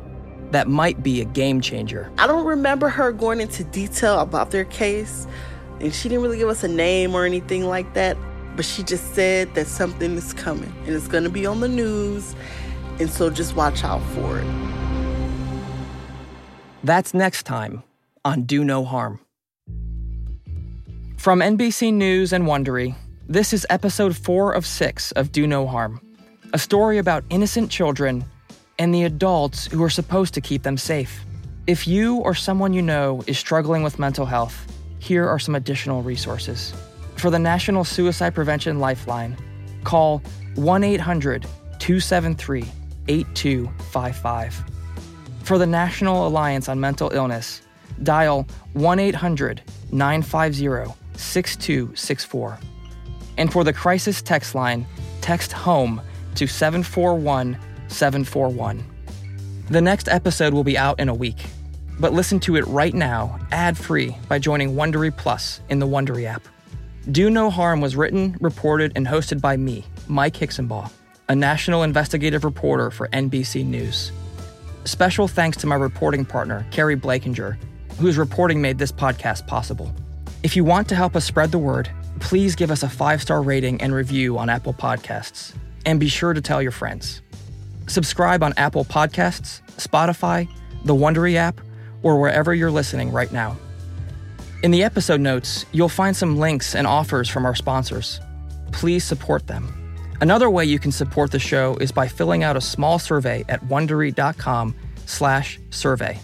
that 0.52 0.68
might 0.68 1.04
be 1.04 1.22
a 1.22 1.26
game 1.26 1.62
changer. 1.62 2.12
I 2.18 2.28
don't 2.28 2.46
remember 2.46 2.89
her 2.89 3.12
going 3.12 3.41
into 3.41 3.64
detail 3.64 4.20
about 4.20 4.52
their 4.52 4.66
case, 4.66 5.28
and 5.80 5.93
she 5.93 6.10
didn't 6.10 6.24
really 6.24 6.38
give 6.38 6.50
us 6.50 6.64
a 6.64 6.68
name 6.68 7.16
or 7.16 7.26
anything 7.26 7.66
like 7.66 7.93
that, 7.93 8.18
but 8.56 8.66
she 8.66 8.84
just 8.84 9.14
said 9.14 9.54
that 9.56 9.68
something 9.68 10.16
is 10.16 10.34
coming 10.34 10.74
and 10.86 10.96
it's 10.96 11.08
going 11.08 11.24
to 11.24 11.30
be 11.30 11.46
on 11.46 11.60
the 11.60 11.68
news 11.68 12.36
and 13.00 13.10
so 13.10 13.30
just 13.30 13.56
watch 13.56 13.84
out 13.84 14.02
for 14.14 14.39
it. 14.39 14.48
That's 16.84 17.14
next 17.14 17.43
time 17.43 17.84
on 18.24 18.43
Do 18.43 18.64
No 18.64 18.86
Harm. 18.86 19.20
From 21.18 21.39
NBC 21.39 21.93
News 21.93 22.32
and 22.32 22.46
Wondery, 22.46 22.96
this 23.28 23.54
is 23.54 23.66
episode 23.70 24.16
four 24.16 24.54
of 24.54 24.66
six 24.66 25.12
of 25.14 25.32
Do 25.32 25.48
No 25.48 25.66
Harm, 25.66 26.00
a 26.54 26.60
story 26.60 26.98
about 27.00 27.24
innocent 27.30 27.72
children 27.72 28.24
and 28.78 28.93
the 28.93 29.03
adults 29.03 29.67
who 29.67 29.82
are 29.84 29.89
supposed 29.89 30.34
to 30.34 30.41
keep 30.41 30.63
them 30.63 30.78
safe. 30.78 31.26
If 31.67 31.88
you 31.88 32.17
or 32.17 32.36
someone 32.36 32.73
you 32.73 32.82
know 32.82 33.23
is 33.28 33.39
struggling 33.39 33.84
with 33.84 33.99
mental 33.99 34.26
health, 34.26 34.71
here 34.99 35.28
are 35.28 35.39
some 35.39 35.55
additional 35.55 36.03
resources. 36.03 36.73
For 37.15 37.30
the 37.30 37.39
National 37.39 37.84
Suicide 37.84 38.36
Prevention 38.36 38.80
Lifeline, 38.80 39.38
call 39.84 40.21
1 40.55 40.84
800 40.84 41.43
273 41.80 42.65
8255. 43.07 44.63
For 45.43 45.57
the 45.57 45.65
National 45.65 46.28
Alliance 46.28 46.69
on 46.69 46.80
Mental 46.80 47.11
Illness, 47.11 47.61
dial 48.03 48.47
1 48.73 48.99
800 48.99 49.61
950 49.91 50.93
6264. 51.17 52.59
And 53.38 53.51
for 53.51 53.63
the 53.63 53.73
crisis 53.73 54.21
text 54.21 54.55
line, 54.55 54.86
text 55.21 55.51
HOME 55.51 56.01
to 56.36 56.47
741 56.47 57.57
741. 57.88 58.84
The 59.70 59.82
next 59.82 60.08
episode 60.08 60.54
will 60.54 60.64
be 60.64 60.78
out 60.78 61.00
in 61.00 61.10
a 61.10 61.14
week, 61.14 61.46
but 62.00 62.14
listen 62.14 62.40
to 62.42 62.56
it 62.56 62.66
right 62.68 62.94
now, 62.94 63.40
ad 63.52 63.78
free, 63.78 64.16
by 64.28 64.40
joining 64.40 64.76
Wondery 64.76 65.16
Plus 65.16 65.62
in 65.70 65.80
the 65.80 65.88
Wondery 65.88 66.26
app. 66.26 66.48
Do 67.12 67.30
No 67.30 67.50
Harm 67.50 67.82
was 67.82 67.96
written, 67.96 68.36
reported, 68.42 68.92
and 68.96 69.08
hosted 69.08 69.42
by 69.42 69.58
me, 69.58 69.86
Mike 70.08 70.36
Hixenbaugh 70.36 70.92
a 71.30 71.36
national 71.36 71.84
investigative 71.84 72.44
reporter 72.44 72.92
for 72.92 73.08
NBC 73.10 73.66
News. 73.66 74.12
Special 74.84 75.28
thanks 75.28 75.58
to 75.58 75.68
my 75.68 75.76
reporting 75.76 76.26
partner, 76.26 76.66
Keri 76.72 76.96
Blakinger, 76.96 77.58
whose 78.00 78.18
reporting 78.18 78.62
made 78.62 78.78
this 78.78 78.92
podcast 78.92 79.48
possible. 79.48 79.92
If 80.44 80.56
you 80.56 80.64
want 80.64 80.88
to 80.90 80.96
help 80.96 81.16
us 81.16 81.26
spread 81.26 81.52
the 81.52 81.58
word, 81.58 81.90
please 82.20 82.56
give 82.56 82.70
us 82.70 82.84
a 82.84 82.90
five 82.90 83.22
star 83.22 83.42
rating 83.42 83.82
and 83.82 83.94
review 83.94 84.38
on 84.38 84.50
Apple 84.50 84.74
Podcasts, 84.74 85.56
and 85.86 86.00
be 86.00 86.08
sure 86.08 86.34
to 86.34 86.42
tell 86.42 86.62
your 86.62 86.72
friends. 86.72 87.22
Subscribe 87.88 88.44
on 88.44 88.54
Apple 88.58 88.86
Podcasts, 88.86 89.62
Spotify, 89.78 90.48
the 90.84 90.96
Wondery 90.96 91.36
app, 91.36 91.62
or 92.04 92.20
wherever 92.20 92.54
you're 92.54 92.72
listening 92.72 93.12
right 93.12 93.32
now. 93.32 93.58
In 94.64 94.72
the 94.72 94.84
episode 94.84 95.22
notes, 95.22 95.66
you'll 95.72 95.90
find 95.90 96.16
some 96.16 96.38
links 96.38 96.76
and 96.76 96.88
offers 96.88 97.30
from 97.30 97.46
our 97.46 97.56
sponsors. 97.56 98.20
Please 98.72 99.04
support 99.04 99.48
them. 99.48 99.72
Another 100.22 100.50
way 100.50 100.66
you 100.66 100.80
can 100.80 100.92
support 100.92 101.32
the 101.32 101.40
show 101.40 101.76
is 101.78 101.92
by 101.92 102.08
filling 102.08 102.44
out 102.44 102.58
a 102.58 102.62
small 102.62 102.98
survey 102.98 103.44
at 103.50 103.64
wondery.com/survey. 103.66 106.20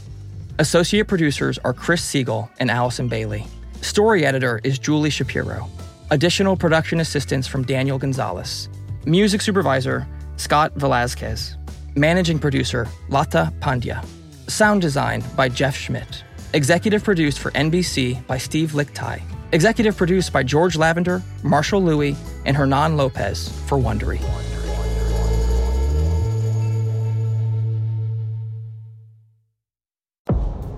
Associate 0.59 1.07
producers 1.07 1.59
are 1.63 1.73
Chris 1.73 2.03
Siegel 2.03 2.49
and 2.59 2.71
Allison 2.71 3.07
Bailey. 3.07 3.45
Story 3.81 4.25
editor 4.25 4.61
is 4.63 4.79
Julie 4.79 5.09
Shapiro. 5.09 5.67
Additional 6.11 6.55
production 6.55 6.99
assistance 6.99 7.47
from 7.47 7.63
Daniel 7.63 7.97
Gonzalez. 7.97 8.69
Music 9.05 9.41
supervisor 9.41 10.07
Scott 10.41 10.73
Velazquez. 10.73 11.55
Managing 11.95 12.39
producer 12.39 12.87
Lata 13.09 13.53
Pandya. 13.59 14.03
Sound 14.49 14.81
design 14.81 15.23
by 15.35 15.47
Jeff 15.47 15.77
Schmidt. 15.77 16.23
Executive 16.53 17.03
produced 17.03 17.37
for 17.37 17.51
NBC 17.51 18.25
by 18.25 18.39
Steve 18.39 18.71
Lickteig. 18.71 19.21
Executive 19.51 19.95
produced 19.95 20.33
by 20.33 20.41
George 20.41 20.75
Lavender, 20.75 21.21
Marshall 21.43 21.83
Lewy, 21.83 22.15
and 22.45 22.57
Hernan 22.57 22.97
Lopez 22.97 23.49
for 23.67 23.77
Wondery. 23.77 24.19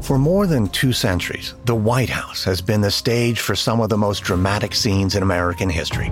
For 0.02 0.20
more 0.20 0.46
than 0.46 0.68
two 0.68 0.92
centuries, 0.92 1.54
the 1.64 1.76
White 1.76 2.10
House 2.10 2.44
has 2.44 2.60
been 2.60 2.82
the 2.82 2.92
stage 2.92 3.40
for 3.40 3.56
some 3.56 3.80
of 3.80 3.88
the 3.88 3.98
most 3.98 4.24
dramatic 4.24 4.76
scenes 4.76 5.16
in 5.16 5.24
American 5.24 5.70
history. 5.70 6.12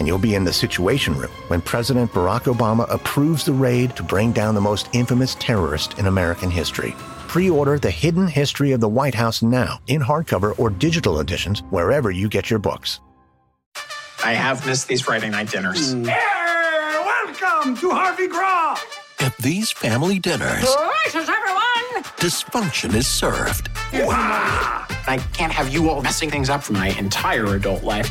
and 0.00 0.08
you'll 0.08 0.18
be 0.18 0.34
in 0.34 0.44
the 0.44 0.52
Situation 0.52 1.14
Room 1.14 1.30
when 1.48 1.60
President 1.60 2.10
Barack 2.10 2.52
Obama 2.52 2.90
approves 2.92 3.44
the 3.44 3.52
raid 3.52 3.94
to 3.96 4.02
bring 4.02 4.32
down 4.32 4.54
the 4.54 4.60
most 4.60 4.88
infamous 4.94 5.36
terrorist 5.38 5.98
in 5.98 6.06
American 6.06 6.50
history. 6.50 6.94
Pre 7.28 7.50
order 7.50 7.78
The 7.78 7.90
Hidden 7.90 8.26
History 8.26 8.72
of 8.72 8.80
the 8.80 8.88
White 8.88 9.14
House 9.14 9.42
now 9.42 9.78
in 9.86 10.00
hardcover 10.00 10.58
or 10.58 10.70
digital 10.70 11.20
editions 11.20 11.60
wherever 11.70 12.10
you 12.10 12.28
get 12.28 12.48
your 12.50 12.58
books. 12.58 12.98
I 14.24 14.32
have 14.32 14.66
missed 14.66 14.88
these 14.88 15.02
Friday 15.02 15.28
night 15.28 15.50
dinners. 15.50 15.94
Mm. 15.94 16.08
Hey, 16.08 17.04
welcome 17.04 17.76
to 17.76 17.90
Harvey 17.90 18.26
Graw. 18.26 18.78
At 19.20 19.36
these 19.36 19.70
family 19.70 20.18
dinners, 20.18 20.64
Gracious, 20.64 21.28
everyone! 21.28 22.04
dysfunction 22.16 22.94
is 22.94 23.06
served. 23.06 23.68
Wow. 23.92 24.86
I 25.06 25.18
can't 25.34 25.52
have 25.52 25.72
you 25.72 25.90
all 25.90 26.00
messing 26.02 26.30
things 26.30 26.48
up 26.48 26.62
for 26.62 26.72
my 26.72 26.88
entire 26.98 27.54
adult 27.54 27.82
life. 27.82 28.10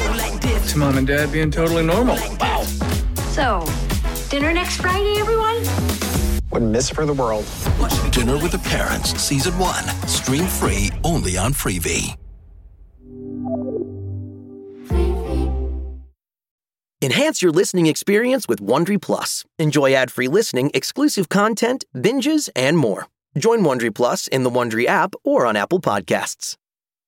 It's 0.43 0.75
mom 0.75 0.97
and 0.97 1.07
dad 1.07 1.31
being 1.31 1.51
totally 1.51 1.83
normal. 1.83 2.17
Wow. 2.39 2.63
So, 3.31 3.65
dinner 4.29 4.53
next 4.53 4.81
Friday, 4.81 5.19
everyone? 5.19 5.57
Wouldn't 6.51 6.71
miss 6.71 6.89
for 6.89 7.05
the 7.05 7.13
world. 7.13 7.45
Dinner 8.11 8.37
with 8.37 8.51
the 8.51 8.61
Parents, 8.63 9.11
Season 9.21 9.57
1. 9.57 9.83
Stream 10.07 10.45
free 10.45 10.89
only 11.03 11.37
on 11.37 11.53
Freevee. 11.53 12.15
Enhance 17.03 17.41
your 17.41 17.51
listening 17.51 17.87
experience 17.87 18.47
with 18.47 18.59
Wondery 18.59 19.01
Plus. 19.01 19.43
Enjoy 19.57 19.93
ad-free 19.93 20.27
listening, 20.27 20.69
exclusive 20.73 21.29
content, 21.29 21.83
binges, 21.95 22.49
and 22.55 22.77
more. 22.77 23.07
Join 23.37 23.61
Wondery 23.61 23.93
Plus 23.95 24.27
in 24.27 24.43
the 24.43 24.51
Wondery 24.51 24.85
app 24.85 25.15
or 25.23 25.47
on 25.47 25.55
Apple 25.55 25.79
Podcasts. 25.79 26.57